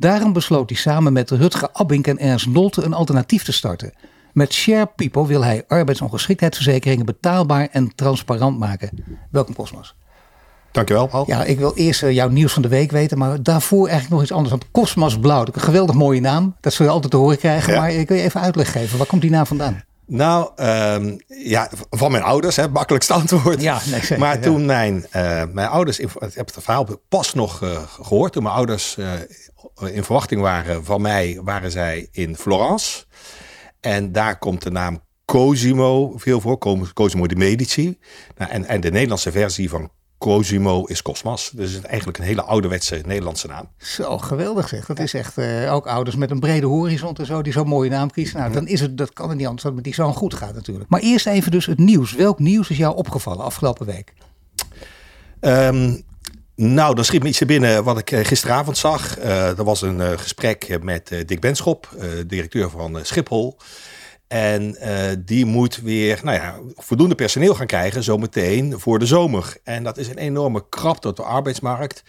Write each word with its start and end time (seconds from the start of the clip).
Daarom 0.00 0.32
besloot 0.32 0.70
hij 0.70 0.78
samen 0.78 1.12
met 1.12 1.30
Rutger 1.30 1.68
Abink 1.72 2.06
en 2.06 2.18
Ernst 2.18 2.46
Nolte 2.46 2.82
een 2.82 2.92
alternatief 2.92 3.44
te 3.44 3.52
starten. 3.52 3.92
Met 4.32 4.52
Share 4.52 4.90
People 4.96 5.26
wil 5.26 5.44
hij 5.44 5.64
arbeidsongeschiktheidsverzekeringen 5.68 7.06
betaalbaar 7.06 7.68
en 7.72 7.94
transparant 7.94 8.58
maken. 8.58 9.04
Welkom 9.30 9.54
Cosmos. 9.54 9.94
Dankjewel, 10.72 11.06
Paul. 11.06 11.24
Ja, 11.26 11.44
ik 11.44 11.58
wil 11.58 11.74
eerst 11.74 12.02
uh, 12.02 12.12
jouw 12.12 12.28
nieuws 12.28 12.52
van 12.52 12.62
de 12.62 12.68
week 12.68 12.90
weten, 12.90 13.18
maar 13.18 13.42
daarvoor 13.42 13.88
eigenlijk 13.88 14.10
nog 14.10 14.22
iets 14.22 14.32
anders. 14.32 14.50
Want 14.50 14.70
Cosmos 14.70 15.18
Blauw, 15.18 15.44
een 15.52 15.60
geweldig 15.60 15.94
mooie 15.94 16.20
naam. 16.20 16.56
Dat 16.60 16.72
zul 16.72 16.86
je 16.86 16.92
altijd 16.92 17.10
te 17.10 17.16
horen 17.16 17.38
krijgen. 17.38 17.74
Maar 17.76 17.92
ik 17.92 18.08
wil 18.08 18.16
je 18.16 18.22
even 18.22 18.40
uitleg 18.40 18.72
geven. 18.72 18.98
Waar 18.98 19.06
komt 19.06 19.22
die 19.22 19.30
naam 19.30 19.46
vandaan? 19.46 19.82
Nou, 20.10 20.50
um, 20.56 21.16
ja, 21.26 21.70
van 21.90 22.10
mijn 22.10 22.22
ouders, 22.22 22.56
hè, 22.56 22.68
makkelijkst 22.68 23.10
antwoord. 23.10 23.62
Ja, 23.62 23.80
nee, 23.90 24.00
zeker, 24.00 24.18
maar 24.18 24.34
ja. 24.34 24.42
toen 24.42 24.66
mijn, 24.66 25.06
uh, 25.16 25.42
mijn 25.52 25.68
ouders, 25.68 25.98
ik 25.98 26.10
heb 26.18 26.46
het 26.46 26.62
verhaal 26.62 26.86
pas 27.08 27.34
nog 27.34 27.62
uh, 27.62 27.82
gehoord, 27.82 28.32
toen 28.32 28.42
mijn 28.42 28.54
ouders 28.54 28.96
uh, 28.96 29.12
in 29.94 30.04
verwachting 30.04 30.40
waren 30.40 30.84
van 30.84 31.00
mij, 31.00 31.40
waren 31.44 31.70
zij 31.70 32.08
in 32.12 32.36
Florence. 32.36 33.04
En 33.80 34.12
daar 34.12 34.38
komt 34.38 34.62
de 34.62 34.70
naam 34.70 35.00
Cosimo 35.24 36.12
veel 36.16 36.40
voor, 36.40 36.58
Cosimo 36.94 37.26
de 37.26 37.36
Medici. 37.36 37.98
Nou, 38.36 38.50
en, 38.50 38.64
en 38.64 38.80
de 38.80 38.90
Nederlandse 38.90 39.32
versie 39.32 39.68
van 39.68 39.90
Cosimo 40.18 40.84
is 40.84 41.02
Cosmas. 41.02 41.50
Dus 41.54 41.72
het 41.72 41.82
is 41.82 41.88
eigenlijk 41.88 42.18
een 42.18 42.24
hele 42.24 42.42
ouderwetse 42.42 43.00
Nederlandse 43.06 43.46
naam. 43.46 43.68
Zo 43.76 44.18
geweldig 44.18 44.68
zeg. 44.68 44.86
Dat 44.86 44.98
is 44.98 45.14
echt 45.14 45.38
uh, 45.38 45.74
ook 45.74 45.86
ouders 45.86 46.16
met 46.16 46.30
een 46.30 46.40
brede 46.40 46.66
horizon 46.66 47.16
en 47.16 47.26
zo 47.26 47.42
die 47.42 47.52
zo'n 47.52 47.68
mooie 47.68 47.90
naam 47.90 48.10
kiezen. 48.10 48.38
Nou, 48.38 48.52
dan 48.52 48.66
is 48.66 48.80
het, 48.80 48.98
dat 48.98 49.12
kan 49.12 49.28
het 49.28 49.38
niet 49.38 49.46
anders 49.46 49.62
dat 49.62 49.72
het 49.72 49.84
met 49.84 49.94
die 49.94 50.04
zoon 50.04 50.14
goed 50.14 50.34
gaat 50.34 50.54
natuurlijk. 50.54 50.90
Maar 50.90 51.00
eerst 51.00 51.26
even 51.26 51.50
dus 51.50 51.66
het 51.66 51.78
nieuws. 51.78 52.12
Welk 52.12 52.38
nieuws 52.38 52.70
is 52.70 52.76
jou 52.76 52.96
opgevallen 52.96 53.44
afgelopen 53.44 53.86
week? 53.86 54.12
Um, 55.40 56.02
nou, 56.54 56.94
dan 56.94 57.04
schiet 57.04 57.22
me 57.22 57.28
iets 57.28 57.44
binnen 57.44 57.84
wat 57.84 57.98
ik 57.98 58.26
gisteravond 58.26 58.76
zag. 58.76 59.18
Uh, 59.18 59.58
er 59.58 59.64
was 59.64 59.82
een 59.82 59.98
uh, 59.98 60.10
gesprek 60.16 60.82
met 60.82 61.08
Dick 61.26 61.40
Benschop, 61.40 61.88
directeur 62.26 62.70
van 62.70 62.98
Schiphol. 63.02 63.56
En 64.28 64.76
uh, 64.82 64.98
die 65.18 65.44
moet 65.44 65.80
weer 65.80 66.20
nou 66.22 66.36
ja, 66.36 66.58
voldoende 66.76 67.14
personeel 67.14 67.54
gaan 67.54 67.66
krijgen 67.66 68.02
zometeen 68.02 68.80
voor 68.80 68.98
de 68.98 69.06
zomer. 69.06 69.56
En 69.64 69.82
dat 69.84 69.98
is 69.98 70.08
een 70.08 70.18
enorme 70.18 70.64
krapte 70.68 71.08
op 71.08 71.16
de 71.16 71.22
arbeidsmarkt. 71.22 72.02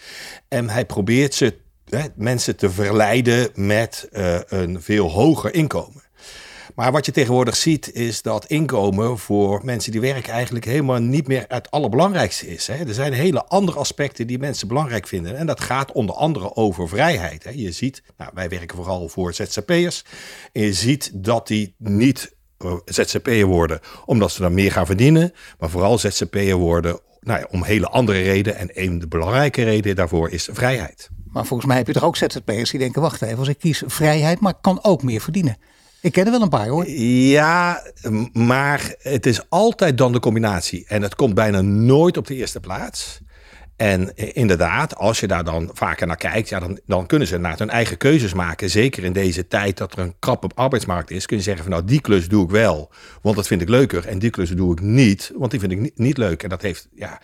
En 0.47 0.69
hij 0.69 0.85
probeert 0.85 1.33
ze, 1.33 1.57
hè, 1.85 2.03
mensen 2.15 2.55
te 2.55 2.69
verleiden 2.69 3.49
met 3.53 4.09
uh, 4.11 4.39
een 4.47 4.81
veel 4.81 5.09
hoger 5.09 5.53
inkomen. 5.53 6.01
Maar 6.75 6.91
wat 6.91 7.05
je 7.05 7.11
tegenwoordig 7.11 7.55
ziet 7.55 7.93
is 7.93 8.21
dat 8.21 8.45
inkomen 8.45 9.17
voor 9.17 9.61
mensen 9.63 9.91
die 9.91 10.01
werken 10.01 10.33
eigenlijk 10.33 10.65
helemaal 10.65 10.99
niet 10.99 11.27
meer 11.27 11.45
het 11.47 11.71
allerbelangrijkste 11.71 12.47
is. 12.47 12.67
Hè. 12.67 12.73
Er 12.73 12.93
zijn 12.93 13.13
hele 13.13 13.45
andere 13.45 13.77
aspecten 13.77 14.27
die 14.27 14.39
mensen 14.39 14.67
belangrijk 14.67 15.07
vinden. 15.07 15.37
En 15.37 15.45
dat 15.45 15.61
gaat 15.61 15.91
onder 15.91 16.15
andere 16.15 16.55
over 16.55 16.89
vrijheid. 16.89 17.43
Hè. 17.43 17.51
Je 17.55 17.71
ziet, 17.71 18.03
nou, 18.17 18.31
wij 18.33 18.49
werken 18.49 18.75
vooral 18.75 19.09
voor 19.09 19.33
ZZP'ers. 19.33 20.05
En 20.53 20.61
je 20.61 20.73
ziet 20.73 21.11
dat 21.13 21.47
die 21.47 21.75
niet 21.77 22.35
uh, 22.65 22.73
ZZP'er 22.85 23.45
worden 23.45 23.79
omdat 24.05 24.31
ze 24.31 24.41
dan 24.41 24.53
meer 24.53 24.71
gaan 24.71 24.85
verdienen. 24.85 25.33
Maar 25.59 25.69
vooral 25.69 25.97
ZZP'er 25.97 26.55
worden 26.55 26.99
nou 27.19 27.39
ja, 27.39 27.47
om 27.51 27.63
hele 27.63 27.87
andere 27.87 28.21
redenen. 28.21 28.59
En 28.59 28.69
een 28.73 28.99
de 28.99 29.07
belangrijke 29.07 29.63
reden 29.63 29.95
daarvoor 29.95 30.29
is 30.29 30.49
vrijheid. 30.51 31.09
Maar 31.25 31.45
volgens 31.45 31.67
mij 31.67 31.77
heb 31.77 31.87
je 31.87 31.93
toch 31.93 32.03
ook 32.03 32.17
ZZP'ers 32.17 32.69
die 32.69 32.79
denken, 32.79 33.01
wacht 33.01 33.21
even, 33.21 33.37
als 33.37 33.47
ik 33.47 33.59
kies 33.59 33.83
vrijheid, 33.85 34.39
maar 34.39 34.51
ik 34.51 34.61
kan 34.61 34.83
ook 34.83 35.03
meer 35.03 35.21
verdienen. 35.21 35.57
Ik 36.01 36.11
ken 36.11 36.25
er 36.25 36.31
wel 36.31 36.41
een 36.41 36.49
paar 36.49 36.67
hoor. 36.67 36.89
Ja, 36.89 37.83
maar 38.33 38.95
het 38.99 39.25
is 39.25 39.49
altijd 39.49 39.97
dan 39.97 40.11
de 40.11 40.19
combinatie. 40.19 40.85
En 40.87 41.01
het 41.01 41.15
komt 41.15 41.33
bijna 41.33 41.61
nooit 41.61 42.17
op 42.17 42.27
de 42.27 42.35
eerste 42.35 42.59
plaats. 42.59 43.21
En 43.75 44.15
inderdaad, 44.15 44.95
als 44.95 45.19
je 45.19 45.27
daar 45.27 45.43
dan 45.43 45.69
vaker 45.73 46.07
naar 46.07 46.17
kijkt, 46.17 46.49
ja, 46.49 46.59
dan, 46.59 46.79
dan 46.85 47.05
kunnen 47.05 47.27
ze 47.27 47.37
naar 47.37 47.57
hun 47.57 47.69
eigen 47.69 47.97
keuzes 47.97 48.33
maken. 48.33 48.69
Zeker 48.69 49.03
in 49.03 49.13
deze 49.13 49.47
tijd 49.47 49.77
dat 49.77 49.93
er 49.93 49.99
een 49.99 50.15
krappe 50.19 50.49
arbeidsmarkt 50.55 51.11
is, 51.11 51.25
kun 51.25 51.37
je 51.37 51.43
zeggen 51.43 51.63
van 51.63 51.71
nou, 51.71 51.85
die 51.85 52.01
klus 52.01 52.27
doe 52.27 52.43
ik 52.43 52.49
wel, 52.49 52.91
want 53.21 53.35
dat 53.35 53.47
vind 53.47 53.61
ik 53.61 53.69
leuker. 53.69 54.07
En 54.07 54.19
die 54.19 54.29
klus 54.29 54.49
doe 54.49 54.71
ik 54.71 54.81
niet, 54.81 55.31
want 55.35 55.51
die 55.51 55.59
vind 55.59 55.71
ik 55.71 55.79
niet, 55.79 55.97
niet 55.97 56.17
leuk. 56.17 56.43
En 56.43 56.49
dat 56.49 56.61
heeft, 56.61 56.87
ja, 56.95 57.21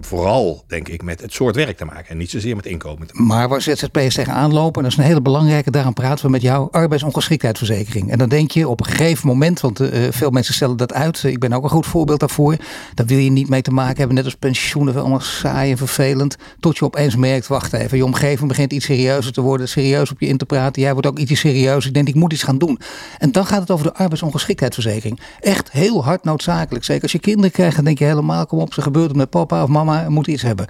vooral, 0.00 0.64
denk 0.66 0.88
ik, 0.88 1.02
met 1.02 1.20
het 1.20 1.32
soort 1.32 1.56
werk 1.56 1.76
te 1.76 1.84
maken 1.84 2.08
en 2.08 2.16
niet 2.16 2.30
zozeer 2.30 2.56
met 2.56 2.66
inkomen. 2.66 3.08
Maar 3.12 3.48
waar 3.48 3.60
ZZP'ers 3.60 4.14
tegenaan 4.14 4.52
lopen, 4.52 4.76
en 4.76 4.82
dat 4.82 4.92
is 4.92 4.98
een 4.98 5.04
hele 5.04 5.22
belangrijke, 5.22 5.70
daarom 5.70 5.92
praten 5.92 6.24
we 6.24 6.30
met 6.30 6.42
jou, 6.42 6.68
arbeidsongeschiktheidsverzekering. 6.70 8.10
En 8.10 8.18
dan 8.18 8.28
denk 8.28 8.50
je 8.50 8.68
op 8.68 8.80
een 8.80 8.86
gegeven 8.86 9.26
moment, 9.26 9.60
want 9.60 9.80
uh, 9.80 9.88
veel 10.10 10.30
mensen 10.30 10.54
stellen 10.54 10.76
dat 10.76 10.92
uit, 10.92 11.22
ik 11.22 11.38
ben 11.38 11.52
ook 11.52 11.62
een 11.62 11.70
goed 11.70 11.86
voorbeeld 11.86 12.20
daarvoor, 12.20 12.56
daar 12.94 13.06
wil 13.06 13.18
je 13.18 13.30
niet 13.30 13.48
mee 13.48 13.62
te 13.62 13.70
maken 13.70 13.96
hebben, 13.96 14.16
net 14.16 14.24
als 14.24 14.34
pensioenen, 14.34 14.96
allemaal 14.96 15.20
saai 15.20 15.70
en 15.70 15.76
vervelend, 15.76 16.36
tot 16.60 16.78
je 16.78 16.84
opeens 16.84 17.16
merkt, 17.16 17.46
wacht 17.46 17.72
even, 17.72 17.96
je 17.96 18.04
omgeving 18.04 18.48
begint 18.48 18.72
iets 18.72 18.84
serieuzer 18.84 19.32
te 19.32 19.40
worden, 19.40 19.68
serieus 19.68 20.10
op 20.10 20.20
je 20.20 20.26
in 20.26 20.38
te 20.38 20.46
praten, 20.46 20.82
jij 20.82 20.92
wordt 20.92 21.08
ook 21.08 21.18
iets 21.18 21.40
serieus, 21.40 21.86
ik 21.86 21.94
denk 21.94 22.08
ik 22.08 22.14
moet 22.14 22.32
iets 22.32 22.42
gaan 22.42 22.58
doen. 22.58 22.80
En 23.18 23.32
dan 23.32 23.46
gaat 23.46 23.60
het 23.60 23.70
over 23.70 23.86
de 23.86 23.94
arbeidsongeschiktheidsverzekering. 23.94 25.20
Echt 25.40 25.70
heel 25.72 26.04
hard 26.04 26.24
noodzakelijk, 26.24 26.84
zeker 26.84 27.02
als 27.02 27.12
je 27.12 27.18
kinderen 27.18 27.50
krijgt, 27.50 27.76
dan 27.76 27.84
denk 27.84 27.98
je 27.98 28.04
helemaal, 28.04 28.46
kom 28.46 28.58
op, 28.58 28.74
ze 28.74 28.82
gebeurt 28.82 29.08
het 29.08 29.16
met 29.16 29.30
papa 29.30 29.62
of 29.62 29.68
mama 29.68 29.79
mama 29.84 30.08
moet 30.08 30.26
iets 30.26 30.42
hebben. 30.42 30.66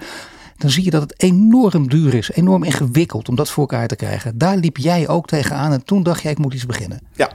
Dan 0.57 0.69
zie 0.69 0.83
je 0.83 0.89
dat 0.89 1.01
het 1.01 1.21
enorm 1.21 1.89
duur 1.89 2.13
is, 2.13 2.31
enorm 2.31 2.63
ingewikkeld 2.63 3.29
om 3.29 3.35
dat 3.35 3.49
voor 3.49 3.63
elkaar 3.63 3.87
te 3.87 3.95
krijgen. 3.95 4.37
Daar 4.37 4.57
liep 4.57 4.77
jij 4.77 5.07
ook 5.07 5.27
tegenaan 5.27 5.71
en 5.71 5.83
toen 5.83 6.03
dacht 6.03 6.21
jij, 6.21 6.31
ik 6.31 6.37
moet 6.37 6.53
iets 6.53 6.65
beginnen. 6.65 6.99
Ja, 7.13 7.29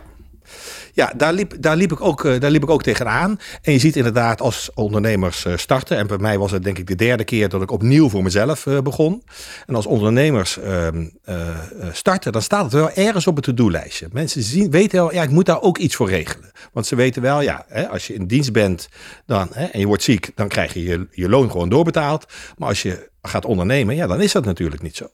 ja, 0.92 1.12
daar 1.16 1.32
liep, 1.32 1.54
daar, 1.60 1.76
liep 1.76 1.92
ik 1.92 2.00
ook, 2.00 2.40
daar 2.40 2.50
liep 2.50 2.62
ik 2.62 2.70
ook 2.70 2.82
tegenaan. 2.82 3.38
En 3.62 3.72
je 3.72 3.78
ziet 3.78 3.96
inderdaad 3.96 4.40
als 4.40 4.70
ondernemers 4.74 5.46
starten. 5.56 5.96
En 5.96 6.06
bij 6.06 6.18
mij 6.18 6.38
was 6.38 6.50
het 6.50 6.62
denk 6.62 6.78
ik 6.78 6.86
de 6.86 6.94
derde 6.94 7.24
keer 7.24 7.48
dat 7.48 7.62
ik 7.62 7.70
opnieuw 7.70 8.08
voor 8.08 8.22
mezelf 8.22 8.66
begon. 8.82 9.22
En 9.66 9.74
als 9.74 9.86
ondernemers 9.86 10.58
uh, 10.58 10.88
starten, 11.92 12.32
dan 12.32 12.42
staat 12.42 12.64
het 12.64 12.72
wel 12.72 12.90
ergens 12.90 13.26
op 13.26 13.36
het 13.36 13.44
to-do-lijstje. 13.44 14.08
Mensen 14.12 14.42
zien, 14.42 14.70
weten 14.70 14.98
wel, 14.98 15.12
ja, 15.12 15.22
ik 15.22 15.30
moet 15.30 15.46
daar 15.46 15.62
ook 15.62 15.78
iets 15.78 15.94
voor 15.94 16.08
regelen. 16.08 16.50
Want 16.72 16.86
ze 16.86 16.96
weten 16.96 17.22
wel, 17.22 17.40
ja, 17.40 17.66
als 17.90 18.06
je 18.06 18.14
in 18.14 18.26
dienst 18.26 18.52
bent 18.52 18.88
dan, 19.26 19.54
en 19.54 19.80
je 19.80 19.86
wordt 19.86 20.02
ziek, 20.02 20.30
dan 20.34 20.48
krijg 20.48 20.74
je, 20.74 20.82
je 20.82 21.06
je 21.10 21.28
loon 21.28 21.50
gewoon 21.50 21.68
doorbetaald. 21.68 22.26
Maar 22.56 22.68
als 22.68 22.82
je 22.82 23.10
gaat 23.22 23.44
ondernemen, 23.44 23.94
ja, 23.94 24.06
dan 24.06 24.20
is 24.20 24.32
dat 24.32 24.44
natuurlijk 24.44 24.82
niet 24.82 24.96
zo. 24.96 25.08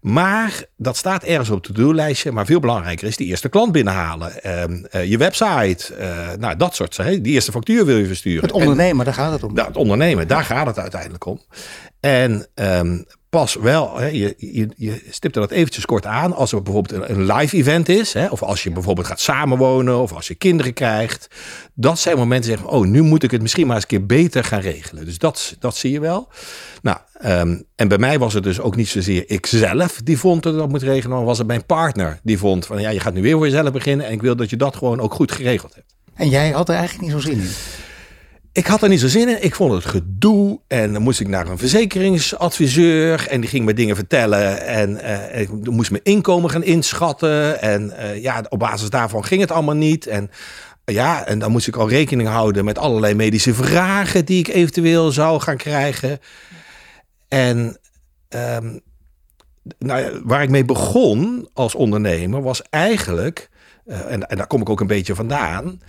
Maar 0.00 0.64
dat 0.76 0.96
staat 0.96 1.22
ergens 1.22 1.50
op 1.50 1.54
het 1.54 1.64
to-do-lijstje. 1.64 2.32
Maar 2.32 2.46
veel 2.46 2.60
belangrijker 2.60 3.06
is 3.06 3.16
die 3.16 3.26
eerste 3.26 3.48
klant 3.48 3.72
binnenhalen. 3.72 4.32
Uh, 4.46 4.62
uh, 4.92 5.10
je 5.10 5.18
website, 5.18 5.96
uh, 5.98 6.32
nou 6.38 6.56
dat 6.56 6.74
soort. 6.74 6.96
Hè? 6.96 7.20
Die 7.20 7.32
eerste 7.32 7.52
factuur 7.52 7.84
wil 7.84 7.96
je 7.96 8.06
versturen. 8.06 8.42
Het 8.42 8.52
ondernemen, 8.52 8.98
en, 8.98 9.04
daar 9.04 9.14
gaat 9.14 9.32
het 9.32 9.42
om. 9.42 9.54
Nou, 9.54 9.68
het 9.68 9.76
ondernemen, 9.76 10.28
daar 10.28 10.44
gaat 10.44 10.66
het 10.66 10.78
uiteindelijk 10.78 11.24
om. 11.26 11.40
En 12.00 12.46
um, 12.54 13.04
pas 13.30 13.54
wel, 13.54 13.98
hè, 13.98 14.06
je, 14.06 14.34
je, 14.36 14.68
je 14.76 15.02
stipte 15.10 15.40
dat 15.40 15.50
eventjes 15.50 15.84
kort 15.84 16.06
aan. 16.06 16.34
Als 16.34 16.52
er 16.52 16.62
bijvoorbeeld 16.62 17.08
een, 17.08 17.32
live 17.32 17.56
event 17.56 17.88
is. 17.88 18.12
Hè, 18.12 18.26
of 18.26 18.42
als 18.42 18.62
je 18.62 18.70
bijvoorbeeld 18.70 19.06
gaat 19.06 19.20
samenwonen. 19.20 19.98
Of 19.98 20.12
als 20.12 20.28
je 20.28 20.34
kinderen 20.34 20.72
krijgt. 20.72 21.28
Dat 21.74 21.98
zijn 21.98 22.16
momenten 22.16 22.50
zeggen, 22.50 22.68
oh 22.68 22.86
nu 22.86 23.02
moet 23.02 23.22
ik 23.22 23.30
het 23.30 23.42
misschien 23.42 23.66
maar 23.66 23.74
eens 23.74 23.84
een 23.84 23.98
keer 23.98 24.06
beter 24.06 24.44
gaan 24.44 24.60
regelen. 24.60 25.04
Dus 25.04 25.18
dat, 25.18 25.56
dat 25.58 25.76
zie 25.76 25.92
je 25.92 26.00
wel. 26.00 26.28
Nou, 26.82 26.98
um, 27.24 27.64
en 27.76 27.88
bij 27.88 27.98
mij 27.98 28.18
was 28.18 28.34
het 28.34 28.42
dus 28.42 28.60
ook 28.60 28.76
niet 28.76 28.88
zozeer 28.88 29.30
ikzelf 29.30 30.00
die 30.04 30.18
vond 30.18 30.42
dat 30.42 30.58
dat 30.58 30.68
moet 30.68 30.82
regelen. 30.82 31.16
Maar 31.16 31.26
was 31.26 31.38
het 31.38 31.46
mijn 31.46 31.66
partner 31.66 32.20
die 32.22 32.38
vond 32.38 32.66
van 32.66 32.80
ja, 32.80 32.90
je 32.90 33.00
gaat 33.00 33.14
nu 33.14 33.22
weer 33.22 33.36
voor 33.36 33.46
jezelf 33.46 33.72
beginnen. 33.72 34.06
En 34.06 34.12
ik 34.12 34.22
wil 34.22 34.36
dat 34.36 34.50
je 34.50 34.56
dat 34.56 34.76
gewoon 34.76 35.00
ook 35.00 35.14
goed 35.14 35.32
geregeld 35.32 35.74
hebt. 35.74 35.94
En 36.14 36.28
jij 36.28 36.50
had 36.50 36.68
er 36.68 36.74
eigenlijk 36.74 37.04
niet 37.04 37.22
zo 37.22 37.28
zin 37.30 37.40
in? 37.40 37.50
Ik 38.52 38.66
had 38.66 38.82
er 38.82 38.88
niet 38.88 39.00
zo 39.00 39.08
zin 39.08 39.28
in. 39.28 39.42
Ik 39.42 39.54
vond 39.54 39.72
het 39.72 39.84
gedoe. 39.84 40.60
En 40.66 40.92
dan 40.92 41.02
moest 41.02 41.20
ik 41.20 41.28
naar 41.28 41.48
een 41.48 41.58
verzekeringsadviseur. 41.58 43.26
En 43.28 43.40
die 43.40 43.50
ging 43.50 43.64
me 43.64 43.74
dingen 43.74 43.96
vertellen. 43.96 44.66
En 44.66 44.90
uh, 44.90 45.40
ik 45.40 45.70
moest 45.70 45.90
mijn 45.90 46.04
inkomen 46.04 46.50
gaan 46.50 46.64
inschatten. 46.64 47.60
En 47.60 47.92
uh, 47.98 48.22
ja, 48.22 48.44
op 48.48 48.58
basis 48.58 48.90
daarvan 48.90 49.24
ging 49.24 49.40
het 49.40 49.50
allemaal 49.50 49.74
niet. 49.74 50.06
En 50.06 50.30
ja, 50.84 51.26
en 51.26 51.38
dan 51.38 51.50
moest 51.50 51.66
ik 51.66 51.76
al 51.76 51.88
rekening 51.88 52.28
houden 52.28 52.64
met 52.64 52.78
allerlei 52.78 53.14
medische 53.14 53.54
vragen 53.54 54.24
die 54.24 54.38
ik 54.38 54.48
eventueel 54.48 55.10
zou 55.10 55.40
gaan 55.40 55.56
krijgen. 55.56 56.18
En 57.28 57.78
um, 58.28 58.80
nou 59.78 60.20
waar 60.24 60.42
ik 60.42 60.50
mee 60.50 60.64
begon 60.64 61.48
als 61.52 61.74
ondernemer 61.74 62.42
was 62.42 62.62
eigenlijk, 62.70 63.48
en, 63.86 64.28
en 64.28 64.36
daar 64.36 64.46
kom 64.46 64.60
ik 64.60 64.68
ook 64.68 64.80
een 64.80 64.86
beetje 64.86 65.14
vandaan, 65.14 65.80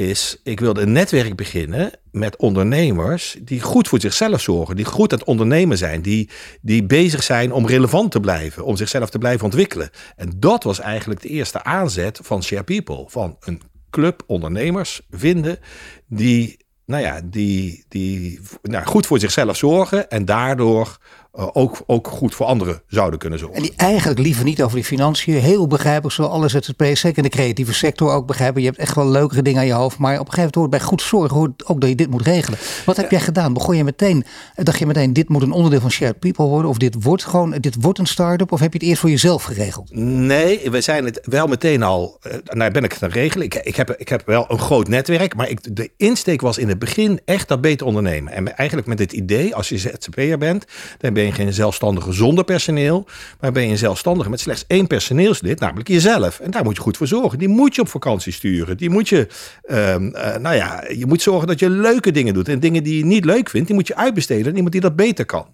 is, 0.00 0.40
ik 0.42 0.60
wilde 0.60 0.80
een 0.80 0.92
netwerk 0.92 1.36
beginnen 1.36 1.90
met 2.10 2.36
ondernemers 2.36 3.36
die 3.42 3.60
goed 3.60 3.88
voor 3.88 4.00
zichzelf 4.00 4.40
zorgen, 4.40 4.76
die 4.76 4.84
goed 4.84 5.12
aan 5.12 5.18
het 5.18 5.28
ondernemen 5.28 5.78
zijn, 5.78 6.02
die, 6.02 6.30
die 6.60 6.84
bezig 6.84 7.22
zijn 7.22 7.52
om 7.52 7.66
relevant 7.66 8.10
te 8.10 8.20
blijven, 8.20 8.64
om 8.64 8.76
zichzelf 8.76 9.10
te 9.10 9.18
blijven 9.18 9.44
ontwikkelen. 9.44 9.90
En 10.16 10.32
dat 10.36 10.64
was 10.64 10.80
eigenlijk 10.80 11.20
de 11.20 11.28
eerste 11.28 11.64
aanzet 11.64 12.20
van 12.22 12.42
Share 12.42 12.62
People, 12.62 13.04
van 13.06 13.36
een 13.40 13.62
club 13.90 14.22
ondernemers 14.26 15.00
vinden 15.10 15.58
die, 16.06 16.64
nou 16.86 17.02
ja, 17.02 17.20
die, 17.24 17.84
die 17.88 18.40
nou, 18.62 18.84
goed 18.84 19.06
voor 19.06 19.18
zichzelf 19.18 19.56
zorgen 19.56 20.10
en 20.10 20.24
daardoor 20.24 20.98
uh, 21.38 21.48
ook, 21.52 21.82
ook 21.86 22.08
goed 22.08 22.34
voor 22.34 22.46
anderen 22.46 22.82
zouden 22.86 23.18
kunnen 23.18 23.38
zorgen. 23.38 23.56
En 23.56 23.62
die 23.62 23.72
eigenlijk 23.76 24.18
liever 24.18 24.44
niet 24.44 24.62
over 24.62 24.76
die 24.76 24.84
financiën. 24.84 25.34
Heel 25.34 25.66
begrijpelijk, 25.66 26.14
zo 26.14 26.22
alle 26.22 26.48
ZZP'ers, 26.48 27.00
zeker 27.00 27.16
in 27.16 27.22
de 27.22 27.28
creatieve 27.28 27.74
sector 27.74 28.12
ook 28.12 28.26
begrijpen. 28.26 28.60
Je 28.60 28.66
hebt 28.66 28.80
echt 28.80 28.94
wel 28.94 29.08
leukere 29.08 29.42
dingen 29.42 29.60
aan 29.60 29.66
je 29.66 29.72
hoofd. 29.72 29.98
Maar 29.98 30.12
op 30.12 30.26
een 30.26 30.32
gegeven 30.32 30.40
moment 30.40 30.54
hoort 30.54 30.70
bij 30.70 30.80
goed 30.80 31.02
zorgen 31.02 31.36
hoort 31.36 31.66
ook 31.66 31.80
dat 31.80 31.88
je 31.88 31.96
dit 31.96 32.10
moet 32.10 32.22
regelen. 32.22 32.58
Wat 32.84 32.96
heb 32.96 33.10
jij 33.10 33.20
gedaan? 33.20 33.52
Begon 33.52 33.76
je 33.76 33.84
meteen, 33.84 34.24
dacht 34.54 34.78
je 34.78 34.86
meteen, 34.86 35.12
dit 35.12 35.28
moet 35.28 35.42
een 35.42 35.52
onderdeel 35.52 35.80
van 35.80 35.90
Shared 35.90 36.18
People 36.18 36.44
worden? 36.44 36.70
Of 36.70 36.78
dit 36.78 37.02
wordt 37.02 37.24
gewoon, 37.24 37.50
dit 37.50 37.76
wordt 37.80 37.98
een 37.98 38.06
start-up? 38.06 38.52
Of 38.52 38.60
heb 38.60 38.72
je 38.72 38.78
het 38.78 38.88
eerst 38.88 39.00
voor 39.00 39.10
jezelf 39.10 39.42
geregeld? 39.42 39.94
Nee, 39.94 40.70
we 40.70 40.80
zijn 40.80 41.04
het 41.04 41.20
wel 41.22 41.46
meteen 41.46 41.82
al, 41.82 42.18
uh, 42.26 42.32
nou 42.44 42.70
ben 42.70 42.84
ik 42.84 42.92
het 42.92 43.02
aan 43.02 43.10
regelen. 43.10 43.46
Ik, 43.46 43.54
ik, 43.54 43.76
heb, 43.76 43.90
ik 43.90 44.08
heb 44.08 44.22
wel 44.26 44.44
een 44.48 44.58
groot 44.58 44.88
netwerk. 44.88 45.34
Maar 45.34 45.48
ik, 45.48 45.76
de 45.76 45.90
insteek 45.96 46.40
was 46.40 46.58
in 46.58 46.68
het 46.68 46.78
begin 46.78 47.20
echt 47.24 47.48
dat 47.48 47.60
beter 47.60 47.86
ondernemen. 47.86 48.32
En 48.32 48.56
eigenlijk 48.56 48.88
met 48.88 48.98
het 48.98 49.12
idee, 49.12 49.54
als 49.54 49.68
je 49.68 49.78
ZZP'er 49.78 50.38
bent, 50.38 50.64
dan 50.98 51.12
ben 51.12 51.19
ben 51.20 51.28
je 51.28 51.34
geen 51.34 51.52
zelfstandige 51.52 52.12
zonder 52.12 52.44
personeel, 52.44 53.06
maar 53.40 53.52
ben 53.52 53.62
je 53.62 53.70
een 53.70 53.78
zelfstandige 53.78 54.30
met 54.30 54.40
slechts 54.40 54.64
één 54.66 54.86
personeelslid, 54.86 55.60
namelijk 55.60 55.88
jezelf. 55.88 56.40
En 56.40 56.50
daar 56.50 56.64
moet 56.64 56.76
je 56.76 56.82
goed 56.82 56.96
voor 56.96 57.06
zorgen. 57.06 57.38
Die 57.38 57.48
moet 57.48 57.74
je 57.74 57.80
op 57.80 57.88
vakantie 57.88 58.32
sturen. 58.32 58.76
Die 58.76 58.90
moet 58.90 59.08
je, 59.08 59.26
uh, 59.66 59.94
uh, 59.94 60.36
nou 60.36 60.54
ja, 60.54 60.84
je 60.88 61.06
moet 61.06 61.22
zorgen 61.22 61.48
dat 61.48 61.58
je 61.58 61.70
leuke 61.70 62.10
dingen 62.10 62.34
doet. 62.34 62.48
En 62.48 62.60
dingen 62.60 62.82
die 62.82 62.98
je 62.98 63.04
niet 63.04 63.24
leuk 63.24 63.50
vindt, 63.50 63.66
die 63.66 63.76
moet 63.76 63.86
je 63.86 63.96
uitbesteden 63.96 64.46
aan 64.46 64.54
iemand 64.54 64.72
die 64.72 64.80
dat 64.80 64.96
beter 64.96 65.24
kan. 65.24 65.46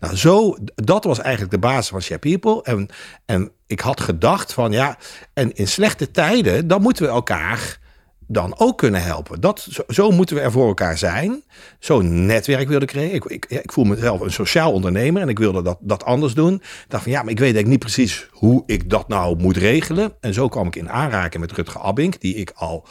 Nou, 0.00 0.16
zo, 0.16 0.56
dat 0.74 1.04
was 1.04 1.18
eigenlijk 1.18 1.52
de 1.52 1.58
basis 1.58 1.88
van 1.88 2.02
Share 2.02 2.18
People. 2.18 2.62
En, 2.62 2.88
en 3.26 3.50
ik 3.66 3.80
had 3.80 4.00
gedacht 4.00 4.52
van 4.52 4.72
ja, 4.72 4.98
en 5.34 5.52
in 5.54 5.68
slechte 5.68 6.10
tijden, 6.10 6.68
dan 6.68 6.82
moeten 6.82 7.04
we 7.04 7.10
elkaar 7.10 7.78
dan 8.26 8.58
ook 8.58 8.78
kunnen 8.78 9.02
helpen. 9.02 9.40
Dat, 9.40 9.68
zo, 9.88 10.10
moeten 10.10 10.36
we 10.36 10.42
er 10.42 10.52
voor 10.52 10.66
elkaar 10.66 10.98
zijn. 10.98 11.42
Zo'n 11.78 12.26
netwerk 12.26 12.68
wilde 12.68 12.84
ik 12.84 12.90
creëren. 12.90 13.14
Ik, 13.14 13.24
ik, 13.24 13.44
ik, 13.48 13.72
voel 13.72 13.84
mezelf 13.84 14.20
een 14.20 14.32
sociaal 14.32 14.72
ondernemer 14.72 15.22
en 15.22 15.28
ik 15.28 15.38
wilde 15.38 15.62
dat, 15.62 15.78
dat 15.80 16.04
anders 16.04 16.34
doen. 16.34 16.62
Dacht 16.88 17.02
van 17.02 17.12
ja, 17.12 17.22
maar 17.22 17.30
ik 17.30 17.38
weet 17.38 17.54
eigenlijk 17.54 17.84
niet 17.84 17.94
precies 17.94 18.28
hoe 18.30 18.62
ik 18.66 18.90
dat 18.90 19.08
nou 19.08 19.36
moet 19.36 19.56
regelen. 19.56 20.12
En 20.20 20.34
zo 20.34 20.48
kwam 20.48 20.66
ik 20.66 20.76
in 20.76 20.90
aanraking 20.90 21.42
met 21.42 21.52
Rutger 21.52 21.80
Abink, 21.80 22.20
die 22.20 22.34
ik 22.34 22.52
al 22.54 22.86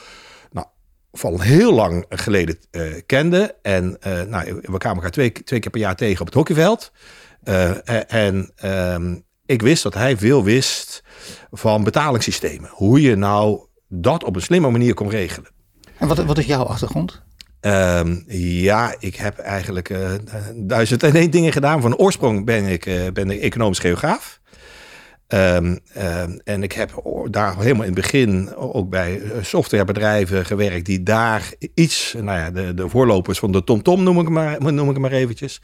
nou, 0.51 0.67
van 1.11 1.41
heel 1.41 1.73
lang 1.73 2.05
geleden 2.09 2.57
uh, 2.71 2.93
kende. 3.05 3.55
En 3.61 3.97
uh, 4.07 4.21
nou, 4.21 4.59
we 4.61 4.77
kwamen 4.77 4.97
elkaar 4.97 5.11
twee, 5.11 5.31
twee 5.31 5.59
keer 5.59 5.71
per 5.71 5.79
jaar 5.79 5.95
tegen 5.95 6.19
op 6.19 6.25
het 6.25 6.35
hockeyveld. 6.35 6.91
Uh, 7.43 8.13
en 8.13 8.51
ehm, 8.55 9.15
ik 9.45 9.61
wist 9.61 9.83
dat 9.83 9.93
hij 9.93 10.17
veel 10.17 10.43
wist 10.43 11.03
van 11.51 11.83
betalingssystemen. 11.83 12.69
Hoe 12.73 13.01
je 13.01 13.15
nou 13.15 13.61
dat 13.93 14.23
op 14.23 14.35
een 14.35 14.41
slimme 14.41 14.69
manier 14.69 14.93
kon 14.93 15.09
regelen. 15.09 15.49
En 15.97 16.07
wat, 16.07 16.23
wat 16.23 16.37
is 16.37 16.45
jouw 16.45 16.63
achtergrond? 16.63 17.21
Um, 17.61 18.23
ja, 18.27 18.95
ik 18.99 19.15
heb 19.15 19.37
eigenlijk 19.37 19.89
uh, 19.89 20.11
duizend 20.55 21.03
en 21.03 21.15
één 21.15 21.31
dingen 21.31 21.51
gedaan. 21.51 21.81
Van 21.81 21.95
oorsprong 21.95 22.45
ben 22.45 22.65
ik, 22.65 22.85
uh, 22.85 23.07
ben 23.13 23.29
ik 23.29 23.41
economisch 23.41 23.79
geograaf. 23.79 24.41
Um, 25.27 25.79
um, 25.97 26.39
en 26.43 26.63
ik 26.63 26.71
heb 26.71 27.01
daar 27.29 27.57
helemaal 27.57 27.85
in 27.85 27.93
het 27.93 28.01
begin 28.01 28.55
ook 28.55 28.89
bij 28.89 29.21
softwarebedrijven 29.41 30.45
gewerkt 30.45 30.85
die 30.85 31.03
daar 31.03 31.53
iets, 31.73 32.13
nou 32.13 32.39
ja, 32.39 32.51
de, 32.51 32.73
de 32.73 32.89
voorlopers 32.89 33.39
van 33.39 33.51
de 33.51 33.63
TomTom 33.63 34.03
noem 34.03 34.19
ik, 34.19 34.29
maar, 34.29 34.73
noem 34.73 34.89
ik 34.89 34.97
maar 34.97 35.11
eventjes. 35.11 35.61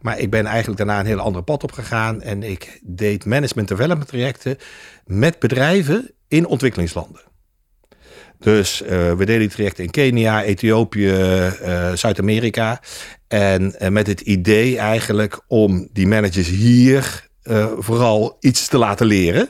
Maar 0.00 0.18
ik 0.18 0.30
ben 0.30 0.46
eigenlijk 0.46 0.78
daarna 0.78 1.00
een 1.00 1.06
heel 1.06 1.18
andere 1.18 1.44
pad 1.44 1.62
op 1.62 1.72
gegaan 1.72 2.22
en 2.22 2.42
ik 2.42 2.80
deed 2.82 3.24
management 3.24 3.68
development 3.68 4.08
trajecten 4.08 4.56
met 5.04 5.38
bedrijven 5.38 6.10
in 6.28 6.46
ontwikkelingslanden. 6.46 7.20
Dus 8.38 8.82
uh, 8.82 8.88
we 8.88 9.16
deden 9.16 9.38
die 9.38 9.48
trajecten 9.48 9.84
in 9.84 9.90
Kenia, 9.90 10.42
Ethiopië, 10.42 11.08
uh, 11.62 11.92
Zuid-Amerika. 11.92 12.80
En 13.28 13.74
uh, 13.78 13.88
met 13.88 14.06
het 14.06 14.20
idee 14.20 14.78
eigenlijk 14.78 15.40
om 15.48 15.88
die 15.92 16.06
managers 16.06 16.48
hier 16.48 17.28
vooral 17.78 18.36
iets 18.40 18.68
te 18.68 18.78
laten 18.78 19.06
leren. 19.06 19.48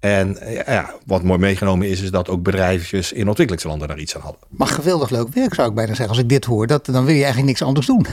En 0.00 0.38
ja, 0.66 0.94
wat 1.06 1.22
mooi 1.22 1.38
meegenomen 1.38 1.88
is, 1.88 2.00
is 2.00 2.10
dat 2.10 2.28
ook 2.28 2.42
bedrijfjes 2.42 3.12
in 3.12 3.28
ontwikkelingslanden 3.28 3.88
daar 3.88 3.98
iets 3.98 4.14
aan 4.14 4.20
hadden. 4.20 4.40
Maar 4.48 4.68
geweldig 4.68 5.10
leuk 5.10 5.28
werk 5.34 5.54
zou 5.54 5.68
ik 5.68 5.74
bijna 5.74 5.90
zeggen. 5.90 6.08
Als 6.08 6.18
ik 6.18 6.28
dit 6.28 6.44
hoor, 6.44 6.66
dat, 6.66 6.86
dan 6.86 7.04
wil 7.04 7.14
je 7.14 7.22
eigenlijk 7.22 7.46
niks 7.46 7.62
anders 7.62 7.86
doen. 7.86 8.06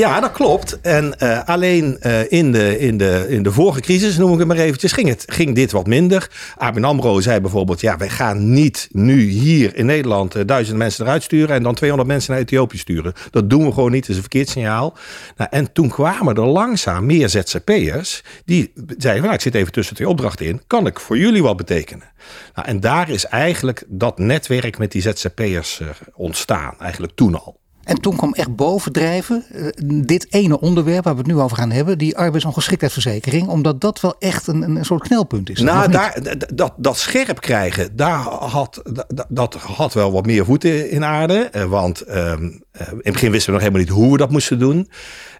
Ja, 0.02 0.20
dat 0.20 0.32
klopt. 0.32 0.80
En 0.80 1.14
uh, 1.18 1.44
alleen 1.44 1.98
uh, 2.02 2.32
in, 2.32 2.52
de, 2.52 2.78
in, 2.78 2.96
de, 2.96 3.26
in 3.28 3.42
de 3.42 3.52
vorige 3.52 3.80
crisis, 3.80 4.16
noem 4.16 4.32
ik 4.32 4.38
het 4.38 4.48
maar 4.48 4.56
eventjes, 4.56 4.92
ging, 4.92 5.08
het, 5.08 5.24
ging 5.26 5.54
dit 5.54 5.72
wat 5.72 5.86
minder. 5.86 6.30
ABN 6.56 6.84
AMRO 6.84 7.20
zei 7.20 7.40
bijvoorbeeld, 7.40 7.80
ja, 7.80 7.96
wij 7.96 8.08
gaan 8.08 8.52
niet 8.52 8.88
nu 8.92 9.20
hier 9.22 9.76
in 9.76 9.86
Nederland 9.86 10.36
uh, 10.36 10.42
duizend 10.46 10.78
mensen 10.78 11.04
eruit 11.04 11.22
sturen 11.22 11.56
en 11.56 11.62
dan 11.62 11.74
200 11.74 12.10
mensen 12.10 12.32
naar 12.32 12.40
Ethiopië 12.40 12.78
sturen. 12.78 13.12
Dat 13.30 13.50
doen 13.50 13.64
we 13.64 13.72
gewoon 13.72 13.90
niet, 13.90 14.00
dat 14.00 14.10
is 14.10 14.16
een 14.16 14.22
verkeerd 14.22 14.48
signaal. 14.48 14.96
Nou, 15.36 15.50
en 15.52 15.72
toen 15.72 15.88
kwamen 15.88 16.34
er 16.34 16.46
langzaam 16.46 17.06
meer 17.06 17.28
ZZP'ers 17.28 18.22
die 18.44 18.72
zeiden, 18.98 19.22
nou, 19.22 19.34
ik 19.34 19.40
zit 19.40 19.54
even 19.54 19.72
tussen 19.72 19.94
twee 19.96 20.08
opdrachten 20.08 20.46
in, 20.46 20.62
kan 20.66 20.86
ik 20.86 21.00
voor 21.00 21.18
jullie 21.18 21.42
wat 21.42 21.56
betekenen? 21.56 22.12
Nou, 22.54 22.68
en 22.68 22.80
daar 22.80 23.08
is 23.08 23.26
eigenlijk 23.26 23.84
dat 23.88 24.18
netwerk 24.18 24.78
met 24.78 24.92
die 24.92 25.02
ZZP'ers 25.02 25.80
ontstaan, 26.14 26.74
eigenlijk 26.78 27.12
toen 27.14 27.34
al. 27.44 27.61
En 27.84 28.00
toen 28.00 28.16
kwam 28.16 28.34
echt 28.34 28.56
bovendrijven 28.56 29.44
uh, 29.54 29.66
dit 30.04 30.26
ene 30.30 30.60
onderwerp 30.60 31.04
waar 31.04 31.12
we 31.12 31.18
het 31.18 31.28
nu 31.28 31.38
over 31.38 31.56
gaan 31.56 31.70
hebben, 31.70 31.98
die 31.98 32.16
arbeidsongeschiktheidsverzekering, 32.16 33.48
omdat 33.48 33.80
dat 33.80 34.00
wel 34.00 34.14
echt 34.18 34.46
een, 34.46 34.62
een 34.62 34.84
soort 34.84 35.02
knelpunt 35.02 35.50
is. 35.50 35.60
Nou, 35.60 35.90
daar, 35.90 36.18
dat, 36.54 36.72
dat 36.76 36.98
scherp 36.98 37.40
krijgen, 37.40 37.96
daar 37.96 38.18
had, 38.28 38.82
dat, 39.08 39.26
dat 39.28 39.54
had 39.54 39.92
wel 39.92 40.12
wat 40.12 40.26
meer 40.26 40.44
voeten 40.44 40.90
in 40.90 41.04
aarde. 41.04 41.50
Want 41.68 42.08
um, 42.08 42.62
in 42.80 43.00
het 43.02 43.12
begin 43.12 43.30
wisten 43.30 43.46
we 43.46 43.52
nog 43.52 43.60
helemaal 43.60 43.80
niet 43.80 43.98
hoe 43.98 44.12
we 44.12 44.18
dat 44.18 44.30
moesten 44.30 44.58
doen. 44.58 44.88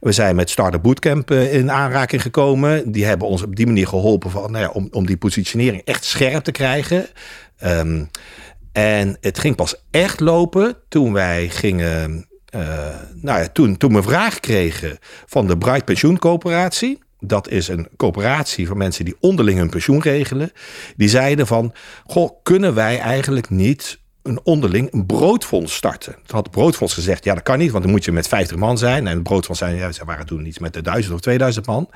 We 0.01 0.13
zijn 0.13 0.37
met 0.37 0.51
Startup 0.51 0.83
Bootcamp 0.83 1.31
in 1.31 1.71
aanraking 1.71 2.23
gekomen. 2.23 2.93
Die 2.93 3.05
hebben 3.05 3.29
ons 3.29 3.43
op 3.43 3.57
die 3.57 3.67
manier 3.67 3.87
geholpen 3.87 4.31
van, 4.31 4.51
nou 4.51 4.65
ja, 4.65 4.71
om, 4.71 4.89
om 4.91 5.07
die 5.07 5.17
positionering 5.17 5.83
echt 5.85 6.05
scherp 6.05 6.45
te 6.45 6.53
krijgen. 6.53 7.07
Um, 7.65 8.11
en 8.73 9.17
het 9.21 9.39
ging 9.39 9.57
pas 9.57 9.75
echt 9.91 10.21
lopen 10.21 10.77
toen 10.89 11.13
wij 11.13 11.49
gingen 11.49 12.27
nou 13.15 13.41
ja, 13.41 13.49
toen, 13.53 13.77
toen 13.77 13.95
we 13.95 14.03
vraag 14.03 14.41
kregen 14.41 14.99
van 15.27 15.47
de 15.47 15.59
Bright 15.59 15.85
Pensioencoöperatie. 15.85 16.99
Dat 17.21 17.49
is 17.49 17.69
een 17.69 17.89
coöperatie 17.97 18.67
van 18.67 18.77
mensen 18.77 19.05
die 19.05 19.17
onderling 19.21 19.59
hun 19.59 19.71
pensioen 19.71 20.01
regelen. 20.01 20.53
Die 20.97 21.09
zeiden 21.09 21.47
van, 21.47 21.73
goh, 22.07 22.31
kunnen 22.43 22.75
wij 22.75 22.99
eigenlijk 22.99 23.51
niet 23.51 24.01
een 24.23 24.41
onderling 24.43 24.93
een 24.93 25.07
broodfonds 25.07 25.75
starten. 25.75 26.17
Het 26.23 26.31
had 26.31 26.43
het 26.45 26.53
broodfonds 26.53 26.95
gezegd, 26.95 27.25
ja 27.25 27.35
dat 27.35 27.43
kan 27.43 27.59
niet, 27.59 27.71
want 27.71 27.83
dan 27.83 27.93
moet 27.93 28.05
je 28.05 28.13
met 28.13 28.29
50 28.29 28.57
man 28.57 28.79
zijn. 28.79 29.07
En 29.07 29.15
het 29.15 29.23
broodfonds 29.23 29.61
zijn, 29.61 29.77
ja, 29.77 29.93
ze 29.93 30.05
waren 30.05 30.27
toen 30.27 30.47
iets 30.47 30.59
met 30.59 30.75
de 30.75 30.83
1000 30.83 31.15
of 31.15 31.21
2000 31.21 31.67
man. 31.67 31.89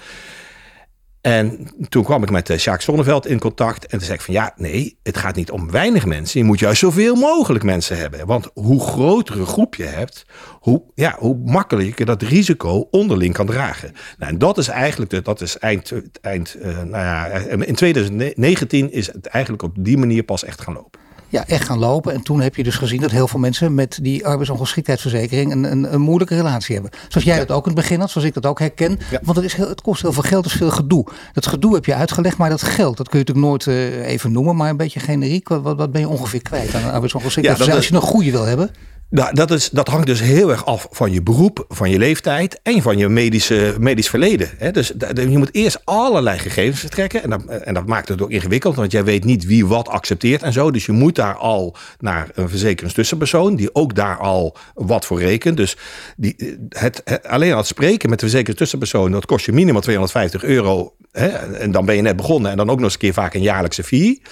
En 1.27 1.69
toen 1.89 2.05
kwam 2.05 2.23
ik 2.23 2.31
met 2.31 2.51
uh, 2.51 2.59
Sjaak 2.59 2.81
Zonneveld 2.81 3.27
in 3.27 3.39
contact. 3.39 3.87
En 3.87 3.99
toen 3.99 4.07
zei 4.07 4.19
ik 4.19 4.25
van 4.25 4.35
ja, 4.35 4.53
nee, 4.57 4.99
het 5.03 5.17
gaat 5.17 5.35
niet 5.35 5.51
om 5.51 5.71
weinig 5.71 6.07
mensen. 6.07 6.41
Je 6.41 6.47
moet 6.47 6.59
juist 6.59 6.79
zoveel 6.79 7.15
mogelijk 7.15 7.65
mensen 7.65 7.99
hebben. 7.99 8.27
Want 8.27 8.51
hoe 8.55 8.81
groter 8.81 9.39
een 9.39 9.47
groep 9.47 9.75
je 9.75 9.85
hebt, 9.85 10.27
hoe, 10.61 10.83
ja, 10.95 11.17
hoe 11.19 11.37
makkelijker 11.45 12.07
dat 12.07 12.23
risico 12.23 12.89
onderling 12.91 13.35
kan 13.35 13.47
dragen. 13.47 13.93
Nou, 14.19 14.33
en 14.33 14.39
dat 14.39 14.59
is 14.59 14.69
eigenlijk, 14.69 15.11
de, 15.11 15.23
dat 15.23 15.41
is 15.41 15.59
eind, 15.59 15.93
eind 16.21 16.57
uh, 16.59 16.83
nou 16.83 17.05
ja, 17.05 17.27
in 17.65 17.75
2019 17.75 18.93
is 18.93 19.07
het 19.07 19.27
eigenlijk 19.27 19.63
op 19.63 19.75
die 19.79 19.99
manier 19.99 20.23
pas 20.23 20.45
echt 20.45 20.61
gaan 20.61 20.75
lopen 20.75 21.06
ja, 21.37 21.47
echt 21.47 21.65
gaan 21.65 21.79
lopen. 21.79 22.13
En 22.13 22.23
toen 22.23 22.41
heb 22.41 22.57
je 22.57 22.63
dus 22.63 22.77
gezien 22.77 23.01
dat 23.01 23.11
heel 23.11 23.29
veel 23.29 23.41
mensen 23.41 23.75
met 23.75 23.99
die 24.03 24.27
arbeidsongeschiktheidsverzekering 24.27 25.53
een, 25.53 25.65
een, 25.65 25.95
een 25.95 26.01
moeilijke 26.01 26.35
relatie 26.35 26.75
hebben. 26.75 26.93
Zoals 27.09 27.27
jij 27.27 27.39
dat 27.39 27.51
ook 27.51 27.67
in 27.67 27.73
het 27.73 27.81
begin 27.81 28.01
had, 28.01 28.11
zoals 28.11 28.27
ik 28.27 28.35
dat 28.35 28.47
ook 28.47 28.59
herken. 28.59 28.99
Want 29.23 29.37
het, 29.37 29.47
is 29.47 29.55
heel, 29.55 29.69
het 29.69 29.81
kost 29.81 30.03
heel 30.03 30.13
veel 30.13 30.23
geld, 30.23 30.45
het 30.45 30.53
is 30.53 30.59
veel 30.59 30.71
gedoe. 30.71 31.07
Dat 31.33 31.47
gedoe 31.47 31.75
heb 31.75 31.85
je 31.85 31.95
uitgelegd, 31.95 32.37
maar 32.37 32.51
dat 32.51 32.63
geld, 32.63 32.97
dat 32.97 33.09
kun 33.09 33.19
je 33.19 33.25
natuurlijk 33.25 33.47
nooit 33.47 33.67
uh, 33.67 34.07
even 34.07 34.33
noemen, 34.33 34.57
maar 34.57 34.71
een 34.71 34.77
beetje 34.77 35.01
generiek. 35.01 35.49
Wat, 35.49 35.77
wat 35.77 35.93
ben 35.93 36.01
je 36.01 36.09
ongeveer 36.09 36.43
kwijt 36.43 36.75
aan 36.75 36.83
een 36.83 36.91
arbeidsongeschiktheidsverzekering? 36.91 37.95
Als 37.95 38.03
je 38.03 38.09
een 38.09 38.15
goede 38.15 38.31
wil 38.31 38.45
hebben. 38.45 38.71
Nou, 39.11 39.35
dat, 39.35 39.51
is, 39.51 39.71
dat 39.71 39.89
hangt 39.89 40.07
dus 40.07 40.21
heel 40.21 40.51
erg 40.51 40.67
af 40.67 40.87
van 40.91 41.13
je 41.13 41.23
beroep, 41.23 41.65
van 41.69 41.91
je 41.91 41.99
leeftijd 41.99 42.61
en 42.63 42.83
van 42.83 42.99
je 42.99 43.09
medische, 43.09 43.75
medisch 43.79 44.09
verleden. 44.09 44.51
Hè? 44.59 44.71
Dus 44.71 44.93
je 45.15 45.39
moet 45.39 45.55
eerst 45.55 45.81
allerlei 45.85 46.39
gegevens 46.39 46.81
vertrekken. 46.81 47.23
En 47.23 47.31
dat, 47.31 47.45
en 47.45 47.75
dat 47.75 47.87
maakt 47.87 48.09
het 48.09 48.23
ook 48.23 48.31
ingewikkeld, 48.31 48.77
want 48.77 48.93
jij 48.93 49.05
weet 49.05 49.25
niet 49.25 49.45
wie 49.45 49.67
wat 49.67 49.89
accepteert 49.89 50.43
en 50.43 50.53
zo. 50.53 50.71
Dus 50.71 50.87
je 50.87 50.93
moet 50.93 51.15
daar 51.15 51.37
al 51.37 51.77
naar 51.99 52.29
een 52.35 52.49
verzekeringstussenpersoon, 52.49 53.57
die 53.57 53.75
ook 53.75 53.95
daar 53.95 54.19
al 54.19 54.57
wat 54.75 55.07
voor 55.07 55.19
rekent. 55.19 55.57
Dus 55.57 55.77
die, 56.17 56.59
het, 56.69 57.03
alleen 57.27 57.53
al 57.53 57.59
het 57.59 57.67
spreken 57.67 58.09
met 58.09 58.19
de 58.19 58.25
verzekeringstussenpersoon, 58.25 59.13
dat 59.13 59.27
kost 59.27 59.47
je 59.47 59.53
minimaal 59.53 59.81
250 59.81 60.45
euro. 60.45 60.95
Hè? 61.13 61.29
En 61.29 61.71
dan 61.71 61.85
ben 61.85 61.97
je 61.97 62.03
net 62.03 62.17
begonnen 62.17 62.51
en 62.51 62.57
dan 62.57 62.71
ook 62.71 62.77
nog 62.77 62.85
eens 62.85 62.93
een 62.93 63.01
keer 63.01 63.13
vaak 63.13 63.35
een 63.35 63.43
jaarlijkse 63.43 63.85
fee. 63.85 64.23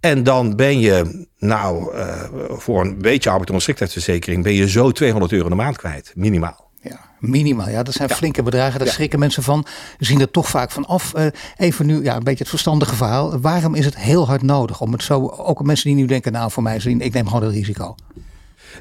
En 0.00 0.22
dan 0.22 0.56
ben 0.56 0.80
je, 0.80 1.26
nou, 1.38 1.96
uh, 1.96 2.22
voor 2.48 2.80
een 2.80 2.98
beetje 2.98 3.30
arbeidsongeschiktheidsverzekering, 3.30 4.42
ben 4.42 4.52
je 4.52 4.68
zo 4.68 4.90
200 4.90 5.32
euro 5.32 5.48
de 5.48 5.54
maand 5.54 5.76
kwijt, 5.76 6.12
minimaal. 6.14 6.70
Ja, 6.82 7.00
minimaal. 7.18 7.68
Ja, 7.68 7.82
dat 7.82 7.94
zijn 7.94 8.10
flinke 8.10 8.42
bedragen. 8.42 8.78
Daar 8.78 8.88
schrikken 8.88 9.18
mensen 9.18 9.42
van. 9.42 9.66
We 9.98 10.04
zien 10.04 10.20
er 10.20 10.30
toch 10.30 10.48
vaak 10.48 10.70
van 10.70 10.86
af. 10.86 11.12
Uh, 11.16 11.26
even 11.56 11.86
nu, 11.86 12.02
ja, 12.02 12.16
een 12.16 12.24
beetje 12.24 12.38
het 12.38 12.48
verstandige 12.48 12.94
verhaal. 12.94 13.40
Waarom 13.40 13.74
is 13.74 13.84
het 13.84 13.96
heel 13.96 14.26
hard 14.26 14.42
nodig 14.42 14.80
om 14.80 14.92
het 14.92 15.02
zo, 15.02 15.28
ook 15.28 15.62
mensen 15.62 15.86
die 15.86 15.98
nu 15.98 16.06
denken, 16.06 16.32
nou 16.32 16.50
voor 16.50 16.62
mij 16.62 16.80
zien, 16.80 17.00
ik 17.00 17.12
neem 17.12 17.26
gewoon 17.26 17.42
het 17.42 17.52
risico. 17.52 17.94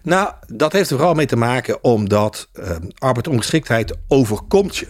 Nou, 0.03 0.33
dat 0.47 0.73
heeft 0.73 0.89
er 0.89 0.97
vooral 0.97 1.15
mee 1.15 1.25
te 1.25 1.35
maken 1.35 1.83
omdat 1.83 2.49
uh, 2.53 2.75
arbeidsongeschiktheid 2.97 3.95
overkomt 4.07 4.77
je 4.77 4.87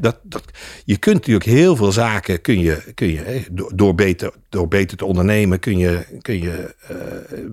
dat, 0.00 0.18
dat, 0.22 0.42
je 0.84 0.96
kunt 0.96 1.16
natuurlijk 1.16 1.44
heel 1.44 1.76
veel 1.76 1.92
zaken, 1.92 2.40
kun 2.40 2.60
je, 2.60 2.82
kun 2.94 3.06
je, 3.06 3.44
door, 3.74 3.94
beter, 3.94 4.32
door 4.48 4.68
beter 4.68 4.96
te 4.96 5.04
ondernemen, 5.04 5.60
kun 5.60 5.78
je, 5.78 6.06
kun 6.20 6.42
je 6.42 6.74
uh, 6.90 6.96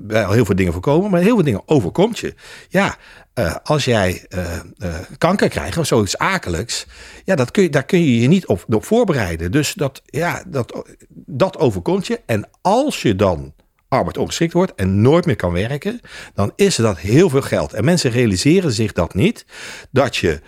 wel 0.08 0.32
heel 0.32 0.46
veel 0.46 0.56
dingen 0.56 0.74
voorkomen, 0.74 1.12
maar 1.12 1.22
heel 1.22 1.36
veel 1.36 1.44
dingen 1.44 1.62
overkomt 1.66 2.20
je. 2.20 2.34
Ja, 2.70 2.98
uh, 3.36 3.56
als 3.64 3.86
jij 3.86 4.26
uh, 4.30 4.96
kanker 5.18 5.50
krijgt 5.50 5.78
of 5.78 5.86
zoiets 5.86 6.18
akelijks, 6.18 6.86
ja, 7.26 7.36
dat 7.36 7.52
kun 7.52 7.64
je, 7.64 7.70
daar 7.70 7.86
kun 7.86 8.00
je 8.00 8.22
je 8.22 8.28
niet 8.28 8.48
op, 8.48 8.66
op 8.68 8.86
voorbereiden. 8.86 9.52
Dus 9.52 9.74
dat, 9.74 10.02
ja, 10.06 10.44
dat, 10.48 10.84
dat 11.10 11.58
overkomt 11.58 12.08
je. 12.08 12.22
En 12.26 12.50
als 12.62 13.02
je 13.02 13.16
dan 13.16 13.54
arbeidsongeschikt 13.88 14.54
wordt 14.54 14.76
en 14.76 15.02
nooit 15.02 15.26
meer 15.26 15.36
kan 15.36 15.52
werken, 15.52 16.00
dan 16.34 16.52
is 16.56 16.76
dat 16.76 16.98
heel 16.98 17.30
veel 17.30 17.42
geld. 17.42 17.74
En 17.74 17.86
mensen 17.86 18.12
realiseren 18.12 18.72
zich 18.72 18.92
dat 18.92 19.14
niet, 19.14 19.46
dat 19.92 20.16
je 20.16 20.40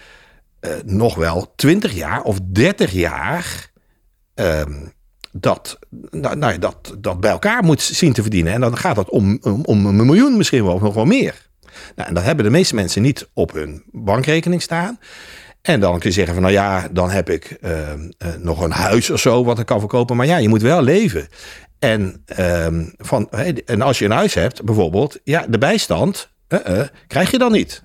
uh, 0.61 0.71
nog 0.85 1.15
wel 1.15 1.53
20 1.55 1.93
jaar 1.93 2.21
of 2.21 2.39
30 2.43 2.91
jaar 2.91 3.71
uh, 4.35 4.61
dat, 5.31 5.79
nou, 6.11 6.35
nou, 6.35 6.59
dat, 6.59 6.95
dat 6.97 7.19
bij 7.19 7.31
elkaar 7.31 7.63
moet 7.63 7.81
zien 7.81 8.13
te 8.13 8.21
verdienen. 8.21 8.53
En 8.53 8.61
dan 8.61 8.77
gaat 8.77 8.95
dat 8.95 9.09
om, 9.09 9.39
om, 9.41 9.61
om 9.65 9.85
een 9.85 10.05
miljoen 10.05 10.37
misschien 10.37 10.63
wel, 10.63 10.73
of 10.73 10.81
nog 10.81 10.93
wel 10.93 11.05
meer. 11.05 11.49
Nou, 11.95 12.09
en 12.09 12.15
dat 12.15 12.23
hebben 12.23 12.45
de 12.45 12.51
meeste 12.51 12.75
mensen 12.75 13.01
niet 13.01 13.29
op 13.33 13.53
hun 13.53 13.83
bankrekening 13.91 14.61
staan. 14.61 14.99
En 15.61 15.79
dan 15.79 15.99
kun 15.99 16.09
je 16.09 16.15
zeggen 16.15 16.33
van 16.33 16.43
nou 16.43 16.53
ja, 16.53 16.87
dan 16.91 17.09
heb 17.09 17.29
ik 17.29 17.57
uh, 17.61 17.71
nog 18.37 18.61
een 18.61 18.71
huis 18.71 19.09
of 19.09 19.19
zo 19.19 19.43
wat 19.43 19.59
ik 19.59 19.65
kan 19.65 19.79
verkopen. 19.79 20.15
Maar 20.15 20.25
ja, 20.25 20.37
je 20.37 20.49
moet 20.49 20.61
wel 20.61 20.81
leven. 20.81 21.27
En, 21.79 22.23
ehm, 22.25 22.85
van, 22.97 23.29
en 23.65 23.81
als 23.81 23.99
je 23.99 24.05
een 24.05 24.11
huis 24.11 24.33
hebt, 24.33 24.63
bijvoorbeeld, 24.63 25.19
ja, 25.23 25.45
de 25.49 25.57
bijstand 25.57 26.29
uh, 26.49 26.81
krijg 27.07 27.31
je 27.31 27.37
dan 27.37 27.51
niet. 27.51 27.83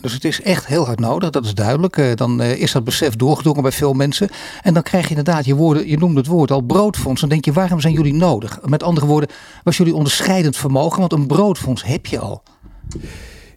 Dus 0.00 0.12
het 0.12 0.24
is 0.24 0.42
echt 0.42 0.66
heel 0.66 0.86
hard 0.86 1.00
nodig, 1.00 1.30
dat 1.30 1.44
is 1.44 1.54
duidelijk. 1.54 1.96
Eh, 1.96 2.14
dan 2.14 2.40
eh, 2.40 2.60
is 2.60 2.72
dat 2.72 2.84
besef 2.84 3.16
doorgedrongen 3.16 3.62
bij 3.62 3.72
veel 3.72 3.92
mensen. 3.92 4.28
En 4.62 4.74
dan 4.74 4.82
krijg 4.82 5.04
je 5.04 5.08
inderdaad, 5.08 5.44
je, 5.44 5.54
woorden, 5.54 5.88
je 5.88 5.98
noemde 5.98 6.18
het 6.18 6.26
woord 6.26 6.50
al 6.50 6.60
broodfonds. 6.60 7.20
Dan 7.20 7.30
denk 7.30 7.44
je, 7.44 7.52
waarom 7.52 7.80
zijn 7.80 7.92
jullie 7.92 8.14
nodig? 8.14 8.58
Met 8.64 8.82
andere 8.82 9.06
woorden, 9.06 9.30
was 9.64 9.76
jullie 9.76 9.94
onderscheidend 9.94 10.56
vermogen? 10.56 10.98
Want 10.98 11.12
een 11.12 11.26
broodfonds 11.26 11.84
heb 11.84 12.06
je 12.06 12.18
al. 12.18 12.42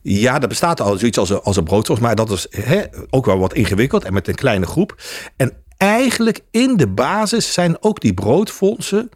Ja, 0.02 0.42
er 0.42 0.48
bestaat 0.48 0.82
al 0.82 0.98
zoiets 0.98 1.18
als 1.18 1.30
een, 1.30 1.42
als 1.42 1.58
een 1.58 1.64
broodfonds, 1.64 2.02
maar 2.02 2.16
dat 2.16 2.32
is 2.32 2.48
ook 3.10 3.26
wel 3.26 3.38
wat 3.38 3.54
ingewikkeld 3.54 4.04
en 4.04 4.14
met 4.14 4.28
een 4.28 4.36
kleine 4.36 4.66
groep. 4.66 5.02
En 5.38 5.54
eigenlijk 5.78 6.40
in 6.52 6.78
de 6.78 6.88
basis 6.88 7.54
zijn 7.54 7.84
ook 7.84 8.02
die 8.02 8.14
broodfondsen 8.14 9.10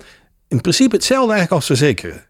in 0.48 0.62
principe 0.62 0.96
hetzelfde 0.96 1.34
eigenlijk 1.34 1.52
als 1.52 1.66
verzekeren. 1.66 2.24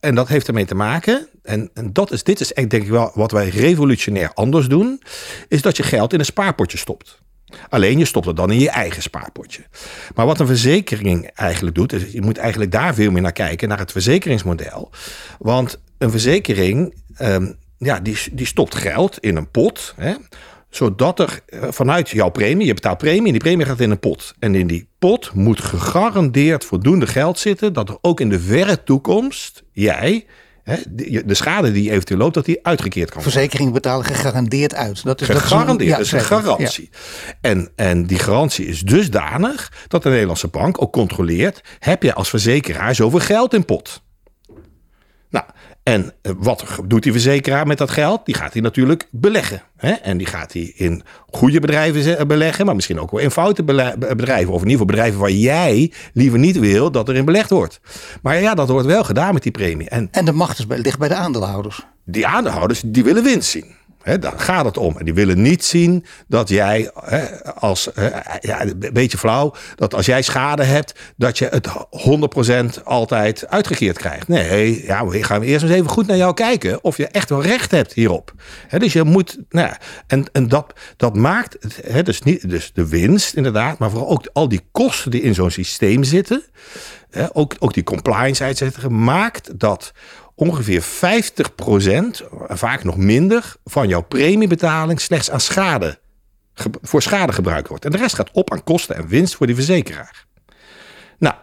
En 0.00 0.14
dat 0.14 0.28
heeft 0.28 0.48
ermee 0.48 0.64
te 0.64 0.74
maken, 0.74 1.28
en, 1.42 1.70
en 1.74 1.92
dat 1.92 2.12
is, 2.12 2.22
dit 2.22 2.40
is 2.40 2.48
denk 2.48 2.72
ik 2.72 2.88
wel 2.88 3.10
wat 3.14 3.30
wij 3.30 3.48
revolutionair 3.48 4.30
anders 4.34 4.68
doen, 4.68 5.02
is 5.48 5.62
dat 5.62 5.76
je 5.76 5.82
geld 5.82 6.12
in 6.12 6.18
een 6.18 6.24
spaarpotje 6.24 6.78
stopt. 6.78 7.20
Alleen 7.68 7.98
je 7.98 8.04
stopt 8.04 8.26
het 8.26 8.36
dan 8.36 8.50
in 8.50 8.58
je 8.58 8.70
eigen 8.70 9.02
spaarpotje. 9.02 9.62
Maar 10.14 10.26
wat 10.26 10.40
een 10.40 10.46
verzekering 10.46 11.30
eigenlijk 11.34 11.76
doet, 11.76 12.12
je 12.12 12.22
moet 12.22 12.38
eigenlijk 12.38 12.72
daar 12.72 12.94
veel 12.94 13.10
meer 13.10 13.22
naar 13.22 13.32
kijken, 13.32 13.68
naar 13.68 13.78
het 13.78 13.92
verzekeringsmodel. 13.92 14.90
Want 15.38 15.80
een 15.98 16.10
verzekering, 16.10 16.94
um, 17.22 17.56
ja, 17.78 18.00
die, 18.00 18.18
die 18.32 18.46
stopt 18.46 18.74
geld 18.74 19.18
in 19.18 19.36
een 19.36 19.50
pot. 19.50 19.94
Hè, 19.96 20.14
zodat 20.70 21.20
er 21.20 21.40
eh, 21.46 21.62
vanuit 21.70 22.10
jouw 22.10 22.28
premie, 22.28 22.66
je 22.66 22.74
betaalt 22.74 22.98
premie 22.98 23.26
en 23.26 23.32
die 23.32 23.40
premie 23.40 23.66
gaat 23.66 23.80
in 23.80 23.90
een 23.90 23.98
pot. 23.98 24.34
En 24.38 24.54
in 24.54 24.66
die 24.66 24.88
pot 24.98 25.34
moet 25.34 25.60
gegarandeerd 25.60 26.64
voldoende 26.64 27.06
geld 27.06 27.38
zitten 27.38 27.72
dat 27.72 27.88
er 27.88 27.98
ook 28.00 28.20
in 28.20 28.28
de 28.28 28.40
verre 28.40 28.82
toekomst 28.82 29.62
jij 29.72 30.26
de 31.24 31.34
schade 31.34 31.72
die 31.72 31.90
eventueel 31.90 32.18
loopt, 32.18 32.34
dat 32.34 32.44
die 32.44 32.58
uitgekeerd 32.62 33.10
kan 33.10 33.22
worden. 33.22 33.32
Verzekeringen 33.32 33.72
betalen 33.72 34.04
gegarandeerd 34.04 34.74
uit. 34.74 35.04
Dat 35.04 35.20
is, 35.20 35.26
gegarandeerd, 35.26 35.90
dat 35.90 36.00
is 36.00 36.12
een, 36.12 36.20
garantie. 36.20 36.90
En, 37.40 37.70
en 37.76 38.06
die 38.06 38.18
garantie 38.18 38.66
is 38.66 38.80
dusdanig 38.80 39.72
dat 39.88 40.02
de 40.02 40.08
Nederlandse 40.08 40.48
bank 40.48 40.82
ook 40.82 40.92
controleert... 40.92 41.60
heb 41.78 42.02
je 42.02 42.14
als 42.14 42.28
verzekeraar 42.28 42.94
zoveel 42.94 43.20
geld 43.20 43.54
in 43.54 43.64
pot? 43.64 44.02
En 45.88 46.12
eh, 46.22 46.32
wat 46.38 46.64
doet 46.84 47.02
die 47.02 47.12
verzekeraar 47.12 47.66
met 47.66 47.78
dat 47.78 47.90
geld? 47.90 48.26
Die 48.26 48.34
gaat 48.34 48.52
hij 48.52 48.62
natuurlijk 48.62 49.08
beleggen. 49.10 49.62
Hè? 49.76 49.90
En 49.90 50.18
die 50.18 50.26
gaat 50.26 50.52
hij 50.52 50.72
in 50.76 51.02
goede 51.30 51.60
bedrijven 51.60 52.26
beleggen, 52.26 52.66
maar 52.66 52.74
misschien 52.74 53.00
ook 53.00 53.10
wel 53.10 53.20
in 53.20 53.30
foute 53.30 53.64
bedrijven. 53.64 54.52
Of 54.52 54.62
in 54.62 54.68
ieder 54.68 54.70
geval 54.70 54.86
bedrijven 54.86 55.20
waar 55.20 55.30
jij 55.30 55.92
liever 56.12 56.38
niet 56.38 56.58
wil 56.58 56.90
dat 56.90 57.08
er 57.08 57.14
in 57.14 57.24
belegd 57.24 57.50
wordt. 57.50 57.80
Maar 58.22 58.40
ja, 58.40 58.54
dat 58.54 58.68
wordt 58.68 58.86
wel 58.86 59.04
gedaan 59.04 59.34
met 59.34 59.42
die 59.42 59.52
premie. 59.52 59.88
En, 59.88 60.08
en 60.10 60.24
de 60.24 60.32
macht 60.32 60.58
is 60.58 60.66
bij, 60.66 60.78
ligt 60.78 60.98
bij 60.98 61.08
de 61.08 61.14
aandeelhouders. 61.14 61.86
Die 62.04 62.26
aandeelhouders 62.26 62.82
die 62.84 63.04
willen 63.04 63.22
winst 63.22 63.50
zien. 63.50 63.74
He, 64.08 64.18
daar 64.18 64.38
gaat 64.38 64.64
het 64.64 64.76
om. 64.76 64.98
En 64.98 65.04
die 65.04 65.14
willen 65.14 65.42
niet 65.42 65.64
zien 65.64 66.04
dat 66.26 66.48
jij, 66.48 66.90
als, 67.54 67.88
ja, 68.40 68.62
een 68.62 68.90
beetje 68.92 69.18
flauw, 69.18 69.54
dat 69.76 69.94
als 69.94 70.06
jij 70.06 70.22
schade 70.22 70.62
hebt, 70.62 70.98
dat 71.16 71.38
je 71.38 71.48
het 71.50 71.68
100% 72.78 72.82
altijd 72.84 73.48
uitgekeerd 73.48 73.98
krijgt. 73.98 74.28
Nee, 74.28 74.84
ja, 74.86 75.06
we 75.06 75.22
gaan 75.22 75.42
eerst 75.42 75.62
eens 75.64 75.72
even 75.72 75.90
goed 75.90 76.06
naar 76.06 76.16
jou 76.16 76.34
kijken 76.34 76.84
of 76.84 76.96
je 76.96 77.06
echt 77.06 77.28
wel 77.28 77.42
recht 77.42 77.70
hebt 77.70 77.92
hierop. 77.92 78.32
dus 78.78 78.92
je 78.92 79.02
moet, 79.02 79.38
nou 79.48 79.66
ja, 79.66 79.78
en, 80.06 80.24
en 80.32 80.48
dat, 80.48 80.72
dat 80.96 81.16
maakt, 81.16 81.56
dus, 82.04 82.22
niet, 82.22 82.50
dus 82.50 82.70
de 82.74 82.88
winst 82.88 83.34
inderdaad, 83.34 83.78
maar 83.78 83.90
vooral 83.90 84.10
ook 84.10 84.28
al 84.32 84.48
die 84.48 84.60
kosten 84.72 85.10
die 85.10 85.22
in 85.22 85.34
zo'n 85.34 85.50
systeem 85.50 86.04
zitten, 86.04 86.42
ook, 87.32 87.54
ook 87.58 87.74
die 87.74 87.82
compliance, 87.82 88.44
et 88.44 88.56
cetera, 88.56 88.88
maakt 88.88 89.58
dat 89.58 89.92
ongeveer 90.38 90.82
50%, 90.82 90.86
vaak 92.48 92.84
nog 92.84 92.96
minder, 92.96 93.54
van 93.64 93.88
jouw 93.88 94.02
premiebetaling 94.02 95.00
slechts 95.00 95.30
aan 95.30 95.40
schade, 95.40 95.98
voor 96.82 97.02
schade 97.02 97.32
gebruikt 97.32 97.68
wordt. 97.68 97.84
En 97.84 97.90
de 97.90 97.96
rest 97.96 98.14
gaat 98.14 98.30
op 98.32 98.52
aan 98.52 98.64
kosten 98.64 98.96
en 98.96 99.08
winst 99.08 99.36
voor 99.36 99.46
die 99.46 99.54
verzekeraar. 99.54 100.26
Nou, 101.18 101.34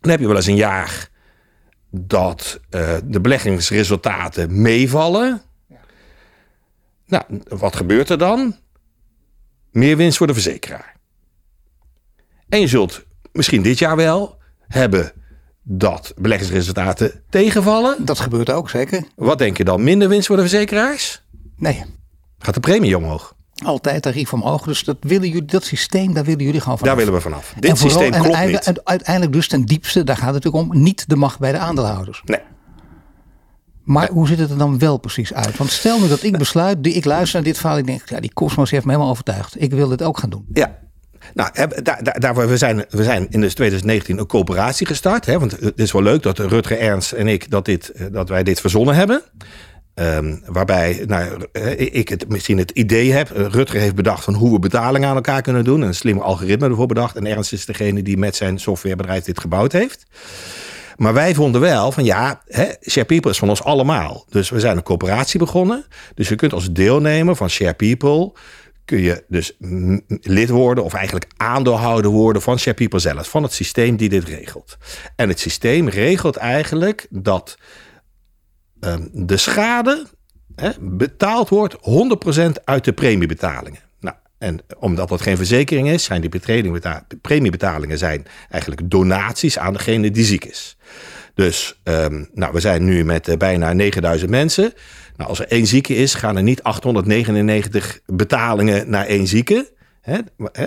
dan 0.00 0.10
heb 0.10 0.20
je 0.20 0.26
wel 0.26 0.36
eens 0.36 0.46
een 0.46 0.56
jaar 0.56 1.08
dat 1.90 2.60
uh, 2.70 2.96
de 3.04 3.20
beleggingsresultaten 3.20 4.62
meevallen. 4.62 5.42
Nou, 7.06 7.24
wat 7.48 7.76
gebeurt 7.76 8.08
er 8.08 8.18
dan? 8.18 8.56
Meer 9.70 9.96
winst 9.96 10.18
voor 10.18 10.26
de 10.26 10.32
verzekeraar. 10.32 10.96
En 12.48 12.60
je 12.60 12.66
zult 12.66 13.04
misschien 13.32 13.62
dit 13.62 13.78
jaar 13.78 13.96
wel 13.96 14.38
hebben 14.68 15.12
dat 15.70 16.12
beleggingsresultaten 16.16 17.22
tegenvallen. 17.30 18.04
Dat 18.04 18.20
gebeurt 18.20 18.50
ook, 18.50 18.70
zeker. 18.70 19.04
Wat 19.16 19.38
denk 19.38 19.56
je 19.56 19.64
dan? 19.64 19.82
Minder 19.82 20.08
winst 20.08 20.26
voor 20.26 20.36
de 20.36 20.42
verzekeraars? 20.42 21.22
Nee. 21.56 21.84
Gaat 22.38 22.54
de 22.54 22.60
premie 22.60 22.96
omhoog? 22.96 23.34
Altijd 23.64 24.02
tarief 24.02 24.32
omhoog. 24.32 24.62
Dus 24.62 24.84
dat, 24.84 24.96
willen 25.00 25.28
jullie, 25.28 25.44
dat 25.44 25.64
systeem, 25.64 26.12
daar 26.12 26.24
willen 26.24 26.44
jullie 26.44 26.60
gewoon 26.60 26.78
vanaf. 26.78 26.94
Daar 26.94 27.04
willen 27.04 27.20
we 27.20 27.28
vanaf. 27.28 27.54
Dit 27.58 27.78
systeem 27.78 28.10
klopt 28.10 28.34
en 28.34 28.48
niet. 28.48 28.64
En 28.64 28.80
uiteindelijk 28.84 29.32
dus 29.32 29.48
ten 29.48 29.64
diepste, 29.64 30.04
daar 30.04 30.16
gaat 30.16 30.34
het 30.34 30.44
natuurlijk 30.44 30.72
om, 30.72 30.82
niet 30.82 31.08
de 31.08 31.16
macht 31.16 31.38
bij 31.38 31.52
de 31.52 31.58
aandeelhouders. 31.58 32.22
Nee. 32.24 32.40
Maar 33.84 34.10
hoe 34.10 34.26
ziet 34.26 34.38
het 34.38 34.50
er 34.50 34.58
dan 34.58 34.78
wel 34.78 34.98
precies 34.98 35.34
uit? 35.34 35.56
Want 35.56 35.70
stel 35.70 36.00
nu 36.00 36.08
dat 36.08 36.22
ik 36.22 36.38
besluit, 36.38 36.86
ik 36.86 37.04
luister 37.04 37.34
naar 37.34 37.48
dit 37.48 37.58
verhaal, 37.58 37.78
ik 37.78 37.86
denk, 37.86 38.08
ja, 38.08 38.20
die 38.20 38.32
Cosmos 38.32 38.70
heeft 38.70 38.84
me 38.84 38.90
helemaal 38.90 39.10
overtuigd. 39.10 39.62
Ik 39.62 39.70
wil 39.70 39.88
dit 39.88 40.02
ook 40.02 40.18
gaan 40.18 40.30
doen. 40.30 40.46
Ja, 40.52 40.78
nou, 41.34 41.50
daar, 41.82 42.20
daar, 42.20 42.48
we, 42.48 42.56
zijn, 42.56 42.84
we 42.88 43.02
zijn 43.02 43.26
in 43.30 43.48
2019 43.48 44.18
een 44.18 44.26
coöperatie 44.26 44.86
gestart. 44.86 45.26
Hè, 45.26 45.38
want 45.38 45.60
het 45.60 45.78
is 45.78 45.92
wel 45.92 46.02
leuk 46.02 46.22
dat 46.22 46.38
Rutger 46.38 46.78
Ernst 46.78 47.12
en 47.12 47.28
ik 47.28 47.50
dat, 47.50 47.64
dit, 47.64 47.88
eh, 47.88 48.06
dat 48.12 48.28
wij 48.28 48.42
dit 48.42 48.60
verzonnen 48.60 48.94
hebben. 48.94 49.22
Um, 49.94 50.42
waarbij 50.46 51.04
nou, 51.06 51.46
ik 51.76 52.08
het, 52.08 52.28
misschien 52.28 52.58
het 52.58 52.70
idee 52.70 53.12
heb. 53.12 53.30
Eh, 53.30 53.46
Rutger 53.46 53.80
heeft 53.80 53.94
bedacht 53.94 54.24
van 54.24 54.34
hoe 54.34 54.52
we 54.52 54.58
betalingen 54.58 55.08
aan 55.08 55.14
elkaar 55.14 55.42
kunnen 55.42 55.64
doen. 55.64 55.80
Een 55.80 55.94
slim 55.94 56.18
algoritme 56.18 56.68
ervoor 56.68 56.86
bedacht. 56.86 57.16
En 57.16 57.26
Ernst 57.26 57.52
is 57.52 57.64
degene 57.64 58.02
die 58.02 58.16
met 58.16 58.36
zijn 58.36 58.58
softwarebedrijf 58.58 59.24
dit 59.24 59.40
gebouwd 59.40 59.72
heeft. 59.72 60.06
Maar 60.96 61.14
wij 61.14 61.34
vonden 61.34 61.60
wel 61.60 61.92
van 61.92 62.04
ja, 62.04 62.42
hè, 62.46 63.04
People 63.04 63.30
is 63.30 63.38
van 63.38 63.48
ons 63.48 63.62
allemaal. 63.62 64.24
Dus 64.28 64.50
we 64.50 64.60
zijn 64.60 64.76
een 64.76 64.82
coöperatie 64.82 65.38
begonnen. 65.38 65.84
Dus 66.14 66.28
je 66.28 66.34
kunt 66.34 66.52
als 66.52 66.72
deelnemer 66.72 67.36
van 67.36 67.50
Share 67.50 67.74
People 67.74 68.32
kun 68.88 69.00
je 69.00 69.24
dus 69.28 69.56
lid 70.20 70.48
worden 70.48 70.84
of 70.84 70.92
eigenlijk 70.92 71.26
aandeelhouder 71.36 72.10
worden 72.10 72.42
van 72.42 72.58
Share 72.58 72.76
People 72.76 72.98
zelf, 72.98 73.28
van 73.30 73.42
het 73.42 73.52
systeem 73.52 73.96
die 73.96 74.08
dit 74.08 74.24
regelt. 74.24 74.76
En 75.16 75.28
het 75.28 75.40
systeem 75.40 75.88
regelt 75.88 76.36
eigenlijk 76.36 77.06
dat 77.10 77.58
um, 78.80 79.10
de 79.12 79.36
schade 79.36 80.06
hè, 80.56 80.70
betaald 80.80 81.48
wordt 81.48 81.74
100% 81.74 82.64
uit 82.64 82.84
de 82.84 82.92
premiebetalingen. 82.92 83.80
Nou, 84.00 84.16
En 84.38 84.60
omdat 84.78 85.08
dat 85.08 85.20
geen 85.20 85.36
verzekering 85.36 85.88
is, 85.88 86.04
zijn 86.04 86.20
die 86.20 86.40
premiebetalingen 87.20 87.98
zijn 87.98 88.26
eigenlijk 88.50 88.90
donaties 88.90 89.58
aan 89.58 89.72
degene 89.72 90.10
die 90.10 90.24
ziek 90.24 90.44
is. 90.44 90.76
Dus 91.38 91.80
um, 91.84 92.28
nou, 92.34 92.52
we 92.52 92.60
zijn 92.60 92.84
nu 92.84 93.04
met 93.04 93.28
uh, 93.28 93.36
bijna 93.36 93.72
9000 93.72 94.30
mensen. 94.30 94.72
Nou, 95.16 95.30
als 95.30 95.38
er 95.38 95.48
één 95.48 95.66
zieke 95.66 95.94
is, 95.94 96.14
gaan 96.14 96.36
er 96.36 96.42
niet 96.42 96.62
899 96.62 98.00
betalingen 98.06 98.90
naar 98.90 99.06
één 99.06 99.26
zieke. 99.26 99.72
Hè, 100.00 100.18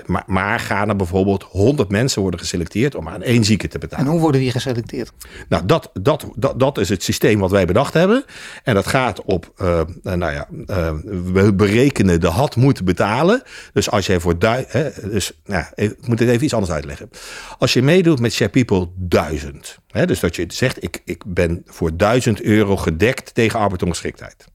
maar, 0.05 0.23
maar 0.25 0.59
gaan 0.59 0.89
er 0.89 0.95
bijvoorbeeld 0.95 1.43
100 1.43 1.89
mensen 1.89 2.21
worden 2.21 2.39
geselecteerd 2.39 2.95
om 2.95 3.07
aan 3.07 3.21
één 3.21 3.43
zieke 3.43 3.67
te 3.67 3.77
betalen. 3.77 4.05
En 4.05 4.11
hoe 4.11 4.19
worden 4.19 4.41
die 4.41 4.51
geselecteerd? 4.51 5.11
Nou, 5.49 5.65
dat, 5.65 5.89
dat, 5.93 6.25
dat, 6.35 6.59
dat 6.59 6.77
is 6.77 6.89
het 6.89 7.03
systeem 7.03 7.39
wat 7.39 7.51
wij 7.51 7.65
bedacht 7.65 7.93
hebben. 7.93 8.25
En 8.63 8.73
dat 8.73 8.87
gaat 8.87 9.21
op, 9.23 9.53
uh, 9.61 9.81
nou 10.03 10.33
ja, 10.33 10.47
uh, 10.51 10.93
we 11.33 11.53
berekenen 11.53 12.19
de 12.19 12.27
had 12.27 12.55
moeten 12.55 12.85
betalen. 12.85 13.43
Dus 13.73 13.89
als 13.89 14.05
jij 14.05 14.19
voor 14.19 14.39
duizend, 14.39 15.11
dus 15.11 15.41
nou, 15.45 15.65
ik 15.75 16.07
moet 16.07 16.19
het 16.19 16.29
even 16.29 16.43
iets 16.43 16.53
anders 16.53 16.73
uitleggen. 16.73 17.09
Als 17.57 17.73
je 17.73 17.81
meedoet 17.81 18.19
met 18.19 18.33
Share 18.33 18.51
People 18.51 18.87
1000, 18.95 19.79
hè, 19.87 20.05
dus 20.05 20.19
dat 20.19 20.35
je 20.35 20.45
zegt, 20.47 20.83
ik, 20.83 21.01
ik 21.05 21.23
ben 21.25 21.61
voor 21.65 21.97
1000 21.97 22.41
euro 22.41 22.77
gedekt 22.77 23.33
tegen 23.33 23.59
arbeidsongeschiktheid. 23.59 24.45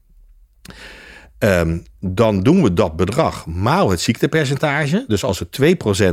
Um, 1.39 1.83
dan 1.99 2.43
doen 2.43 2.63
we 2.63 2.73
dat 2.73 2.95
bedrag 2.95 3.45
maal 3.45 3.89
het 3.89 4.01
ziektepercentage. 4.01 5.05
Dus 5.07 5.23
als 5.23 5.39
er 5.39 5.47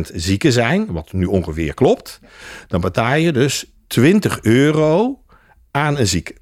2% 0.09 0.15
zieken 0.15 0.53
zijn, 0.53 0.93
wat 0.93 1.13
nu 1.13 1.25
ongeveer 1.25 1.75
klopt, 1.75 2.21
dan 2.69 2.81
betaal 2.81 3.15
je 3.15 3.33
dus 3.33 3.65
20 3.87 4.43
euro 4.43 5.21
aan 5.71 5.99
een 5.99 6.07
zieke. 6.07 6.35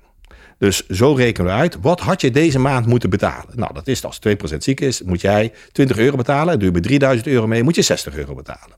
Dus 0.59 0.87
zo 0.87 1.13
rekenen 1.13 1.51
we 1.51 1.57
uit, 1.57 1.77
wat 1.81 2.01
had 2.01 2.21
je 2.21 2.31
deze 2.31 2.59
maand 2.59 2.87
moeten 2.87 3.11
betalen? 3.11 3.59
Nou, 3.59 3.75
dat 3.75 3.87
is 3.87 4.05
als 4.05 4.19
2% 4.29 4.57
ziek 4.59 4.81
is, 4.81 5.03
moet 5.03 5.21
jij 5.21 5.53
20 5.73 5.99
euro 5.99 6.17
betalen. 6.17 6.53
En 6.53 6.59
doe 6.59 6.69
je 6.69 6.75
met 6.75 6.83
3000 6.83 7.27
euro 7.27 7.47
mee, 7.47 7.63
moet 7.63 7.75
je 7.75 7.83
60 7.83 8.17
euro 8.17 8.35
betalen. 8.35 8.77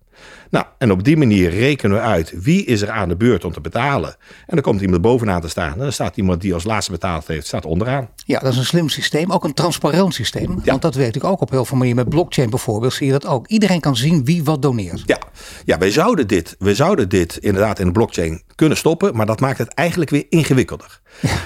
Nou, 0.51 0.67
en 0.79 0.91
op 0.91 1.05
die 1.05 1.17
manier 1.17 1.51
rekenen 1.51 1.97
we 1.97 2.03
uit 2.03 2.33
wie 2.37 2.65
is 2.65 2.83
er 2.83 2.91
aan 2.91 3.09
de 3.09 3.17
beurt 3.17 3.45
om 3.45 3.53
te 3.53 3.61
betalen. 3.61 4.17
En 4.47 4.55
dan 4.55 4.61
komt 4.61 4.81
iemand 4.81 5.03
bovenaan 5.03 5.41
te 5.41 5.49
staan. 5.49 5.73
En 5.73 5.79
dan 5.79 5.93
staat 5.93 6.17
iemand 6.17 6.41
die 6.41 6.55
als 6.55 6.65
laatste 6.65 6.93
betaald 6.93 7.27
heeft, 7.27 7.47
staat 7.47 7.65
onderaan. 7.65 8.09
Ja, 8.17 8.39
dat 8.39 8.53
is 8.53 8.59
een 8.59 8.65
slim 8.65 8.89
systeem. 8.89 9.33
Ook 9.33 9.45
een 9.45 9.55
transparant 9.55 10.15
systeem. 10.15 10.47
Want 10.47 10.83
dat 10.83 10.95
werkt 10.95 11.15
natuurlijk 11.15 11.35
ook 11.35 11.41
op 11.41 11.51
heel 11.51 11.65
veel 11.65 11.77
manieren. 11.77 12.05
Met 12.05 12.15
blockchain 12.15 12.51
bijvoorbeeld 12.51 12.93
zie 12.93 13.07
je 13.07 13.13
dat 13.13 13.27
ook. 13.27 13.47
Iedereen 13.47 13.81
kan 13.81 13.97
zien 13.97 14.25
wie 14.25 14.45
wat 14.45 14.63
doneert. 14.63 15.03
Ja, 15.07 15.19
ja 15.65 15.79
wij, 15.79 15.91
zouden 15.91 16.27
dit, 16.27 16.57
wij 16.59 16.75
zouden 16.75 17.09
dit 17.09 17.37
inderdaad 17.37 17.79
in 17.79 17.87
de 17.87 17.93
blockchain 17.93 18.43
kunnen 18.55 18.79
stoppen. 18.79 19.17
Maar 19.17 19.27
dat 19.27 19.41
maakt 19.41 19.59
het 19.59 19.69
eigenlijk 19.69 20.11
weer 20.11 20.27
ingewikkelder. 20.29 21.01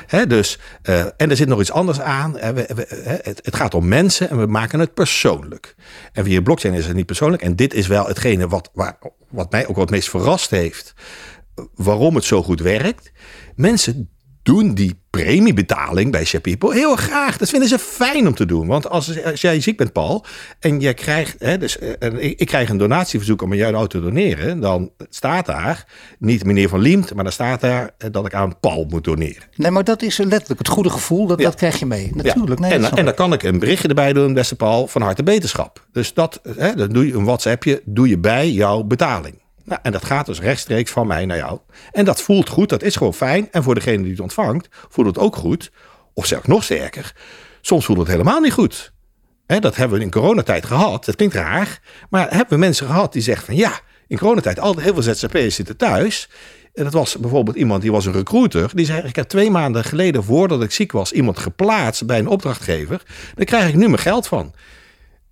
Ja. 0.09 0.25
dus, 0.25 0.59
uh, 0.83 1.01
en 1.01 1.31
er 1.31 1.37
zit 1.37 1.49
nog 1.49 1.61
iets 1.61 1.73
anders 1.73 2.01
aan. 2.01 2.33
We, 2.33 2.87
het, 3.23 3.41
het, 3.43 3.57
gaat 3.57 3.75
om 3.75 3.89
mensen 3.89 4.31
en 4.31 4.39
we 4.39 4.47
maken 4.47 4.81
het 4.81 4.95
persoonlijk. 4.95 5.75
En 6.13 6.25
via 6.25 6.41
blockchain 6.41 6.75
is 6.75 6.87
het 6.87 6.97
niet 6.97 7.07
persoonlijk. 7.07 7.43
En 7.43 7.57
dit 7.57 7.75
is 7.75 7.87
wel 7.87 8.07
hetgene 8.07 8.49
wat, 8.49 8.58
waar, 8.73 8.99
wat 9.29 9.51
mij 9.51 9.67
ook 9.67 9.77
wat 9.77 9.91
meest 9.91 10.09
verrast 10.11 10.51
heeft. 10.51 10.95
Waarom 11.75 12.15
het 12.15 12.25
zo 12.25 12.43
goed 12.43 12.61
werkt. 12.61 13.13
Mensen 13.55 14.11
doen 14.49 14.75
die 14.75 15.01
premiebetaling 15.11 16.11
bij 16.13 16.41
People 16.43 16.75
heel 16.75 16.97
graag. 16.97 17.37
Dat 17.37 17.49
vinden 17.49 17.69
ze 17.69 17.79
fijn 17.79 18.27
om 18.27 18.35
te 18.35 18.47
doen. 18.47 18.67
Want 18.67 18.89
als, 18.89 19.25
als 19.25 19.41
jij 19.41 19.61
ziek 19.61 19.77
bent, 19.77 19.93
Paul, 19.93 20.25
en 20.61 20.81
jij 20.81 20.95
krijgt, 20.95 21.37
hè, 21.39 21.59
dus, 21.59 21.79
eh, 21.79 22.13
ik, 22.13 22.41
ik, 22.41 22.47
krijg 22.47 22.69
een 22.69 22.77
donatieverzoek 22.77 23.43
om 23.43 23.51
aan 23.51 23.57
jou 23.57 23.75
auto 23.75 23.99
te 23.99 24.05
doneren, 24.05 24.61
dan 24.61 24.91
staat 25.11 25.47
daar 25.47 25.87
niet 26.19 26.45
meneer 26.45 26.69
Van 26.69 26.81
Liemt, 26.81 27.15
maar 27.15 27.25
dan 27.25 27.33
staat 27.33 27.61
daar 27.61 27.91
eh, 27.99 28.09
dat 28.13 28.27
ik 28.27 28.35
aan 28.35 28.61
Paul 28.61 28.87
moet 28.89 29.05
doneren. 29.05 29.43
Nee, 29.57 29.71
maar 29.71 29.85
dat 29.85 30.03
is 30.03 30.17
letterlijk 30.17 30.59
het 30.59 30.69
goede 30.69 30.91
gevoel, 30.91 31.27
dat, 31.27 31.39
dat 31.39 31.55
krijg 31.55 31.79
je 31.79 31.87
mee. 31.87 32.11
Natuurlijk. 32.15 32.61
Nee, 32.61 32.73
en, 32.73 32.91
en 32.91 33.05
dan 33.05 33.15
kan 33.15 33.33
ik 33.33 33.43
een 33.43 33.59
berichtje 33.59 33.89
erbij 33.89 34.13
doen, 34.13 34.35
beste 34.35 34.57
Paul, 34.57 34.87
van 34.87 35.03
harte 35.03 35.23
beterschap. 35.23 35.87
Dus 35.93 36.15
dat, 36.15 36.41
hè, 36.57 36.75
dan 36.75 36.89
doe 36.89 37.07
je 37.07 37.15
een 37.15 37.25
WhatsAppje, 37.25 37.83
doe 37.85 38.09
je 38.09 38.19
bij 38.19 38.51
jouw 38.51 38.83
betaling. 38.83 39.47
Nou, 39.69 39.81
en 39.83 39.93
dat 39.93 40.05
gaat 40.05 40.27
dus 40.27 40.41
rechtstreeks 40.41 40.91
van 40.91 41.07
mij 41.07 41.27
naar 41.27 41.37
jou. 41.37 41.59
En 41.93 42.05
dat 42.05 42.23
voelt 42.23 42.49
goed, 42.49 42.69
dat 42.69 42.83
is 42.83 42.97
gewoon 42.97 43.15
fijn. 43.15 43.49
En 43.51 43.63
voor 43.63 43.75
degene 43.75 44.03
die 44.03 44.11
het 44.11 44.21
ontvangt, 44.21 44.69
voelt 44.89 45.07
het 45.07 45.19
ook 45.19 45.37
goed. 45.37 45.71
Of 46.15 46.27
zelfs 46.27 46.47
nog 46.47 46.65
sterker, 46.65 47.13
soms 47.61 47.85
voelt 47.85 47.99
het 47.99 48.09
helemaal 48.09 48.41
niet 48.41 48.53
goed. 48.53 48.93
dat 49.47 49.77
hebben 49.77 49.99
we 49.99 50.05
in 50.05 50.11
coronatijd 50.11 50.67
gehad. 50.67 51.05
Dat 51.05 51.17
klinkt 51.17 51.35
raar. 51.35 51.81
Maar 52.11 52.31
hebben 52.31 52.49
we 52.49 52.57
mensen 52.57 52.87
gehad 52.87 53.13
die 53.13 53.23
zeggen 53.23 53.47
van 53.47 53.57
ja, 53.57 53.81
in 54.07 54.19
coronatijd 54.19 54.61
altijd 54.61 54.85
heel 54.85 55.03
veel 55.03 55.15
ZZP'ers 55.15 55.55
zitten 55.55 55.77
thuis. 55.77 56.29
En 56.75 56.85
dat 56.85 56.93
was 56.93 57.17
bijvoorbeeld 57.17 57.57
iemand 57.57 57.83
die 57.83 57.93
was 57.93 58.07
een 58.07 58.13
recruiter. 58.13 58.71
Die 58.75 58.87
zei: 58.87 59.03
Ik 59.03 59.17
heb 59.17 59.29
twee 59.29 59.51
maanden 59.51 59.85
geleden, 59.85 60.25
voordat 60.25 60.63
ik 60.63 60.71
ziek 60.71 60.93
was, 60.93 61.13
iemand 61.13 61.39
geplaatst 61.39 62.07
bij 62.07 62.19
een 62.19 62.27
opdrachtgever. 62.27 63.03
Daar 63.35 63.45
krijg 63.45 63.69
ik 63.69 63.75
nu 63.75 63.87
mijn 63.87 63.99
geld 63.99 64.27
van. 64.27 64.55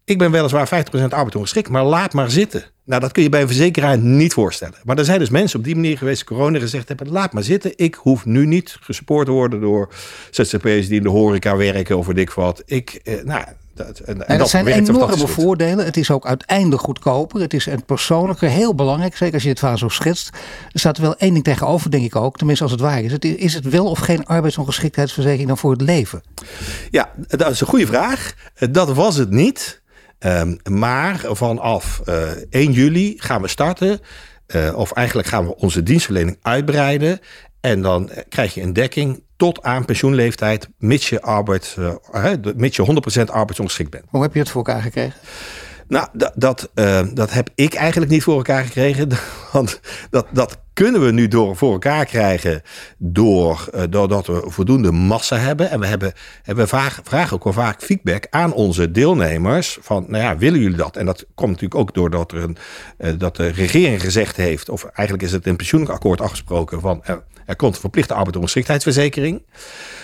Ik 0.05 0.19
ben 0.19 0.31
weliswaar 0.31 0.69
50% 0.69 0.71
arbeidsongeschikt, 1.09 1.69
maar 1.69 1.85
laat 1.85 2.13
maar 2.13 2.31
zitten. 2.31 2.65
Nou, 2.87 3.01
dat 3.01 3.13
kun 3.13 3.23
je 3.23 3.29
bij 3.29 3.41
een 3.41 3.47
verzekeraar 3.47 3.99
niet 3.99 4.33
voorstellen. 4.33 4.75
Maar 4.85 4.99
er 4.99 5.05
zijn 5.05 5.19
dus 5.19 5.31
mensen 5.31 5.59
op 5.59 5.65
die 5.65 5.75
manier 5.75 5.99
geweest, 5.99 6.25
corona 6.25 6.59
gezegd 6.59 6.89
hebben: 6.89 7.09
laat 7.09 7.33
maar 7.33 7.43
zitten. 7.43 7.73
Ik 7.77 7.95
hoef 7.95 8.25
nu 8.25 8.47
niet 8.47 8.77
gesupport 8.81 9.27
te 9.27 9.33
worden 9.33 9.61
door 9.61 9.89
ZZP'ers 10.31 10.89
die 10.89 10.97
in 10.97 11.03
de 11.03 11.09
horeca 11.09 11.57
werken 11.57 11.99
of 11.99 12.07
weet 12.07 12.19
ik 12.19 12.31
wat. 12.31 12.63
Ik, 12.67 13.01
eh, 13.05 13.25
nou, 13.25 13.45
dat, 13.75 13.99
en, 13.99 14.29
en 14.29 14.39
dat 14.39 14.49
zijn 14.49 14.67
enorme 14.67 15.27
voordelen. 15.27 15.85
Het 15.85 15.97
is 15.97 16.11
ook 16.11 16.27
uiteindelijk 16.27 16.83
goedkoper. 16.83 17.41
Het 17.41 17.55
is 17.55 17.67
een 17.67 17.85
persoonlijke, 17.85 18.47
heel 18.47 18.75
belangrijk. 18.75 19.17
Zeker 19.17 19.35
als 19.35 19.43
je 19.43 19.49
het 19.49 19.59
vaak 19.59 19.79
zo 19.79 19.89
schetst. 19.89 20.31
Er 20.73 20.81
staat 20.81 20.97
er 20.97 21.03
wel 21.03 21.17
één 21.17 21.33
ding 21.33 21.45
tegenover, 21.45 21.91
denk 21.91 22.05
ik 22.05 22.17
ook. 22.17 22.37
Tenminste, 22.37 22.65
als 22.65 22.73
het 22.73 22.81
waar 22.81 23.03
is. 23.03 23.13
Het, 23.13 23.25
is 23.25 23.55
het 23.55 23.69
wel 23.69 23.87
of 23.87 23.99
geen 23.99 24.27
arbeidsongeschiktheidsverzekering 24.27 25.49
dan 25.49 25.59
voor 25.59 25.71
het 25.71 25.81
leven? 25.81 26.23
Ja, 26.91 27.11
dat 27.27 27.51
is 27.51 27.61
een 27.61 27.67
goede 27.67 27.87
vraag. 27.87 28.35
Dat 28.71 28.93
was 28.93 29.17
het 29.17 29.31
niet. 29.31 29.85
Um, 30.19 30.59
maar 30.71 31.21
vanaf 31.31 32.03
uh, 32.09 32.31
eh, 32.31 32.39
1 32.51 32.73
juli 32.73 33.15
gaan 33.17 33.43
we 33.43 33.49
starten. 33.49 34.01
Uh, 34.55 34.79
of 34.79 34.93
eigenlijk 34.93 35.29
gaan 35.29 35.47
we 35.47 35.57
onze 35.57 35.83
dienstverlening 35.83 36.39
uitbreiden. 36.43 37.21
En 37.61 37.83
dan 37.83 38.11
krijg 38.29 38.55
je 38.55 38.63
een 38.63 38.73
dekking 38.73 39.23
tot 39.37 39.63
aan 39.63 39.85
pensioenleeftijd, 39.85 40.69
mits 40.79 41.09
je, 41.09 41.21
arbeid, 41.21 41.77
uh, 41.79 42.33
mits 42.57 42.77
je 42.77 43.21
100% 43.21 43.31
arbeidsongeschikt 43.31 43.91
bent. 43.91 44.05
Hoe 44.09 44.23
heb 44.23 44.33
je 44.33 44.39
het 44.39 44.51
voor 44.51 44.65
elkaar 44.65 44.83
gekregen? 44.83 45.21
Nou, 45.89 46.09
dat, 46.13 46.33
dat, 46.35 46.71
uh, 46.75 47.01
dat 47.15 47.33
heb 47.33 47.49
ik 47.55 47.75
eigenlijk 47.75 48.11
niet 48.11 48.23
voor 48.23 48.37
elkaar 48.37 48.65
gekregen. 48.65 49.09
Want 49.53 49.81
dat, 50.11 50.27
dat 50.33 50.59
kunnen 50.73 51.05
we 51.05 51.13
nu 51.13 51.29
door 51.29 51.57
voor 51.57 51.73
elkaar 51.73 52.05
krijgen 52.05 52.63
door, 52.99 53.69
uh, 53.75 53.83
doordat 53.91 54.27
we 54.27 54.43
voldoende 54.45 54.93
massa 54.93 55.37
hebben. 55.37 55.71
En 55.71 55.81
we 55.81 55.87
hebben, 55.87 56.13
hebben 56.43 56.69
vragen, 56.69 57.33
ook 57.33 57.45
wel 57.45 57.53
vaak 57.53 57.83
feedback 57.83 58.27
aan 58.31 58.53
onze 58.53 58.91
deelnemers. 58.91 59.79
Van, 59.81 60.05
nou 60.09 60.23
ja, 60.23 60.37
willen 60.39 60.61
jullie 60.61 60.77
dat? 60.77 60.97
En 60.97 61.07
dat 61.07 61.27
komt 61.35 61.51
natuurlijk 61.51 61.81
ook 61.81 61.95
doordat 61.95 62.33
er 62.33 62.43
een, 62.43 62.57
uh, 62.99 63.13
dat 63.19 63.37
de 63.37 63.49
regering 63.49 64.01
gezegd 64.01 64.37
heeft, 64.37 64.69
of 64.69 64.85
eigenlijk 64.85 65.23
is 65.23 65.33
het 65.33 65.47
in 65.47 65.57
pensioenakkoord 65.57 66.21
afgesproken 66.21 66.81
van 66.81 67.03
er 67.47 67.57
komt 67.57 67.75
een 67.75 67.81
verplichte 67.81 68.15
arbeidsongeschiktheidsverzekering. 68.15 69.47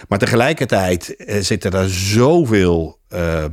Maar 0.08 0.18
tegelijkertijd 0.18 1.14
zitten 1.40 1.72
er 1.72 1.90
zoveel 1.90 3.00
uh, 3.14 3.44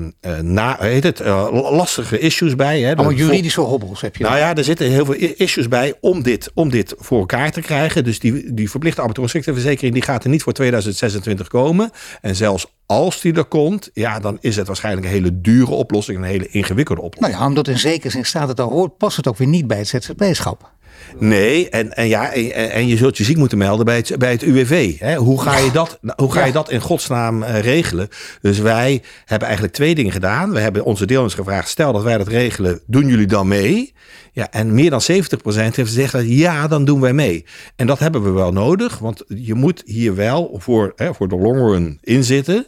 na, 0.41 0.77
heet 0.79 1.03
het, 1.03 1.21
uh, 1.21 1.47
lastige 1.71 2.19
issues 2.19 2.55
bij. 2.55 2.81
Hè? 2.81 2.95
Allemaal 2.95 3.13
juridische 3.13 3.61
hobbels 3.61 4.01
heb 4.01 4.15
je. 4.15 4.23
Nou 4.23 4.37
ja, 4.37 4.55
er 4.55 4.63
zitten 4.63 4.89
heel 4.89 5.05
veel 5.05 5.15
issues 5.15 5.67
bij 5.67 5.93
om 6.01 6.23
dit, 6.23 6.51
om 6.53 6.69
dit 6.69 6.95
voor 6.97 7.19
elkaar 7.19 7.51
te 7.51 7.61
krijgen. 7.61 8.03
Dus 8.03 8.19
die, 8.19 8.53
die 8.53 8.69
verplichte 8.69 8.99
arbeidsongeschiktheidsverzekering 8.99 9.93
die 9.93 10.03
gaat 10.03 10.23
er 10.23 10.29
niet 10.29 10.43
voor 10.43 10.53
2026 10.53 11.47
komen. 11.47 11.91
En 12.21 12.35
zelfs 12.35 12.67
als 12.85 13.21
die 13.21 13.33
er 13.33 13.45
komt, 13.45 13.89
ja, 13.93 14.19
dan 14.19 14.37
is 14.41 14.55
het 14.55 14.67
waarschijnlijk 14.67 15.05
een 15.05 15.13
hele 15.13 15.41
dure 15.41 15.71
oplossing, 15.71 16.17
een 16.17 16.23
hele 16.23 16.47
ingewikkelde 16.47 17.01
oplossing. 17.01 17.31
Nou 17.31 17.43
ja, 17.43 17.49
omdat 17.49 17.67
in 17.67 17.79
zekere 17.79 18.09
zin 18.09 18.25
staat 18.25 18.47
het 18.47 18.59
al 18.59 18.69
hoort, 18.69 18.97
past 18.97 19.17
het 19.17 19.27
ook 19.27 19.37
weer 19.37 19.47
niet 19.47 19.67
bij 19.67 19.77
het 19.77 19.87
ZZP-schap. 19.87 20.71
Nee, 21.17 21.69
en, 21.69 21.93
en, 21.93 22.07
ja, 22.07 22.33
en, 22.33 22.71
en, 22.71 22.87
je 22.87 22.97
zult 22.97 23.17
je 23.17 23.23
ziek 23.23 23.37
moeten 23.37 23.57
melden 23.57 23.85
bij 23.85 23.95
het, 23.95 24.15
bij 24.17 24.31
het 24.31 24.41
UWV. 24.41 24.99
Hè? 24.99 25.15
Hoe 25.15 25.41
ga, 25.41 25.57
je, 25.57 25.71
dat, 25.71 25.99
hoe 26.15 26.31
ga 26.31 26.45
je 26.45 26.51
dat 26.51 26.71
in 26.71 26.81
godsnaam 26.81 27.43
uh, 27.43 27.59
regelen? 27.59 28.07
Dus 28.41 28.59
wij 28.59 29.01
hebben 29.25 29.47
eigenlijk 29.47 29.77
twee 29.77 29.95
dingen 29.95 30.11
gedaan. 30.11 30.51
We 30.51 30.59
hebben 30.59 30.83
onze 30.83 31.05
deelnemers 31.05 31.33
gevraagd, 31.33 31.69
stel 31.69 31.93
dat 31.93 32.03
wij 32.03 32.17
dat 32.17 32.27
regelen, 32.27 32.79
doen 32.85 33.07
jullie 33.07 33.27
dan 33.27 33.47
mee? 33.47 33.93
Ja, 34.31 34.51
en 34.51 34.73
meer 34.73 34.89
dan 34.89 35.01
70% 35.01 35.05
heeft 35.43 35.75
gezegd, 35.75 36.15
ja, 36.25 36.67
dan 36.67 36.85
doen 36.85 37.01
wij 37.01 37.13
mee. 37.13 37.45
En 37.75 37.87
dat 37.87 37.99
hebben 37.99 38.23
we 38.23 38.29
wel 38.29 38.51
nodig, 38.51 38.97
want 38.97 39.23
je 39.27 39.53
moet 39.53 39.83
hier 39.85 40.15
wel 40.15 40.55
voor, 40.57 40.93
hè, 40.95 41.13
voor 41.13 41.27
de 41.27 41.35
long 41.35 41.57
run 41.57 41.97
inzitten. 42.01 42.65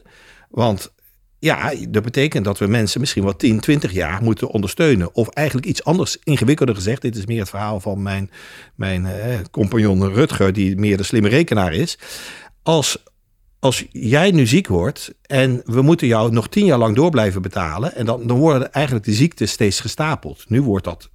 Want 0.50 0.91
ja, 1.41 1.73
dat 1.89 2.04
betekent 2.04 2.45
dat 2.45 2.58
we 2.58 2.67
mensen 2.67 2.99
misschien 2.99 3.23
wel 3.23 3.36
10, 3.36 3.60
20 3.60 3.91
jaar 3.91 4.23
moeten 4.23 4.49
ondersteunen. 4.49 5.15
Of 5.15 5.27
eigenlijk 5.27 5.67
iets 5.67 5.84
anders 5.84 6.17
ingewikkelder 6.23 6.75
gezegd. 6.75 7.01
Dit 7.01 7.15
is 7.15 7.25
meer 7.25 7.39
het 7.39 7.49
verhaal 7.49 7.80
van 7.80 8.01
mijn, 8.01 8.32
mijn 8.75 9.06
eh, 9.06 9.39
compagnon 9.51 10.13
Rutger, 10.13 10.54
die 10.54 10.75
meer 10.75 10.97
de 10.97 11.04
slimme 11.04 11.30
rekenaar 11.30 11.73
is. 11.73 11.97
Als, 12.63 13.04
als 13.60 13.86
jij 13.91 14.32
nu 14.32 14.47
ziek 14.47 14.67
wordt 14.67 15.13
en 15.21 15.62
we 15.65 15.82
moeten 15.82 16.08
jou 16.08 16.32
nog 16.32 16.47
10 16.47 16.65
jaar 16.65 16.77
lang 16.77 16.95
door 16.95 17.10
blijven 17.10 17.41
betalen. 17.41 17.95
En 17.95 18.06
dan, 18.06 18.27
dan 18.27 18.38
worden 18.38 18.73
eigenlijk 18.73 19.06
de 19.06 19.13
ziektes 19.13 19.51
steeds 19.51 19.80
gestapeld. 19.80 20.45
Nu 20.47 20.62
wordt 20.62 20.86
dat 20.86 21.10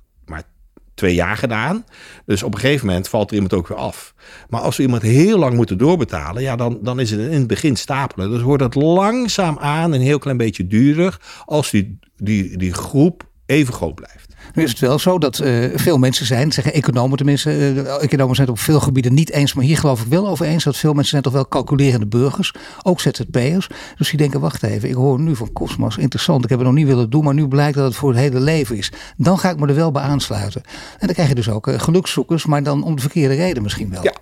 twee 0.96 1.14
jaar 1.14 1.37
gedaan. 1.37 1.85
Dus 2.24 2.42
op 2.42 2.54
een 2.54 2.61
gegeven 2.61 2.87
moment 2.87 3.09
valt 3.09 3.28
er 3.28 3.35
iemand 3.35 3.54
ook 3.54 3.68
weer 3.68 3.78
af. 3.78 4.14
Maar 4.48 4.61
als 4.61 4.76
we 4.76 4.82
iemand 4.82 5.02
heel 5.02 5.38
lang 5.38 5.54
moeten 5.54 5.78
doorbetalen, 5.78 6.42
ja, 6.42 6.56
dan, 6.56 6.78
dan 6.82 7.00
is 7.00 7.11
het 7.11 7.20
in 7.20 7.38
het 7.38 7.46
begin 7.46 7.76
stapelen. 7.76 8.30
Dus 8.30 8.42
wordt 8.42 8.62
het 8.62 8.74
langzaam 8.74 9.59
aan 9.59 9.92
een 9.92 10.00
heel 10.00 10.18
klein 10.18 10.37
beetje 10.37 10.66
duurder 10.66 11.20
als 11.44 11.70
die, 11.70 11.98
die, 12.16 12.56
die 12.56 12.72
groep 12.72 13.28
even 13.46 13.74
groot 13.74 13.94
blijft. 13.94 14.25
Nu 14.57 14.62
is 14.62 14.71
het 14.71 14.79
wel 14.79 14.99
zo 14.99 15.19
dat 15.19 15.38
uh, 15.38 15.69
veel 15.75 15.99
mensen 15.99 16.27
zijn, 16.27 16.53
zeggen 16.53 16.73
economen 16.73 17.16
tenminste, 17.16 17.51
uh, 17.51 18.03
economen 18.03 18.35
zijn 18.35 18.49
het 18.49 18.57
op 18.57 18.62
veel 18.62 18.81
gebieden 18.81 19.14
niet 19.14 19.31
eens, 19.31 19.55
maar 19.55 19.64
hier 19.64 19.79
geloof 19.79 20.01
ik 20.01 20.07
wel 20.07 20.29
over 20.29 20.47
eens 20.47 20.64
dat 20.64 20.77
veel 20.77 20.92
mensen 20.92 21.11
zijn 21.11 21.23
toch 21.23 21.33
wel 21.33 21.49
calculerende 21.49 22.07
burgers, 22.07 22.55
ook 22.83 23.01
ZZP'ers. 23.01 23.69
Dus 23.97 24.09
die 24.09 24.19
denken, 24.19 24.40
wacht 24.40 24.62
even, 24.62 24.88
ik 24.88 24.95
hoor 24.95 25.21
nu 25.21 25.37
van 25.37 25.53
Cosmos, 25.53 25.97
interessant, 25.97 26.45
ik 26.45 26.51
heb 26.51 26.59
het 26.59 26.69
nog 26.69 26.77
niet 26.77 26.87
willen 26.87 27.11
doen, 27.11 27.25
maar 27.25 27.35
nu 27.35 27.49
blijkt 27.49 27.77
dat 27.77 27.87
het 27.87 27.95
voor 27.95 28.09
het 28.11 28.19
hele 28.19 28.40
leven 28.40 28.77
is. 28.77 28.92
Dan 29.16 29.38
ga 29.38 29.51
ik 29.51 29.59
me 29.59 29.66
er 29.66 29.75
wel 29.75 29.92
bij 29.92 30.03
aansluiten. 30.03 30.62
En 30.99 31.07
dan 31.07 31.14
krijg 31.14 31.29
je 31.29 31.35
dus 31.35 31.49
ook 31.49 31.66
uh, 31.66 31.79
gelukszoekers, 31.79 32.47
maar 32.47 32.62
dan 32.62 32.83
om 32.83 32.95
de 32.95 33.01
verkeerde 33.01 33.35
reden 33.35 33.62
misschien 33.62 33.90
wel. 33.90 34.03
Ja, 34.03 34.14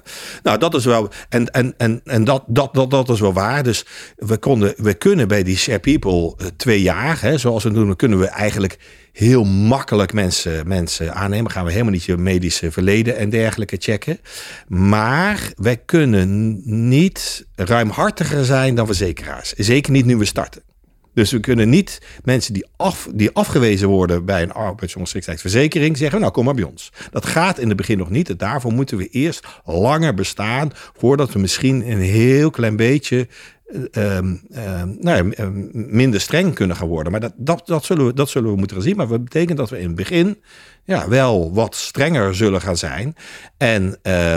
nou 0.43 0.59
dat 0.59 0.75
is 0.75 0.85
wel, 0.85 1.09
en, 1.29 1.51
en, 1.51 1.75
en, 1.77 2.01
en 2.05 2.25
dat, 2.25 2.45
dat, 2.47 2.75
dat, 2.75 2.91
dat 2.91 3.09
is 3.09 3.21
wel 3.21 3.33
waar. 3.33 3.63
Dus 3.63 3.87
we, 4.17 4.37
konden, 4.37 4.75
we 4.77 4.95
kunnen 4.95 5.29
bij 5.29 5.43
die 5.43 5.57
Share 5.57 5.79
People 5.79 6.37
twee 6.57 6.83
jaar, 6.83 7.21
hè, 7.21 7.39
zoals 7.39 7.65
we 7.65 7.73
doen, 7.73 7.97
kunnen 7.97 8.19
we 8.19 8.27
eigenlijk 8.27 8.79
heel 9.15 9.45
makkelijk 9.45 10.13
mensen, 10.13 10.69
mensen 10.69 11.15
aannemen. 11.15 11.51
Gaan 11.51 11.65
we 11.65 11.71
helemaal 11.71 11.93
niet 11.93 12.05
je 12.05 12.17
medische 12.17 12.71
verleden 12.71 13.17
en 13.17 13.31
dergelijke 13.31 13.77
checken. 13.79 14.19
Maar 14.69 15.53
wij 15.57 15.77
kunnen 15.77 16.61
niet 16.91 17.47
ruimhartiger 17.55 18.45
zijn 18.45 18.75
dan 18.75 18.87
verzekeraars. 18.87 19.53
Zeker 19.53 19.93
niet 19.93 20.05
nu 20.05 20.17
we 20.17 20.25
starten. 20.25 20.63
Dus 21.15 21.31
we 21.31 21.41
kunnen 21.41 21.69
niet 21.69 22.01
mensen 22.25 22.53
die, 22.53 22.67
af, 22.77 23.09
die 23.15 23.31
afgewezen 23.33 23.89
worden 23.89 24.25
bij 24.25 24.43
een 24.43 24.53
arbeidsongeschiktheidsverzekering 24.53 25.97
zeggen, 25.97 26.21
nou 26.21 26.33
kom 26.33 26.45
maar 26.45 26.55
bij 26.55 26.65
ons. 26.65 26.93
Dat 27.11 27.27
gaat 27.27 27.59
in 27.59 27.69
het 27.69 27.77
begin 27.77 27.99
nog 27.99 28.11
niet. 28.11 28.39
daarvoor 28.39 28.73
moeten 28.73 28.97
we 28.97 29.09
eerst 29.09 29.47
langer 29.65 30.15
bestaan 30.15 30.71
voordat 30.97 31.33
we 31.33 31.39
misschien 31.39 31.91
een 31.91 32.01
heel 32.01 32.51
klein 32.51 32.77
beetje 32.77 33.29
um, 33.93 34.43
nou 35.01 35.33
ja, 35.37 35.51
minder 35.73 36.21
streng 36.21 36.55
kunnen 36.55 36.77
gaan 36.77 36.89
worden. 36.89 37.13
Maar 37.13 37.21
dat, 37.21 37.33
dat, 37.37 37.63
dat, 37.67 37.85
zullen 37.85 38.07
we, 38.07 38.15
dat 38.15 38.29
zullen 38.29 38.51
we 38.51 38.57
moeten 38.57 38.83
zien. 38.83 38.97
Maar 38.97 39.09
dat 39.09 39.25
betekent 39.25 39.59
dat 39.59 39.71
we 39.71 39.79
in 39.79 39.87
het 39.87 39.95
begin 39.95 40.43
ja, 40.85 41.09
wel 41.09 41.55
wat 41.55 41.75
strenger 41.75 42.35
zullen 42.35 42.61
gaan 42.61 42.77
zijn. 42.77 43.15
En 43.57 43.99
uh, 44.03 44.37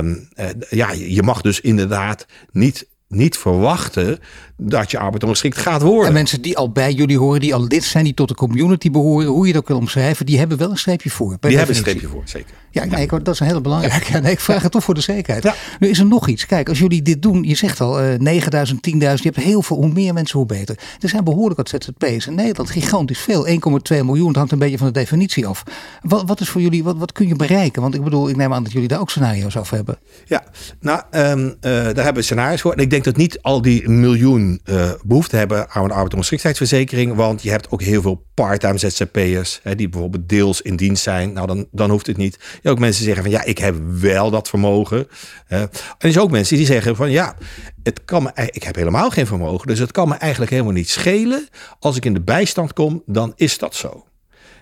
ja, 0.69 0.91
je 0.91 1.23
mag 1.23 1.41
dus 1.41 1.61
inderdaad 1.61 2.25
niet 2.51 2.87
niet 3.07 3.37
verwachten 3.37 4.19
dat 4.57 4.91
je 4.91 4.99
arbeidsongeschikt 4.99 5.57
gaat 5.57 5.81
worden. 5.81 6.07
En 6.07 6.13
mensen 6.13 6.41
die 6.41 6.57
al 6.57 6.71
bij 6.71 6.91
jullie 6.93 7.17
horen, 7.17 7.39
die 7.39 7.53
al 7.53 7.63
lid 7.63 7.83
zijn, 7.83 8.03
die 8.03 8.13
tot 8.13 8.27
de 8.27 8.35
community 8.35 8.91
behoren, 8.91 9.27
hoe 9.27 9.41
je 9.41 9.51
het 9.51 9.61
ook 9.61 9.67
wil 9.67 9.77
omschrijven, 9.77 10.25
die 10.25 10.37
hebben 10.37 10.57
wel 10.57 10.69
een 10.69 10.77
streepje 10.77 11.09
voor. 11.09 11.37
Die 11.39 11.57
hebben 11.57 11.75
een 11.75 11.81
streepje 11.81 12.07
voor, 12.07 12.21
zeker. 12.25 12.53
Ja, 12.83 12.85
nee, 12.85 13.07
dat 13.07 13.27
is 13.27 13.39
een 13.39 13.45
hele 13.45 13.61
belangrijke. 13.61 14.05
Ja. 14.17 14.19
nee, 14.19 14.31
ik 14.31 14.39
vraag 14.39 14.61
het 14.61 14.71
toch 14.71 14.83
voor 14.83 14.93
de 14.93 15.01
zekerheid. 15.01 15.55
Nu 15.79 15.87
is 15.87 15.99
er 15.99 16.05
nog 16.05 16.27
iets. 16.27 16.45
Kijk, 16.45 16.69
als 16.69 16.79
jullie 16.79 17.01
dit 17.01 17.21
doen, 17.21 17.43
je 17.43 17.55
zegt 17.55 17.81
al 17.81 18.03
uh, 18.03 18.19
9000, 18.19 18.87
10.000, 18.87 18.99
je 18.99 19.05
hebt 19.21 19.35
heel 19.35 19.61
veel, 19.61 19.77
hoe 19.77 19.87
meer 19.87 20.13
mensen, 20.13 20.37
hoe 20.37 20.47
beter. 20.47 20.79
Er 20.99 21.09
zijn 21.09 21.23
behoorlijk 21.23 21.57
wat 21.57 21.69
ZZP's 21.69 22.27
in 22.27 22.35
Nederland, 22.35 22.69
gigantisch 22.69 23.19
veel. 23.19 23.47
1,2 23.47 23.53
miljoen, 23.87 24.27
het 24.27 24.35
hangt 24.35 24.51
een 24.51 24.59
beetje 24.59 24.77
van 24.77 24.87
de 24.87 24.93
definitie 24.93 25.47
af. 25.47 25.63
Wat, 26.01 26.23
wat 26.25 26.39
is 26.39 26.49
voor 26.49 26.61
jullie, 26.61 26.83
wat, 26.83 26.97
wat 26.97 27.11
kun 27.11 27.27
je 27.27 27.35
bereiken? 27.35 27.81
Want 27.81 27.95
ik 27.95 28.03
bedoel, 28.03 28.29
ik 28.29 28.35
neem 28.35 28.53
aan 28.53 28.63
dat 28.63 28.71
jullie 28.71 28.87
daar 28.87 28.99
ook 28.99 29.09
scenario's 29.09 29.57
over 29.57 29.75
hebben. 29.75 29.97
Ja, 30.25 30.43
nou, 30.79 31.01
um, 31.11 31.45
uh, 31.45 31.53
daar 31.61 31.83
hebben 31.83 32.13
we 32.13 32.21
scenario's 32.21 32.61
voor. 32.61 32.73
En 32.73 32.83
ik 32.83 32.89
denk 32.89 33.03
dat 33.03 33.15
niet 33.15 33.41
al 33.41 33.61
die 33.61 33.89
miljoen 33.89 34.61
uh, 34.65 34.91
behoefte 35.05 35.35
hebben 35.35 35.69
aan 35.69 35.83
een 35.83 35.91
arbeidsongeschiktheidsverzekering. 35.91 37.15
Want 37.15 37.41
je 37.41 37.49
hebt 37.49 37.71
ook 37.71 37.81
heel 37.81 38.01
veel 38.01 38.25
part-time 38.33 38.77
ZZP'ers 38.77 39.61
die 39.75 39.89
bijvoorbeeld 39.89 40.29
deels 40.29 40.61
in 40.61 40.75
dienst 40.75 41.03
zijn. 41.03 41.33
Nou, 41.33 41.47
dan, 41.47 41.67
dan 41.71 41.89
hoeft 41.89 42.07
het 42.07 42.17
niet. 42.17 42.39
Ook 42.67 42.79
mensen 42.79 43.03
zeggen 43.03 43.23
van 43.23 43.31
ja, 43.31 43.43
ik 43.43 43.57
heb 43.57 43.75
wel 43.89 44.29
dat 44.31 44.49
vermogen. 44.49 45.07
Uh, 45.49 45.61
en 45.61 45.69
er 45.97 46.11
zijn 46.11 46.23
ook 46.23 46.31
mensen 46.31 46.57
die 46.57 46.65
zeggen 46.65 46.95
van 46.95 47.11
ja, 47.11 47.35
het 47.83 48.05
kan 48.05 48.23
me, 48.23 48.31
ik 48.51 48.63
heb 48.63 48.75
helemaal 48.75 49.09
geen 49.09 49.27
vermogen. 49.27 49.67
Dus 49.67 49.79
het 49.79 49.91
kan 49.91 50.07
me 50.07 50.15
eigenlijk 50.15 50.51
helemaal 50.51 50.73
niet 50.73 50.89
schelen. 50.89 51.47
Als 51.79 51.95
ik 51.95 52.05
in 52.05 52.13
de 52.13 52.21
bijstand 52.21 52.73
kom, 52.73 53.03
dan 53.05 53.33
is 53.35 53.57
dat 53.57 53.75
zo. 53.75 54.05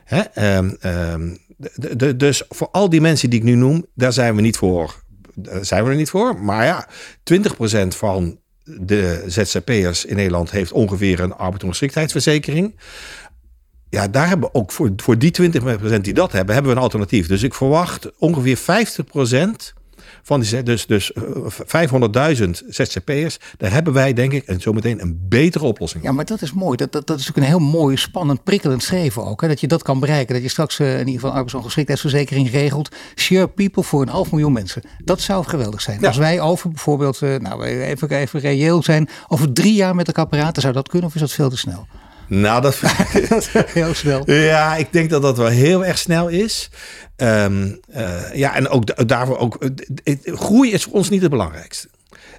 Hè? 0.03 0.57
Um, 0.57 0.77
um, 0.83 1.37
de, 1.57 1.95
de, 1.95 2.15
dus 2.15 2.43
voor 2.49 2.69
al 2.71 2.89
die 2.89 3.01
mensen 3.01 3.29
die 3.29 3.39
ik 3.39 3.45
nu 3.45 3.55
noem, 3.55 3.85
daar 3.93 4.13
zijn 4.13 4.35
we 4.35 4.41
niet 4.41 4.57
voor. 4.57 5.03
Zijn 5.61 5.83
we 5.83 5.89
er 5.89 5.95
niet 5.95 6.09
voor. 6.09 6.41
Maar 6.41 6.65
ja, 6.65 6.87
20% 7.83 7.87
van 7.87 8.39
de 8.63 9.23
ZZP'ers 9.27 10.05
in 10.05 10.15
Nederland 10.15 10.51
heeft 10.51 10.71
ongeveer 10.71 11.19
een 11.19 11.33
arbeidsongeschiktheidsverzekering. 11.33 12.75
Ja, 13.95 14.07
daar 14.07 14.27
hebben 14.27 14.49
we 14.51 14.59
ook 14.59 14.71
voor, 14.71 14.91
voor 14.95 15.17
die 15.17 15.31
20% 15.41 16.01
die 16.01 16.13
dat 16.13 16.31
hebben, 16.31 16.53
hebben 16.53 16.71
we 16.71 16.77
een 16.77 16.83
alternatief. 16.83 17.27
Dus 17.27 17.43
ik 17.43 17.53
verwacht 17.53 18.11
ongeveer 18.17 18.57
50% 18.57 18.61
van 20.23 20.39
die, 20.39 20.63
dus, 20.63 20.85
dus 20.85 21.11
500.000 21.13 21.19
eh, 22.11 22.31
ZZP'ers, 22.67 23.39
daar 23.57 23.71
hebben 23.71 23.93
wij 23.93 24.13
denk 24.13 24.31
ik 24.31 24.45
en 24.45 24.61
zometeen 24.61 25.01
een 25.01 25.19
betere 25.29 25.65
oplossing. 25.65 26.03
Ja, 26.03 26.11
maar 26.11 26.25
dat 26.25 26.41
is 26.41 26.53
mooi. 26.53 26.77
Dat, 26.77 26.91
dat, 26.91 27.07
dat 27.07 27.19
is 27.19 27.29
ook 27.29 27.35
een 27.35 27.43
heel 27.43 27.59
mooi, 27.59 27.97
spannend, 27.97 28.43
prikkelend 28.43 28.83
schreven 28.83 29.25
ook. 29.25 29.41
Hè? 29.41 29.47
Dat 29.47 29.59
je 29.59 29.67
dat 29.67 29.83
kan 29.83 29.99
bereiken. 29.99 30.33
Dat 30.33 30.43
je 30.43 30.49
straks 30.49 30.79
uh, 30.79 30.91
in 30.91 30.97
ieder 30.97 31.13
geval 31.13 31.31
arbeidsongeschiktheidsverzekering 31.31 32.51
regelt. 32.51 32.89
Share 33.15 33.47
people 33.47 33.83
voor 33.83 34.01
een 34.01 34.07
half 34.07 34.31
miljoen 34.31 34.53
mensen. 34.53 34.81
Dat 35.03 35.21
zou 35.21 35.45
geweldig 35.45 35.81
zijn. 35.81 36.05
Als 36.05 36.17
wij 36.17 36.41
over 36.41 36.69
bijvoorbeeld, 36.69 37.21
uh, 37.21 37.35
nou 37.35 37.63
even, 37.63 38.09
even 38.09 38.39
reëel 38.39 38.83
zijn, 38.83 39.09
over 39.27 39.53
drie 39.53 39.73
jaar 39.73 39.95
met 39.95 40.07
elkaar 40.07 40.27
praten, 40.27 40.61
zou 40.61 40.73
dat 40.73 40.87
kunnen 40.87 41.07
of 41.07 41.15
is 41.15 41.21
dat 41.21 41.31
veel 41.31 41.49
te 41.49 41.57
snel? 41.57 41.87
Nou, 42.27 42.61
dat, 42.61 42.79
dat 43.29 43.49
heel 43.53 43.93
snel. 43.93 44.31
Ja, 44.31 44.75
ik 44.75 44.87
denk 44.91 45.09
dat 45.09 45.21
dat 45.21 45.37
wel 45.37 45.47
heel 45.47 45.85
erg 45.85 45.97
snel 45.97 46.27
is. 46.27 46.69
Um, 47.17 47.79
uh, 47.95 48.33
ja, 48.33 48.55
en 48.55 48.67
ook 48.67 49.07
daarvoor 49.07 49.37
ook. 49.37 49.69
groei 50.23 50.71
is 50.71 50.83
voor 50.83 50.93
ons 50.93 51.09
niet 51.09 51.21
het 51.21 51.29
belangrijkste. 51.29 51.87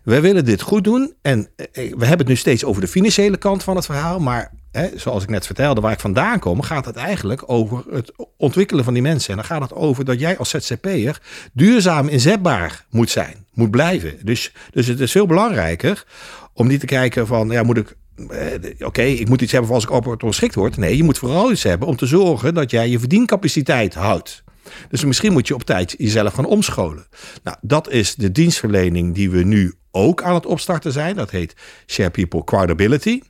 We 0.02 0.20
willen 0.20 0.44
dit 0.44 0.60
goed 0.60 0.84
doen. 0.84 1.14
En 1.22 1.48
eh, 1.56 1.66
we 1.72 2.06
hebben 2.06 2.18
het 2.18 2.28
nu 2.28 2.36
steeds 2.36 2.64
over 2.64 2.80
de 2.80 2.88
financiële 2.88 3.36
kant 3.36 3.62
van 3.62 3.76
het 3.76 3.84
verhaal. 3.84 4.18
Maar 4.18 4.52
hè, 4.72 4.88
zoals 4.94 5.22
ik 5.22 5.28
net 5.28 5.46
vertelde, 5.46 5.80
waar 5.80 5.92
ik 5.92 6.00
vandaan 6.00 6.38
kom, 6.38 6.62
gaat 6.62 6.84
het 6.84 6.96
eigenlijk 6.96 7.42
over 7.46 7.84
het 7.90 8.12
ontwikkelen 8.36 8.84
van 8.84 8.92
die 8.92 9.02
mensen. 9.02 9.30
En 9.30 9.36
dan 9.36 9.44
gaat 9.44 9.62
het 9.62 9.72
over 9.72 10.04
dat 10.04 10.20
jij 10.20 10.38
als 10.38 10.50
ZZP'er 10.50 11.20
duurzaam 11.52 12.08
inzetbaar 12.08 12.84
moet 12.90 13.10
zijn, 13.10 13.46
moet 13.52 13.70
blijven. 13.70 14.14
Dus, 14.22 14.52
dus 14.70 14.86
het 14.86 15.00
is 15.00 15.12
veel 15.12 15.26
belangrijker 15.26 16.04
om 16.52 16.66
niet 16.66 16.80
te 16.80 16.86
kijken 16.86 17.26
van, 17.26 17.48
ja, 17.48 17.62
moet 17.62 17.76
ik 17.76 17.96
eh, 18.30 18.86
oké, 18.86 19.02
ik 19.02 19.28
moet 19.28 19.40
iets 19.40 19.52
hebben 19.52 19.68
voor 19.68 19.76
als 19.76 19.84
ik 19.84 20.12
op 20.12 20.22
geschikt 20.22 20.54
word. 20.54 20.76
Nee, 20.76 20.96
je 20.96 21.04
moet 21.04 21.18
vooral 21.18 21.50
iets 21.50 21.62
hebben 21.62 21.88
om 21.88 21.96
te 21.96 22.06
zorgen 22.06 22.54
dat 22.54 22.70
jij 22.70 22.88
je 22.88 22.98
verdiencapaciteit 22.98 23.94
houdt. 23.94 24.44
Dus 24.88 25.04
misschien 25.04 25.32
moet 25.32 25.46
je 25.48 25.54
op 25.54 25.64
tijd 25.64 25.94
jezelf 25.98 26.34
gaan 26.34 26.46
omscholen. 26.46 27.06
Nou, 27.42 27.56
dat 27.60 27.90
is 27.90 28.14
de 28.14 28.32
dienstverlening 28.32 29.14
die 29.14 29.30
we 29.30 29.42
nu 29.42 29.74
ook 29.90 30.22
aan 30.22 30.34
het 30.34 30.46
opstarten 30.46 30.92
zijn. 30.92 31.16
Dat 31.16 31.30
heet 31.30 31.54
Share 31.86 32.10
People 32.10 32.44
Crowdability. 32.44 33.20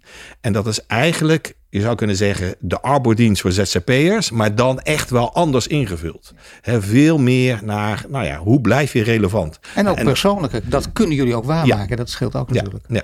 En 0.41 0.53
dat 0.53 0.67
is 0.67 0.87
eigenlijk, 0.87 1.55
je 1.69 1.81
zou 1.81 1.97
kunnen 1.97 2.17
zeggen, 2.17 2.55
de 2.59 2.81
arbodienst 2.81 3.41
voor 3.41 3.53
ZZP'ers, 3.53 4.31
maar 4.31 4.55
dan 4.55 4.81
echt 4.81 5.11
wel 5.11 5.35
anders 5.35 5.67
ingevuld. 5.67 6.35
He, 6.61 6.83
veel 6.83 7.19
meer 7.19 7.61
naar, 7.65 8.05
nou 8.09 8.25
ja, 8.25 8.39
hoe 8.39 8.61
blijf 8.61 8.93
je 8.93 9.03
relevant? 9.03 9.59
En 9.75 9.89
ook 9.89 10.03
persoonlijke, 10.03 10.61
dat 10.65 10.93
kunnen 10.93 11.17
jullie 11.17 11.37
ook 11.37 11.45
waarmaken. 11.45 11.97
Dat 11.97 12.11
scheelt 12.11 12.35
ook 12.35 12.53
natuurlijk. 12.53 12.85
Ja, 12.89 12.95
ja. 12.95 13.03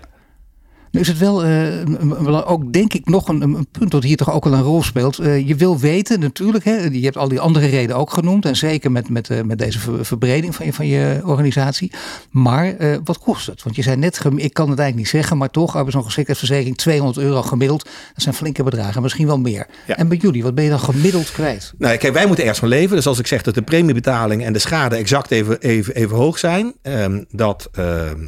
Nu 0.92 1.00
is 1.00 1.08
het 1.08 1.18
wel 1.18 1.46
uh, 1.46 2.50
ook 2.50 2.72
denk 2.72 2.94
ik 2.94 3.08
nog 3.08 3.28
een, 3.28 3.42
een, 3.42 3.66
punt 3.70 3.90
dat 3.90 4.02
hier 4.02 4.16
toch 4.16 4.32
ook 4.32 4.44
wel 4.44 4.52
een 4.52 4.62
rol 4.62 4.82
speelt. 4.82 5.20
Uh, 5.20 5.48
je 5.48 5.54
wil 5.54 5.78
weten 5.78 6.20
natuurlijk, 6.20 6.64
hè, 6.64 6.76
je 6.76 7.04
hebt 7.04 7.16
al 7.16 7.28
die 7.28 7.40
andere 7.40 7.66
redenen 7.66 7.96
ook 7.96 8.12
genoemd. 8.12 8.44
En 8.44 8.56
zeker 8.56 8.92
met, 8.92 9.08
met, 9.08 9.30
uh, 9.30 9.42
met 9.42 9.58
deze 9.58 9.78
verbreding 10.00 10.54
van 10.54 10.66
je, 10.66 10.72
van 10.72 10.86
je 10.86 11.20
organisatie. 11.24 11.92
Maar 12.30 12.76
wat 13.04 13.18
kost 13.18 13.46
het? 13.46 13.62
Want 13.62 13.76
je 13.76 13.82
zei 13.82 13.96
net, 13.96 14.24
ik 14.36 14.52
kan 14.54 14.70
het 14.70 14.78
eigenlijk 14.78 14.94
niet 14.94 15.08
zeggen, 15.08 15.36
maar 15.36 15.50
toch, 15.50 15.76
arbeidsongeschiktheidsverzekering 15.76 16.76
200 16.76 17.18
euro 17.18 17.42
gemiddeld. 17.42 17.84
Dat 17.84 18.22
zijn 18.22 18.34
flinke 18.34 18.62
bedragen, 18.62 19.02
misschien 19.02 19.26
wel 19.26 19.38
meer. 19.38 19.66
Ja. 19.86 19.96
En 19.96 20.08
bij 20.08 20.16
jullie, 20.16 20.42
wat 20.42 20.54
ben 20.54 20.64
je 20.64 20.70
dan 20.70 20.80
gemiddeld 20.80 21.32
kwijt? 21.32 21.72
Nou, 21.78 21.96
kijk, 21.96 22.14
wij 22.14 22.26
moeten 22.26 22.44
ergens 22.44 22.60
van 22.60 22.68
leven. 22.68 22.96
Dus 22.96 23.06
als 23.06 23.18
ik 23.18 23.26
zeg 23.26 23.42
dat 23.42 23.54
de 23.54 23.62
premiebetaling 23.62 24.44
en 24.44 24.52
de 24.52 24.58
schade 24.58 24.96
exact 24.96 25.30
even, 25.30 25.60
even, 25.60 25.94
even 25.94 26.16
hoog 26.16 26.38
zijn. 26.38 26.72
Um, 26.82 27.24
dat, 27.30 27.68
ehm, 27.72 28.20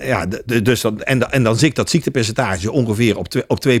ja, 0.00 0.26
dus 0.62 0.80
dat, 0.80 1.00
en, 1.00 1.30
en 1.30 1.42
dan 1.42 1.58
ziek 1.60 1.74
dat 1.74 1.90
ziektepercentage 1.90 2.70
ongeveer 2.70 3.16
op, 3.16 3.26
op 3.46 3.66
2%. 3.68 3.72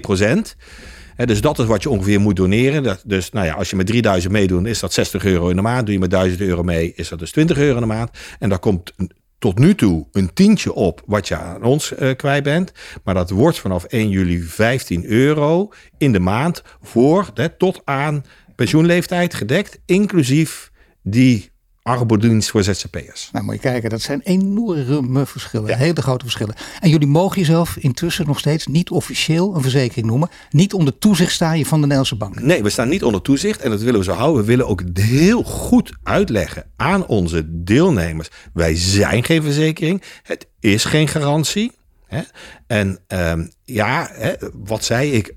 He, 1.14 1.26
dus 1.26 1.40
dat 1.40 1.58
is 1.58 1.66
wat 1.66 1.82
je 1.82 1.90
ongeveer 1.90 2.20
moet 2.20 2.36
doneren. 2.36 2.82
Dat, 2.82 3.02
dus 3.06 3.30
nou 3.30 3.46
ja, 3.46 3.54
als 3.54 3.70
je 3.70 3.76
met 3.76 3.86
3000 3.86 4.32
meedoet, 4.32 4.66
is 4.66 4.80
dat 4.80 4.92
60 4.92 5.24
euro 5.24 5.48
in 5.48 5.56
de 5.56 5.62
maand. 5.62 5.84
Doe 5.84 5.94
je 5.94 6.00
met 6.00 6.10
1000 6.10 6.40
euro 6.40 6.62
mee, 6.62 6.92
is 6.96 7.08
dat 7.08 7.18
dus 7.18 7.30
20 7.32 7.58
euro 7.58 7.74
in 7.74 7.80
de 7.80 7.86
maand. 7.86 8.10
En 8.38 8.48
daar 8.48 8.58
komt 8.58 8.92
tot 9.38 9.58
nu 9.58 9.74
toe 9.74 10.06
een 10.12 10.32
tientje 10.32 10.72
op 10.72 11.02
wat 11.06 11.28
je 11.28 11.36
aan 11.36 11.62
ons 11.62 11.92
uh, 11.92 12.10
kwijt 12.16 12.42
bent. 12.42 12.72
Maar 13.04 13.14
dat 13.14 13.30
wordt 13.30 13.58
vanaf 13.58 13.84
1 13.84 14.08
juli 14.08 14.42
15 14.42 15.04
euro 15.04 15.72
in 15.98 16.12
de 16.12 16.20
maand 16.20 16.62
voor 16.82 17.30
he, 17.34 17.48
tot 17.48 17.80
aan 17.84 18.24
pensioenleeftijd 18.56 19.34
gedekt. 19.34 19.80
Inclusief 19.86 20.70
die 21.02 21.50
arbodienst 21.90 22.50
voor 22.50 22.62
ZZP'ers. 22.62 23.28
Nou, 23.32 23.44
moet 23.44 23.54
je 23.54 23.60
kijken, 23.60 23.90
dat 23.90 24.00
zijn 24.00 24.20
enorme 24.20 25.26
verschillen. 25.26 25.78
Hele 25.78 26.02
grote 26.02 26.24
verschillen. 26.24 26.54
En 26.80 26.90
jullie 26.90 27.06
mogen 27.06 27.38
jezelf 27.38 27.76
intussen 27.76 28.26
nog 28.26 28.38
steeds 28.38 28.66
niet 28.66 28.90
officieel 28.90 29.54
een 29.54 29.62
verzekering 29.62 30.06
noemen. 30.06 30.28
Niet 30.50 30.74
onder 30.74 30.98
toezicht 30.98 31.32
staan 31.32 31.58
je 31.58 31.66
van 31.66 31.80
de 31.80 31.86
Nederlandse 31.86 32.16
bank. 32.16 32.40
Nee, 32.40 32.62
we 32.62 32.70
staan 32.70 32.88
niet 32.88 33.04
onder 33.04 33.22
toezicht 33.22 33.60
en 33.60 33.70
dat 33.70 33.80
willen 33.80 33.98
we 33.98 34.04
zo 34.04 34.12
houden. 34.12 34.40
We 34.40 34.48
willen 34.48 34.66
ook 34.66 34.82
heel 34.94 35.42
goed 35.42 35.92
uitleggen 36.02 36.70
aan 36.76 37.06
onze 37.06 37.62
deelnemers. 37.64 38.28
Wij 38.52 38.76
zijn 38.76 39.24
geen 39.24 39.42
verzekering. 39.42 40.02
Het 40.22 40.46
is 40.60 40.84
geen 40.84 41.08
garantie. 41.08 41.72
Hè? 42.06 42.22
En 42.66 42.98
um, 43.08 43.50
ja, 43.64 44.10
hè, 44.12 44.32
wat 44.52 44.84
zei 44.84 45.12
ik? 45.12 45.34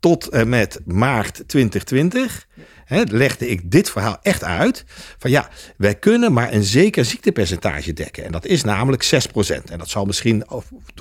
Tot 0.00 0.28
en 0.28 0.48
met 0.48 0.80
maart 0.84 1.34
2020 1.46 2.46
hè, 2.84 3.02
legde 3.02 3.48
ik 3.48 3.70
dit 3.70 3.90
verhaal 3.90 4.18
echt 4.22 4.44
uit. 4.44 4.84
Van 5.18 5.30
ja, 5.30 5.48
wij 5.76 5.94
kunnen 5.94 6.32
maar 6.32 6.52
een 6.52 6.64
zeker 6.64 7.04
ziektepercentage 7.04 7.92
dekken. 7.92 8.24
En 8.24 8.32
dat 8.32 8.46
is 8.46 8.64
namelijk 8.64 9.04
6%. 9.04 9.70
En 9.70 9.78
dat 9.78 9.88
zal 9.88 10.04
misschien 10.04 10.44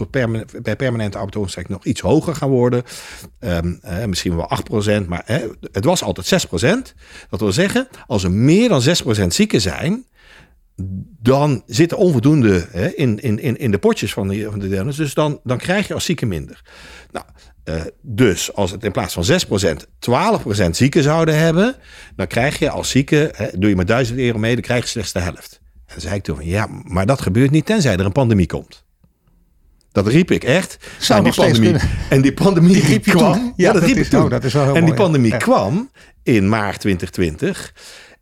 permanent, 0.09 0.63
bij 0.63 0.75
permanente 0.75 1.17
arbeidsoverstrek 1.17 1.69
nog 1.69 1.85
iets 1.85 2.01
hoger 2.01 2.35
gaan 2.35 2.49
worden. 2.49 2.83
Um, 3.39 3.79
misschien 4.05 4.35
wel 4.35 4.51
8%. 5.03 5.07
Maar 5.07 5.21
hè, 5.25 5.47
het 5.71 5.85
was 5.85 6.03
altijd 6.03 6.47
6%. 6.47 6.93
Dat 7.29 7.39
wil 7.39 7.51
zeggen, 7.51 7.87
als 8.07 8.23
er 8.23 8.31
meer 8.31 8.69
dan 8.69 8.81
6% 8.81 9.27
zieken 9.27 9.61
zijn 9.61 10.05
dan 11.21 11.63
zit 11.65 11.91
er 11.91 11.97
onvoldoende 11.97 12.67
hè, 12.71 12.87
in, 12.87 13.19
in, 13.19 13.57
in 13.57 13.71
de 13.71 13.77
potjes 13.77 14.13
van 14.13 14.27
de, 14.27 14.47
van 14.49 14.59
de. 14.59 14.93
Dus 14.95 15.13
dan, 15.13 15.39
dan 15.43 15.57
krijg 15.57 15.87
je 15.87 15.93
als 15.93 16.05
zieke 16.05 16.25
minder. 16.25 16.61
Nou, 17.11 17.25
uh, 17.69 17.81
dus 18.01 18.53
als 18.53 18.71
het 18.71 18.83
in 18.83 18.91
plaats 18.91 19.13
van 19.13 19.25
6% 19.25 20.63
12% 20.65 20.69
zieken 20.69 21.03
zouden 21.03 21.37
hebben, 21.37 21.75
dan 22.15 22.27
krijg 22.27 22.59
je 22.59 22.69
als 22.69 22.89
zieke, 22.89 23.31
hè, 23.35 23.47
doe 23.57 23.69
je 23.69 23.75
maar 23.75 23.85
1000 23.85 24.19
euro 24.19 24.37
mee, 24.37 24.53
dan 24.53 24.63
krijg 24.63 24.83
je 24.83 24.89
slechts 24.89 25.11
de 25.11 25.19
helft. 25.19 25.59
En 25.73 25.93
dan 25.93 26.01
zei 26.01 26.15
ik 26.15 26.23
toen 26.23 26.35
van 26.35 26.45
ja, 26.45 26.67
maar 26.83 27.05
dat 27.05 27.21
gebeurt 27.21 27.51
niet 27.51 27.65
tenzij 27.65 27.93
er 27.93 28.05
een 28.05 28.11
pandemie 28.11 28.47
komt. 28.47 28.85
Dat 29.91 30.07
riep 30.07 30.31
ik 30.31 30.43
echt. 30.43 30.77
Zou 30.99 31.19
en, 31.19 31.23
die 31.23 31.33
pandemie, 31.33 31.75
en 32.09 32.21
die 32.21 32.33
pandemie 32.33 32.73
die 32.73 32.85
riep 32.85 33.03
kwam. 33.03 33.33
Toen? 33.33 33.53
Ja, 33.55 33.71
dat, 33.71 33.83
riep 33.83 33.97
ik 33.97 34.07
toen. 34.07 34.23
Oh, 34.23 34.29
dat 34.29 34.43
is 34.43 34.53
wel 34.53 34.63
heel 34.63 34.75
en 34.75 34.85
die 34.85 34.93
pandemie 34.93 35.37
kwam 35.37 35.91
in 36.23 36.49
maart 36.49 36.79
2020. 36.79 37.73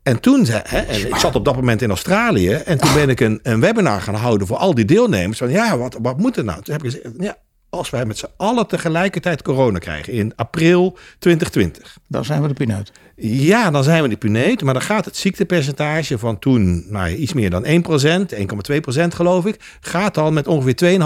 En 0.02 0.20
toen 0.20 0.46
zei, 0.46 0.62
hè, 0.64 0.78
en 0.78 1.06
ik 1.06 1.16
zat 1.16 1.34
op 1.34 1.44
dat 1.44 1.54
moment 1.56 1.82
in 1.82 1.88
Australië. 1.88 2.52
En 2.52 2.78
toen 2.78 2.94
ben 2.94 3.08
ik 3.08 3.20
een, 3.20 3.40
een 3.42 3.60
webinar 3.60 4.00
gaan 4.00 4.14
houden 4.14 4.46
voor 4.46 4.56
al 4.56 4.74
die 4.74 4.84
deelnemers. 4.84 5.38
Van 5.38 5.50
ja, 5.50 5.78
wat, 5.78 5.98
wat 6.02 6.18
moet 6.18 6.36
er 6.36 6.44
nou? 6.44 6.62
Toen 6.62 6.74
heb 6.74 6.84
ik 6.84 6.90
gezegd, 6.90 7.14
ja, 7.18 7.36
als 7.70 7.90
wij 7.90 8.04
met 8.04 8.18
z'n 8.18 8.28
allen 8.36 8.66
tegelijkertijd 8.66 9.42
corona 9.42 9.78
krijgen 9.78 10.12
in 10.12 10.32
april 10.36 10.98
2020. 11.18 11.98
Dan 12.08 12.24
zijn 12.24 12.42
we 12.42 12.48
de 12.48 12.54
pineut. 12.54 12.92
Ja, 13.16 13.70
dan 13.70 13.84
zijn 13.84 14.02
we 14.02 14.08
de 14.08 14.16
pineut. 14.16 14.62
Maar 14.62 14.74
dan 14.74 14.82
gaat 14.82 15.04
het 15.04 15.16
ziektepercentage 15.16 16.18
van 16.18 16.38
toen 16.38 16.84
nou, 16.88 17.08
iets 17.08 17.32
meer 17.32 17.50
dan 17.50 17.64
1%, 17.64 17.68
1,2% 17.68 19.06
geloof 19.08 19.46
ik, 19.46 19.78
gaat 19.80 20.14
dan 20.14 20.34
met 20.34 20.46
ongeveer 20.46 20.98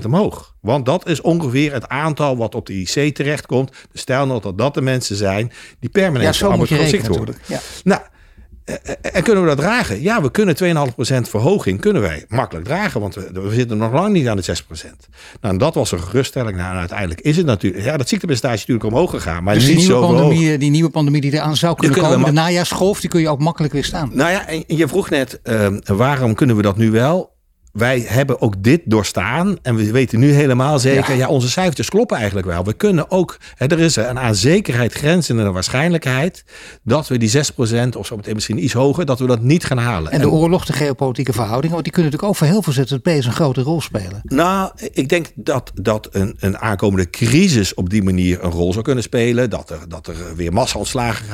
2,5% 0.00 0.04
omhoog. 0.04 0.54
Want 0.60 0.86
dat 0.86 1.08
is 1.08 1.20
ongeveer 1.20 1.72
het 1.72 1.88
aantal 1.88 2.36
wat 2.36 2.54
op 2.54 2.66
de 2.66 2.74
IC 2.74 3.14
terechtkomt. 3.14 3.70
Dus 3.92 4.00
stel 4.00 4.26
nou 4.26 4.40
dat 4.40 4.58
dat 4.58 4.74
de 4.74 4.82
mensen 4.82 5.16
zijn 5.16 5.52
die 5.80 5.90
permanent 5.90 6.36
ja, 6.36 6.56
worden. 7.08 7.36
Ja. 7.46 7.60
Nou, 7.84 8.00
en 9.02 9.22
kunnen 9.22 9.42
we 9.42 9.48
dat 9.48 9.58
dragen? 9.58 10.02
Ja, 10.02 10.22
we 10.22 10.30
kunnen 10.30 10.56
2,5% 10.64 11.30
verhoging 11.30 11.80
kunnen 11.80 12.02
wij 12.02 12.24
makkelijk 12.28 12.66
dragen, 12.66 13.00
want 13.00 13.14
we, 13.14 13.30
we, 13.32 13.54
zitten 13.54 13.76
nog 13.76 13.92
lang 13.92 14.12
niet 14.12 14.28
aan 14.28 14.36
de 14.36 14.42
6%. 14.42 14.46
Nou, 15.40 15.54
en 15.54 15.58
dat 15.58 15.74
was 15.74 15.92
een 15.92 16.00
geruststelling. 16.00 16.56
Nou, 16.56 16.72
en 16.72 16.78
uiteindelijk 16.78 17.20
is 17.20 17.36
het 17.36 17.46
natuurlijk, 17.46 17.84
ja, 17.84 17.96
dat 17.96 18.08
ziektepercentage 18.08 18.54
is 18.54 18.66
natuurlijk 18.66 18.94
omhoog 18.94 19.10
gegaan, 19.10 19.42
maar 19.42 19.54
dus 19.54 19.66
niet 19.66 19.76
die 19.76 19.86
nieuwe 19.86 20.00
zo 20.00 20.12
pandemie, 20.12 20.58
Die 20.58 20.70
nieuwe 20.70 20.90
pandemie 20.90 21.20
die 21.20 21.32
eraan 21.32 21.56
zou 21.56 21.76
kunnen 21.76 21.98
komen, 21.98 22.24
de 22.24 22.32
najaarsgolf, 22.32 23.00
die 23.00 23.10
kun 23.10 23.20
je 23.20 23.28
ook 23.28 23.40
makkelijk 23.40 23.72
weerstaan. 23.72 24.10
Nou 24.12 24.30
ja, 24.30 24.48
en 24.48 24.64
je 24.66 24.88
vroeg 24.88 25.10
net, 25.10 25.40
uh, 25.44 25.66
waarom 25.84 26.34
kunnen 26.34 26.56
we 26.56 26.62
dat 26.62 26.76
nu 26.76 26.90
wel? 26.90 27.35
Wij 27.76 28.04
hebben 28.06 28.40
ook 28.40 28.62
dit 28.62 28.80
doorstaan. 28.84 29.58
En 29.62 29.74
we 29.76 29.90
weten 29.90 30.18
nu 30.18 30.32
helemaal 30.32 30.78
zeker, 30.78 31.14
ja, 31.14 31.28
onze 31.28 31.50
cijfertjes 31.50 31.88
kloppen 31.88 32.16
eigenlijk 32.16 32.46
wel. 32.46 32.64
We 32.64 32.72
kunnen 32.72 33.10
ook, 33.10 33.38
hè, 33.54 33.66
er 33.66 33.78
is 33.78 33.96
een 33.96 34.18
aan 34.18 34.34
zekerheid 34.34 34.92
grenzende 34.92 35.42
de 35.42 35.50
waarschijnlijkheid 35.50 36.44
dat 36.82 37.08
we 37.08 37.18
die 37.18 37.30
6% 37.30 37.96
of 37.96 38.06
zo 38.06 38.16
meteen 38.16 38.34
misschien 38.34 38.64
iets 38.64 38.72
hoger, 38.72 39.06
dat 39.06 39.18
we 39.18 39.26
dat 39.26 39.40
niet 39.40 39.64
gaan 39.64 39.78
halen. 39.78 40.12
En 40.12 40.20
de 40.20 40.30
oorlog, 40.30 40.64
de 40.64 40.72
geopolitieke 40.72 41.32
verhoudingen, 41.32 41.72
want 41.72 41.84
die 41.84 41.92
kunnen 41.92 42.12
natuurlijk 42.12 42.32
ook 42.32 42.38
voor 42.38 42.54
heel 42.54 42.62
veel 42.62 42.72
ZZP'ers 42.72 43.26
een 43.26 43.32
grote 43.32 43.60
rol 43.60 43.80
spelen. 43.80 44.20
Nou, 44.22 44.70
ik 44.92 45.08
denk 45.08 45.26
dat, 45.34 45.72
dat 45.74 46.08
een, 46.10 46.36
een 46.38 46.58
aankomende 46.58 47.10
crisis 47.10 47.74
op 47.74 47.90
die 47.90 48.02
manier 48.02 48.44
een 48.44 48.50
rol 48.50 48.72
zou 48.72 48.84
kunnen 48.84 49.02
spelen. 49.02 49.50
Dat 49.50 49.70
er, 49.70 49.88
dat 49.88 50.06
er 50.06 50.14
weer 50.36 50.52
massa-ontslagen 50.52 51.26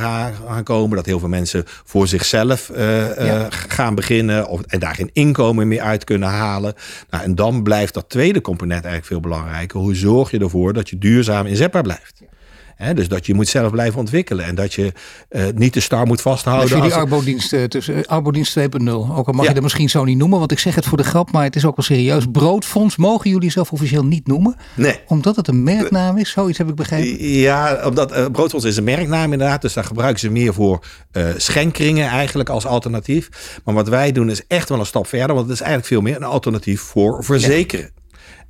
gaan 0.47 0.63
komen, 0.63 0.97
dat 0.97 1.07
heel 1.07 1.19
veel 1.19 1.29
mensen 1.29 1.65
voor 1.67 2.09
zichzelf 2.09 2.71
uh, 2.77 3.19
uh, 3.19 3.47
gaan 3.49 3.95
beginnen 3.95 4.49
of, 4.49 4.61
en 4.67 4.79
daar 4.79 4.95
geen 4.95 5.11
inkomen 5.13 5.69
meer 5.69 5.81
uit 5.81 6.05
kunnen 6.05 6.29
halen. 6.33 6.75
Nou, 7.11 7.25
en 7.25 7.35
dan 7.35 7.63
blijft 7.63 7.95
dat 7.95 8.09
tweede 8.09 8.41
component 8.41 8.85
eigenlijk 8.85 9.07
veel 9.07 9.21
belangrijker. 9.21 9.81
Hoe 9.81 9.95
zorg 9.95 10.31
je 10.31 10.39
ervoor 10.39 10.73
dat 10.73 10.91
je 10.91 10.99
duurzaam 10.99 11.47
inzetbaar 11.47 11.83
blijft? 11.83 12.23
Dus 12.95 13.09
dat 13.09 13.27
je 13.27 13.35
moet 13.35 13.49
zelf 13.49 13.71
blijven 13.71 13.99
ontwikkelen. 13.99 14.45
En 14.45 14.55
dat 14.55 14.75
je 14.75 14.93
uh, 15.31 15.45
niet 15.55 15.75
de 15.75 15.81
star 15.81 16.07
moet 16.07 16.21
vasthouden. 16.21 16.77
Je 16.77 16.83
die 16.83 16.95
arbodienst, 16.95 17.53
uh, 17.53 17.65
tussen, 17.65 18.07
arbodienst 18.07 18.59
2.0. 18.59 18.65
Ook 18.89 19.27
al 19.27 19.33
mag 19.33 19.47
je 19.47 19.55
dat 19.55 19.63
misschien 19.63 19.91
zo 19.91 20.05
niet 20.05 20.17
noemen. 20.19 20.39
Want 20.39 20.53
ik 20.53 20.59
zeg 20.59 20.75
het 20.75 20.87
voor 20.87 20.97
de 20.97 21.05
grap. 21.05 21.33
Maar 21.33 21.45
het 21.45 21.57
is 21.57 21.65
ook 21.65 21.77
wel 21.77 21.85
serieus. 21.85 22.25
Broodfonds 22.33 22.97
mogen 22.97 23.31
jullie 23.31 23.51
zelf 23.51 23.73
officieel 23.73 24.05
niet 24.05 24.27
noemen. 24.27 24.57
Nee. 24.75 25.01
Omdat 25.07 25.37
het 25.37 25.49
een 25.49 25.63
merknaam 25.63 26.19
is. 26.19 26.31
Zoiets 26.31 26.59
heb 26.59 26.69
ik 26.69 26.75
begrepen. 26.75 27.29
Ja, 27.29 27.81
omdat 27.87 28.17
uh, 28.17 28.27
Broodfonds 28.33 28.67
is 28.67 28.77
een 28.77 28.85
merknaam 28.85 29.33
inderdaad. 29.33 29.63
Dus 29.63 29.73
daar 29.73 29.85
gebruiken 29.85 30.21
ze 30.21 30.31
meer 30.31 30.55
voor 30.55 30.85
schenkringen 31.37 32.09
eigenlijk 32.09 32.49
als 32.49 32.67
alternatief. 32.67 33.29
Maar 33.65 33.75
wat 33.75 33.89
wij 33.89 34.13
doen 34.13 34.31
is 34.31 34.47
echt 34.47 34.69
wel 34.69 34.79
een 34.79 34.87
stap 34.87 35.07
verder. 35.07 35.35
Want 35.35 35.49
het 35.49 35.55
is 35.55 35.61
eigenlijk 35.61 35.89
veel 35.89 36.01
meer 36.01 36.17
een 36.17 36.23
alternatief 36.23 36.81
voor 36.81 37.25
verzekeren. 37.25 37.91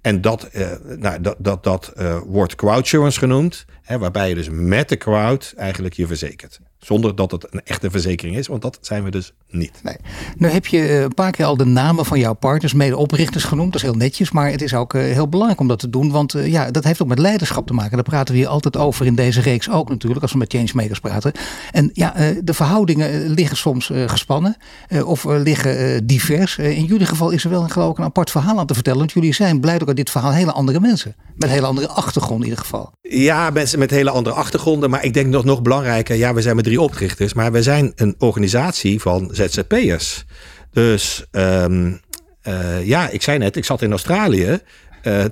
En 0.02 0.20
dat, 0.20 0.48
uh, 0.52 0.70
nou, 0.96 1.20
dat, 1.20 1.36
dat, 1.38 1.64
dat 1.64 1.92
uh, 1.96 2.18
wordt 2.26 2.54
crowdsurance 2.54 3.18
genoemd, 3.18 3.64
hè, 3.82 3.98
waarbij 3.98 4.28
je 4.28 4.34
dus 4.34 4.48
met 4.50 4.88
de 4.88 4.96
crowd 4.96 5.54
eigenlijk 5.56 5.94
je 5.94 6.06
verzekert. 6.06 6.60
Zonder 6.84 7.14
dat 7.14 7.30
het 7.30 7.46
een 7.50 7.60
echte 7.64 7.90
verzekering 7.90 8.36
is, 8.36 8.46
want 8.46 8.62
dat 8.62 8.78
zijn 8.80 9.04
we 9.04 9.10
dus 9.10 9.32
niet. 9.50 9.80
Nee. 9.82 9.96
Nu 10.36 10.48
heb 10.48 10.66
je 10.66 10.78
eh, 10.78 11.00
een 11.00 11.14
paar 11.14 11.30
keer 11.30 11.44
al 11.44 11.56
de 11.56 11.64
namen 11.64 12.04
van 12.04 12.18
jouw 12.18 12.34
partners, 12.34 12.72
mede-oprichters 12.72 13.44
genoemd. 13.44 13.72
Dat 13.72 13.82
is 13.82 13.88
heel 13.88 13.96
netjes, 13.96 14.30
maar 14.30 14.50
het 14.50 14.62
is 14.62 14.74
ook 14.74 14.92
heel 14.92 15.28
belangrijk 15.28 15.60
om 15.60 15.68
dat 15.68 15.78
te 15.78 15.90
doen. 15.90 16.10
Want 16.10 16.34
ja, 16.44 16.70
dat 16.70 16.84
heeft 16.84 17.02
ook 17.02 17.08
met 17.08 17.18
leiderschap 17.18 17.66
te 17.66 17.72
maken. 17.72 17.92
Daar 17.92 18.02
praten 18.02 18.34
we 18.34 18.40
hier 18.40 18.48
altijd 18.48 18.76
over 18.76 19.06
in 19.06 19.14
deze 19.14 19.40
reeks 19.40 19.70
ook 19.70 19.88
natuurlijk, 19.88 20.22
als 20.22 20.32
we 20.32 20.38
met 20.38 20.52
changemakers 20.52 21.00
praten. 21.00 21.32
En 21.72 21.90
ja, 21.92 22.14
de 22.42 22.54
verhoudingen 22.54 23.30
liggen 23.30 23.56
soms 23.56 23.90
gespannen 24.06 24.56
of 25.04 25.24
liggen 25.24 26.06
divers. 26.06 26.58
In 26.58 26.84
jullie 26.84 27.06
geval 27.06 27.30
is 27.30 27.44
er 27.44 27.50
wel 27.50 27.68
geloof 27.68 27.90
ik 27.90 27.98
een 27.98 28.04
apart 28.04 28.30
verhaal 28.30 28.58
aan 28.58 28.66
te 28.66 28.74
vertellen. 28.74 28.98
Want 28.98 29.12
jullie 29.12 29.34
zijn 29.34 29.60
blijkbaar 29.60 29.94
dit 29.94 30.10
verhaal 30.10 30.32
hele 30.32 30.52
andere 30.52 30.80
mensen. 30.80 31.14
Met 31.34 31.48
een 31.48 31.54
hele 31.54 31.66
andere 31.66 31.88
achtergrond 31.88 32.40
in 32.40 32.48
ieder 32.48 32.64
geval. 32.64 32.92
Ja, 33.00 33.50
mensen 33.50 33.78
met 33.78 33.90
hele 33.90 34.10
andere 34.10 34.34
achtergronden. 34.34 34.90
Maar 34.90 35.04
ik 35.04 35.14
denk 35.14 35.26
nog, 35.26 35.44
nog 35.44 35.62
belangrijker. 35.62 36.16
Ja, 36.16 36.34
we 36.34 36.42
zijn 36.42 36.56
met 36.56 36.66
drie 36.72 36.84
oprichters. 36.84 37.32
Maar 37.32 37.52
we 37.52 37.62
zijn 37.62 37.92
een 37.94 38.14
organisatie 38.18 39.00
van 39.00 39.28
ZZP'ers. 39.32 40.24
Dus 40.72 41.24
um, 41.30 42.00
uh, 42.48 42.86
ja, 42.86 43.08
ik 43.08 43.22
zei 43.22 43.38
net, 43.38 43.56
ik 43.56 43.64
zat 43.64 43.82
in 43.82 43.90
Australië. 43.90 44.58
Uh, 45.02 45.24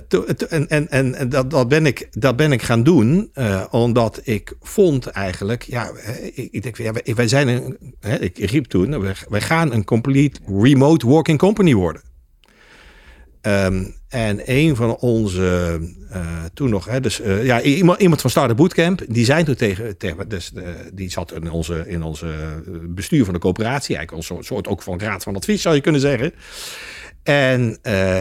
en 0.49 0.67
en, 0.69 0.89
en 0.89 1.29
dat, 1.29 1.51
dat, 1.51 1.67
ben 1.67 1.85
ik, 1.85 2.07
dat 2.11 2.35
ben 2.35 2.51
ik 2.51 2.61
gaan 2.61 2.83
doen, 2.83 3.31
uh, 3.35 3.63
omdat 3.69 4.21
ik 4.23 4.53
vond 4.61 5.07
eigenlijk, 5.07 5.63
ja, 5.63 5.91
ik, 6.33 6.47
ik 6.51 6.63
denk, 6.63 6.77
ja, 6.77 6.91
wij, 6.91 7.15
wij 7.15 7.27
zijn 7.27 7.47
een, 7.47 7.77
hè, 7.99 8.19
ik 8.19 8.37
riep 8.37 8.65
toen, 8.65 9.15
wij 9.29 9.41
gaan 9.41 9.73
een 9.73 9.83
complete 9.83 10.39
remote 10.47 11.07
working 11.07 11.37
company 11.37 11.73
worden. 11.73 12.01
Um, 13.41 13.95
en 14.09 14.41
een 14.45 14.75
van 14.75 14.95
onze, 14.95 15.79
uh, 16.11 16.43
toen 16.53 16.69
nog, 16.69 16.85
hè, 16.85 16.99
dus 16.99 17.21
uh, 17.21 17.45
ja, 17.45 17.61
iemand, 17.61 18.01
iemand 18.01 18.21
van 18.21 18.29
Startup 18.29 18.57
Bootcamp, 18.57 19.01
die 19.07 19.25
zei 19.25 19.43
toen 19.43 19.55
tegen, 19.55 19.95
dus, 20.27 20.51
uh, 20.55 20.67
die 20.93 21.11
zat 21.11 21.33
in 21.33 21.51
onze, 21.51 21.83
in 21.87 22.03
onze 22.03 22.27
bestuur 22.87 23.25
van 23.25 23.33
de 23.33 23.39
coöperatie, 23.39 23.95
eigenlijk 23.95 24.27
een 24.27 24.43
soort 24.43 24.67
ook 24.67 24.81
van 24.81 24.99
raad 24.99 25.23
van 25.23 25.35
advies 25.35 25.61
zou 25.61 25.75
je 25.75 25.81
kunnen 25.81 26.01
zeggen. 26.01 26.33
En 27.23 27.77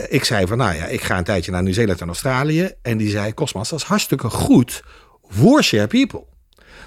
ik 0.08 0.24
zei 0.24 0.46
van, 0.46 0.58
nou 0.58 0.74
ja, 0.74 0.86
ik 0.86 1.00
ga 1.00 1.18
een 1.18 1.24
tijdje 1.24 1.50
naar 1.50 1.62
Nieuw-Zeeland 1.62 2.00
en 2.00 2.06
Australië. 2.06 2.70
En 2.82 2.96
die 2.96 3.10
zei, 3.10 3.34
Cosmas, 3.34 3.68
dat 3.68 3.78
is 3.78 3.84
hartstikke 3.84 4.28
goed 4.28 4.84
voor 5.28 5.62
Share 5.62 5.86
People. 5.86 6.24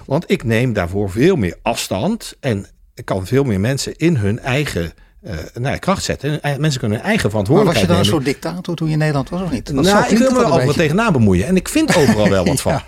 Want 0.06 0.32
ik 0.32 0.44
neem 0.44 0.74
daarvoor 0.74 1.10
veel 1.10 1.36
meer 1.36 1.58
afstand 1.62 2.38
en 2.40 2.66
ik 2.94 3.06
kan 3.06 3.28
veel 3.28 3.44
meer 3.44 3.60
mensen 3.60 3.96
in 3.96 4.16
hun 4.16 4.40
eigen 4.40 4.94
uh, 5.26 5.34
nou 5.54 5.78
kracht 5.78 6.04
zetten. 6.04 6.40
Mensen 6.58 6.80
kunnen 6.80 6.98
hun 6.98 7.08
eigen 7.08 7.30
verantwoordelijkheid 7.30 7.88
Maar 7.88 7.98
was 7.98 8.08
je 8.08 8.14
dan 8.14 8.22
een 8.22 8.26
soort 8.26 8.42
dictator 8.42 8.76
toen 8.76 8.88
je 8.88 8.94
in 8.94 9.00
Nederland 9.00 9.30
was 9.30 9.42
of 9.42 9.52
niet? 9.52 9.66
Dat 9.66 9.86
nou, 9.86 10.06
ik 10.08 10.18
wil 10.18 10.32
me 10.32 10.40
er 10.40 10.46
altijd 10.46 10.74
tegenaan 10.74 11.14
bemoeien. 11.14 11.48
En 11.48 11.56
ik 11.56 11.70
vind 11.70 11.96
overal 11.96 12.30
wel 12.30 12.46
wat 12.46 12.62
van. 12.68 12.82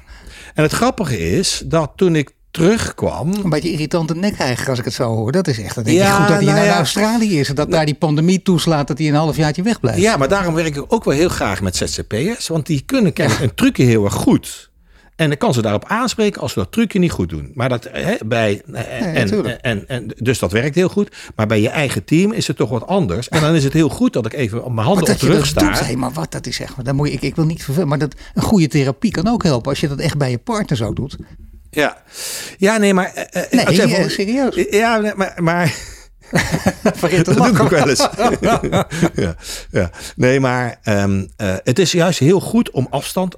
En 0.53 0.63
het 0.63 0.71
grappige 0.71 1.37
is 1.37 1.63
dat 1.65 1.91
toen 1.95 2.15
ik 2.15 2.31
terugkwam. 2.55 3.33
Een 3.33 3.49
beetje 3.49 3.71
irritante 3.71 4.15
nek 4.15 4.37
eigenlijk 4.37 4.69
als 4.69 4.79
ik 4.79 4.85
het 4.85 4.93
zo 4.93 5.15
hoor. 5.15 5.31
Dat 5.31 5.47
is 5.47 5.59
echt. 5.59 5.75
Dat 5.75 5.85
denk 5.85 5.97
ja, 5.97 6.15
goed 6.15 6.27
dat 6.27 6.35
hij 6.35 6.45
nou 6.45 6.57
naar 6.57 6.65
ja. 6.65 6.75
Australië 6.75 7.39
is. 7.39 7.49
En 7.49 7.55
dat 7.55 7.65
nou, 7.65 7.77
daar 7.77 7.85
die 7.85 7.95
pandemie 7.95 8.41
toeslaat 8.41 8.87
dat 8.87 8.97
hij 8.97 9.07
een 9.07 9.15
half 9.15 9.37
jaartje 9.37 9.63
wegblijft. 9.63 9.99
Ja, 9.99 10.17
maar 10.17 10.27
daarom 10.27 10.53
werk 10.53 10.75
ik 10.75 10.93
ook 10.93 11.03
wel 11.03 11.13
heel 11.13 11.29
graag 11.29 11.61
met 11.61 11.75
ZZP'ers. 11.75 12.47
Want 12.47 12.65
die 12.65 12.83
kunnen 12.85 13.13
kennen 13.13 13.43
een 13.43 13.55
trucje 13.55 13.83
heel 13.83 14.05
erg 14.05 14.13
goed. 14.13 14.69
En 15.15 15.27
dan 15.27 15.37
kan 15.37 15.53
ze 15.53 15.61
daarop 15.61 15.85
aanspreken 15.87 16.41
als 16.41 16.53
we 16.53 16.59
dat 16.59 16.71
trucje 16.71 16.99
niet 16.99 17.11
goed 17.11 17.29
doen. 17.29 17.51
Maar 17.53 17.69
dat 17.69 17.87
hè, 17.91 18.15
bij. 18.25 18.61
En, 18.71 19.61
en, 19.61 19.87
en, 19.87 20.11
dus 20.17 20.39
dat 20.39 20.51
werkt 20.51 20.75
heel 20.75 20.89
goed. 20.89 21.15
Maar 21.35 21.47
bij 21.47 21.61
je 21.61 21.69
eigen 21.69 22.03
team 22.03 22.31
is 22.31 22.47
het 22.47 22.57
toch 22.57 22.69
wat 22.69 22.87
anders. 22.87 23.29
En 23.29 23.41
dan 23.41 23.55
is 23.55 23.63
het 23.63 23.73
heel 23.73 23.89
goed 23.89 24.13
dat 24.13 24.25
ik 24.25 24.33
even 24.33 24.63
op 24.63 24.73
mijn 24.73 24.87
handen 24.87 25.09
op 25.09 25.17
terug 25.17 25.45
sta. 25.45 25.71
Doet, 25.71 25.95
maar 25.95 26.11
wat 26.11 26.31
dat 26.31 26.47
is 26.47 26.59
echt. 26.59 26.85
Dan 26.85 26.95
moet 26.95 27.07
je, 27.07 27.13
ik, 27.13 27.21
ik 27.21 27.35
wil 27.35 27.45
niet 27.45 27.63
vervelen. 27.63 27.87
Maar 27.87 27.99
dat, 27.99 28.15
een 28.33 28.41
goede 28.41 28.67
therapie 28.67 29.11
kan 29.11 29.27
ook 29.27 29.43
helpen. 29.43 29.69
Als 29.69 29.79
je 29.79 29.87
dat 29.87 29.99
echt 29.99 30.17
bij 30.17 30.29
je 30.29 30.37
partner 30.37 30.77
zo 30.77 30.93
doet. 30.93 31.17
Ja, 31.69 31.97
ja 32.57 32.77
nee, 32.77 32.93
maar. 32.93 33.11
Uh, 33.15 33.43
nee, 33.51 33.67
even, 33.67 34.11
serieus. 34.11 34.65
Ja, 34.69 35.13
maar. 35.15 35.33
maar 35.43 35.94
Vergeet 37.01 37.25
dat 37.25 37.35
doe 37.35 37.47
ik 37.47 37.69
wel 37.69 37.89
eens. 37.89 38.07
ja, 39.15 39.35
ja. 39.71 39.89
Nee, 40.15 40.39
maar 40.39 40.79
ehm, 40.83 41.25
eh, 41.37 41.55
het 41.63 41.79
is 41.79 41.91
juist 41.91 42.19
heel 42.19 42.39
goed 42.39 42.71
om 42.71 42.87
afstand, 42.89 43.35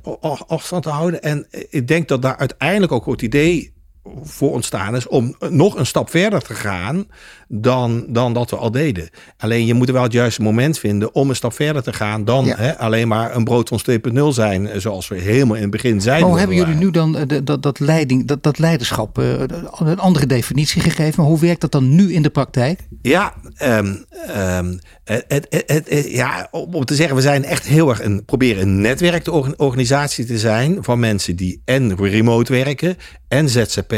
afstand 0.47 0.83
te 0.83 0.89
houden. 0.89 1.21
En 1.21 1.47
ik 1.69 1.87
denk 1.87 2.07
dat 2.07 2.21
daar 2.21 2.37
uiteindelijk 2.37 2.91
ook 2.91 3.05
het 3.05 3.21
idee 3.21 3.75
voor 4.23 4.51
ontstaan 4.51 4.95
is 4.95 5.07
om 5.07 5.35
nog 5.49 5.77
een 5.77 5.85
stap 5.85 6.09
verder 6.09 6.41
te 6.41 6.53
gaan 6.53 7.05
dan, 7.47 8.05
dan 8.07 8.33
dat 8.33 8.49
we 8.49 8.55
al 8.55 8.71
deden. 8.71 9.09
Alleen 9.37 9.65
je 9.65 9.73
moet 9.73 9.89
wel 9.89 10.03
het 10.03 10.11
juiste 10.11 10.41
moment 10.41 10.79
vinden 10.79 11.15
om 11.15 11.29
een 11.29 11.35
stap 11.35 11.53
verder 11.53 11.83
te 11.83 11.93
gaan 11.93 12.25
dan 12.25 12.45
Ja. 12.45 12.55
hè, 12.57 12.77
alleen 12.77 13.07
maar 13.07 13.35
een 13.35 13.43
van 13.67 13.79
2.0 13.81 14.27
zijn, 14.33 14.67
eh, 14.67 14.79
zoals 14.79 15.07
we 15.07 15.15
helemaal 15.19 15.55
in 15.55 15.61
het 15.61 15.71
begin 15.71 16.01
zijn. 16.01 16.23
Hoe 16.23 16.37
hebben 16.37 16.55
jullie 16.55 16.75
nu 16.75 16.91
dan 16.91 17.17
eh, 17.17 17.27
de- 17.27 17.43
dat, 17.43 17.63
dat, 17.63 17.79
leiding, 17.79 18.25
dat, 18.27 18.43
dat 18.43 18.59
leiderschap 18.59 19.17
eh, 19.19 19.39
een 19.79 19.99
andere 19.99 20.25
definitie 20.25 20.81
gegeven? 20.81 21.13
Maar 21.17 21.25
hoe 21.25 21.39
werkt 21.39 21.61
dat 21.61 21.71
dan 21.71 21.95
nu 21.95 22.13
in 22.13 22.21
de 22.21 22.29
praktijk? 22.29 22.79
Ja, 23.01 23.33
ehm, 23.55 23.95
ehm, 24.27 24.77
het, 25.03 25.63
het, 25.65 26.05
ja, 26.09 26.47
om, 26.51 26.85
te 26.85 26.95
zeggen, 26.95 27.15
we 27.15 27.21
zijn 27.21 27.43
echt 27.45 27.65
heel 27.67 27.89
erg 27.89 28.03
een 28.03 28.25
proberen 28.25 28.61
een 28.61 28.81
netwerkorganisatie 28.81 30.25
te 30.25 30.39
zijn 30.39 30.77
van 30.83 30.99
mensen 30.99 31.35
die 31.35 31.61
en 31.65 31.95
remote 31.95 32.53
werken 32.53 32.97
en 33.27 33.49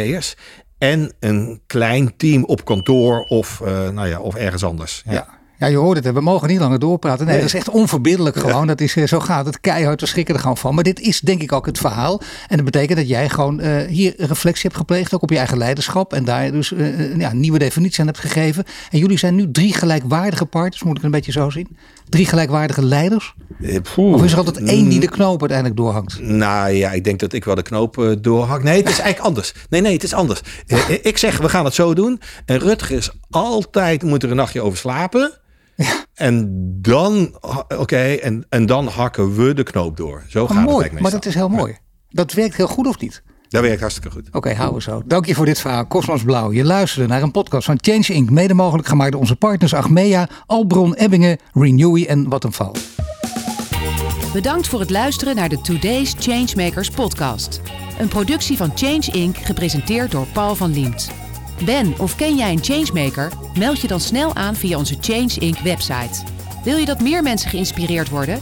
ZZP'ers 0.04 0.36
en 0.78 1.14
een 1.20 1.62
klein 1.68 2.14
team 2.18 2.44
op 2.44 2.66
kantoor 2.66 3.20
of, 3.24 3.62
eh, 3.62 3.90
nou 3.90 4.08
ja, 4.08 4.20
of 4.20 4.36
ergens 4.36 4.64
anders. 4.64 5.02
Ja. 5.06 5.14
Ja. 5.14 5.38
Ja, 5.60 5.68
je 5.68 5.78
hoort 5.78 6.04
het, 6.04 6.14
we 6.14 6.22
mogen 6.22 6.48
niet 6.48 6.60
langer 6.60 6.80
doorpraten. 6.80 7.26
Nee, 7.26 7.34
Nee. 7.36 7.44
dat 7.44 7.54
is 7.54 7.60
echt 7.60 7.70
onverbiddelijk 7.70 8.36
gewoon. 8.38 8.68
Dat 8.68 8.82
is, 8.82 8.96
eh, 8.96 9.08
zo 9.08 9.20
gaat 9.20 9.46
het 9.46 9.60
keihard, 9.60 10.02
we 10.02 10.08
schrikken 10.08 10.36
er 10.36 10.40
gewoon 10.42 10.58
van. 10.58 10.76
Maar 10.76 10.84
dit 10.84 11.00
is 11.00 11.20
denk 11.20 11.42
ik 11.42 11.52
ook 11.52 11.66
het 11.66 11.78
verhaal. 11.78 12.22
En 12.48 12.56
dat 12.56 12.66
betekent 12.66 12.98
dat 12.98 13.08
jij 13.08 13.30
gewoon 13.30 13.60
eh, 13.60 13.88
hier 13.88 14.14
reflectie 14.18 14.64
hebt 14.64 14.76
gepleegd, 14.76 15.14
ook 15.14 15.22
op 15.22 15.30
je 15.30 15.38
eigen 15.38 15.58
leiderschap. 15.58 16.14
En 16.14 16.24
daar 16.26 16.52
dus 16.52 16.70
ja, 17.18 17.32
een 17.32 17.40
nieuwe 17.40 17.60
definitie 17.60 18.00
aan 18.00 18.06
hebt 18.06 18.20
gegeven. 18.20 18.64
En 18.92 19.00
jullie 19.00 19.18
zijn 19.18 19.36
nu 19.36 19.52
drie 19.52 19.74
gelijkwaardige 19.74 20.46
partners, 20.46 20.84
moet 20.84 20.90
ik 20.90 20.96
het 20.98 21.06
een 21.06 21.12
beetje 21.12 21.32
zo 21.32 21.50
zien? 21.50 21.78
Drie 22.10 22.26
gelijkwaardige 22.26 22.84
leiders? 22.86 23.36
Eh, 23.62 23.78
poeh. 23.96 24.14
Of 24.14 24.24
is 24.24 24.32
er 24.32 24.38
altijd 24.38 24.58
één 24.64 24.90
die 24.90 25.00
de 25.00 25.10
knoop 25.10 25.40
uiteindelijk 25.40 25.78
doorhangt? 25.80 26.20
Nou 26.22 26.72
ja, 26.72 26.92
ik 26.92 27.04
denk 27.04 27.20
dat 27.20 27.34
ik 27.34 27.46
wel 27.46 27.56
de 27.56 27.62
knoop 27.62 28.18
doorhak. 28.22 28.64
Nee, 28.64 28.78
het 28.78 28.90
is 28.90 29.00
eigenlijk 29.06 29.20
anders. 29.28 29.54
Nee, 29.70 29.82
nee, 29.82 29.94
het 29.94 30.04
is 30.04 30.14
anders. 30.14 30.42
Eh, 30.68 30.90
Ik 31.06 31.18
zeg, 31.18 31.38
we 31.38 31.50
gaan 31.50 31.66
het 31.66 31.74
zo 31.74 31.94
doen. 31.94 32.22
En 32.46 32.58
Rutger 32.60 32.98
is 32.98 33.12
altijd, 33.30 34.04
moet 34.04 34.24
er 34.24 34.30
een 34.30 34.36
nachtje 34.36 34.62
over 34.62 34.78
slapen. 34.78 35.32
En 36.14 36.48
dan, 36.82 37.38
oké, 37.78 37.98
en, 38.14 38.46
en 38.50 38.66
dan 38.66 38.88
hakken 38.88 39.36
we 39.36 39.54
de 39.54 39.64
knoop 39.64 39.98
door. 39.98 40.24
Zo 40.28 40.42
Oh, 40.42 40.48
gaat 40.48 40.56
het 40.58 40.66
mooi, 40.66 40.76
eigenlijk 40.82 41.02
maar 41.02 41.12
dat 41.22 41.26
is 41.26 41.34
heel 41.34 41.50
mooi. 41.50 41.78
Dat 42.10 42.34
werkt 42.34 42.56
heel 42.56 42.68
goed 42.68 42.88
of 42.88 43.00
niet? 43.00 43.24
Dat 43.50 43.62
werkt 43.62 43.80
hartstikke 43.80 44.12
goed. 44.12 44.28
Oké, 44.32 44.54
houden 44.54 44.76
we 44.78 44.82
zo. 44.82 45.02
Dank 45.06 45.26
je 45.26 45.36
voor 45.36 45.46
dit 45.46 45.60
verhaal. 45.60 45.88
Cosmos 45.88 46.24
Blauw. 46.24 46.52
Je 46.52 46.64
luisterde 46.64 47.08
naar 47.08 47.22
een 47.22 47.32
podcast 47.32 47.66
van 47.66 47.78
Change 47.82 48.14
Inc. 48.14 48.30
Mede 48.30 48.54
mogelijk 48.54 48.88
gemaakt 48.88 49.12
door 49.12 49.22
onze 49.22 49.36
partners 49.36 49.74
Achmea, 49.74 50.30
Albron, 50.46 50.94
Ebbingen, 50.94 51.38
Renewy 51.54 52.06
en 52.06 52.26
Vattenfall. 52.30 52.72
Bedankt 54.34 54.68
voor 54.68 54.80
het 54.80 54.90
luisteren 54.90 55.36
naar 55.36 55.50
de 55.50 55.62
Today's 55.62 56.16
Changemakers 56.20 56.90
podcast. 56.90 57.62
Een 58.00 58.08
productie 58.08 58.58
van 58.58 58.72
Change 58.76 59.12
Inc. 59.12 59.38
gepresenteerd 59.38 60.12
door 60.12 60.28
Paul 60.34 60.56
van 60.56 60.74
Liemt. 60.74 61.12
Ben 61.66 61.94
of 61.98 62.16
ken 62.16 62.36
jij 62.36 62.52
een 62.52 62.64
changemaker? 62.64 63.32
Meld 63.58 63.82
je 63.82 63.88
dan 63.88 64.00
snel 64.00 64.36
aan 64.36 64.56
via 64.56 64.78
onze 64.78 64.98
Change 65.02 65.34
Inc. 65.40 65.58
website. 65.58 66.24
Wil 66.64 66.78
je 66.78 66.86
dat 66.86 67.02
meer 67.02 67.24
mensen 67.24 67.50
geïnspireerd 67.50 68.10
worden? 68.10 68.42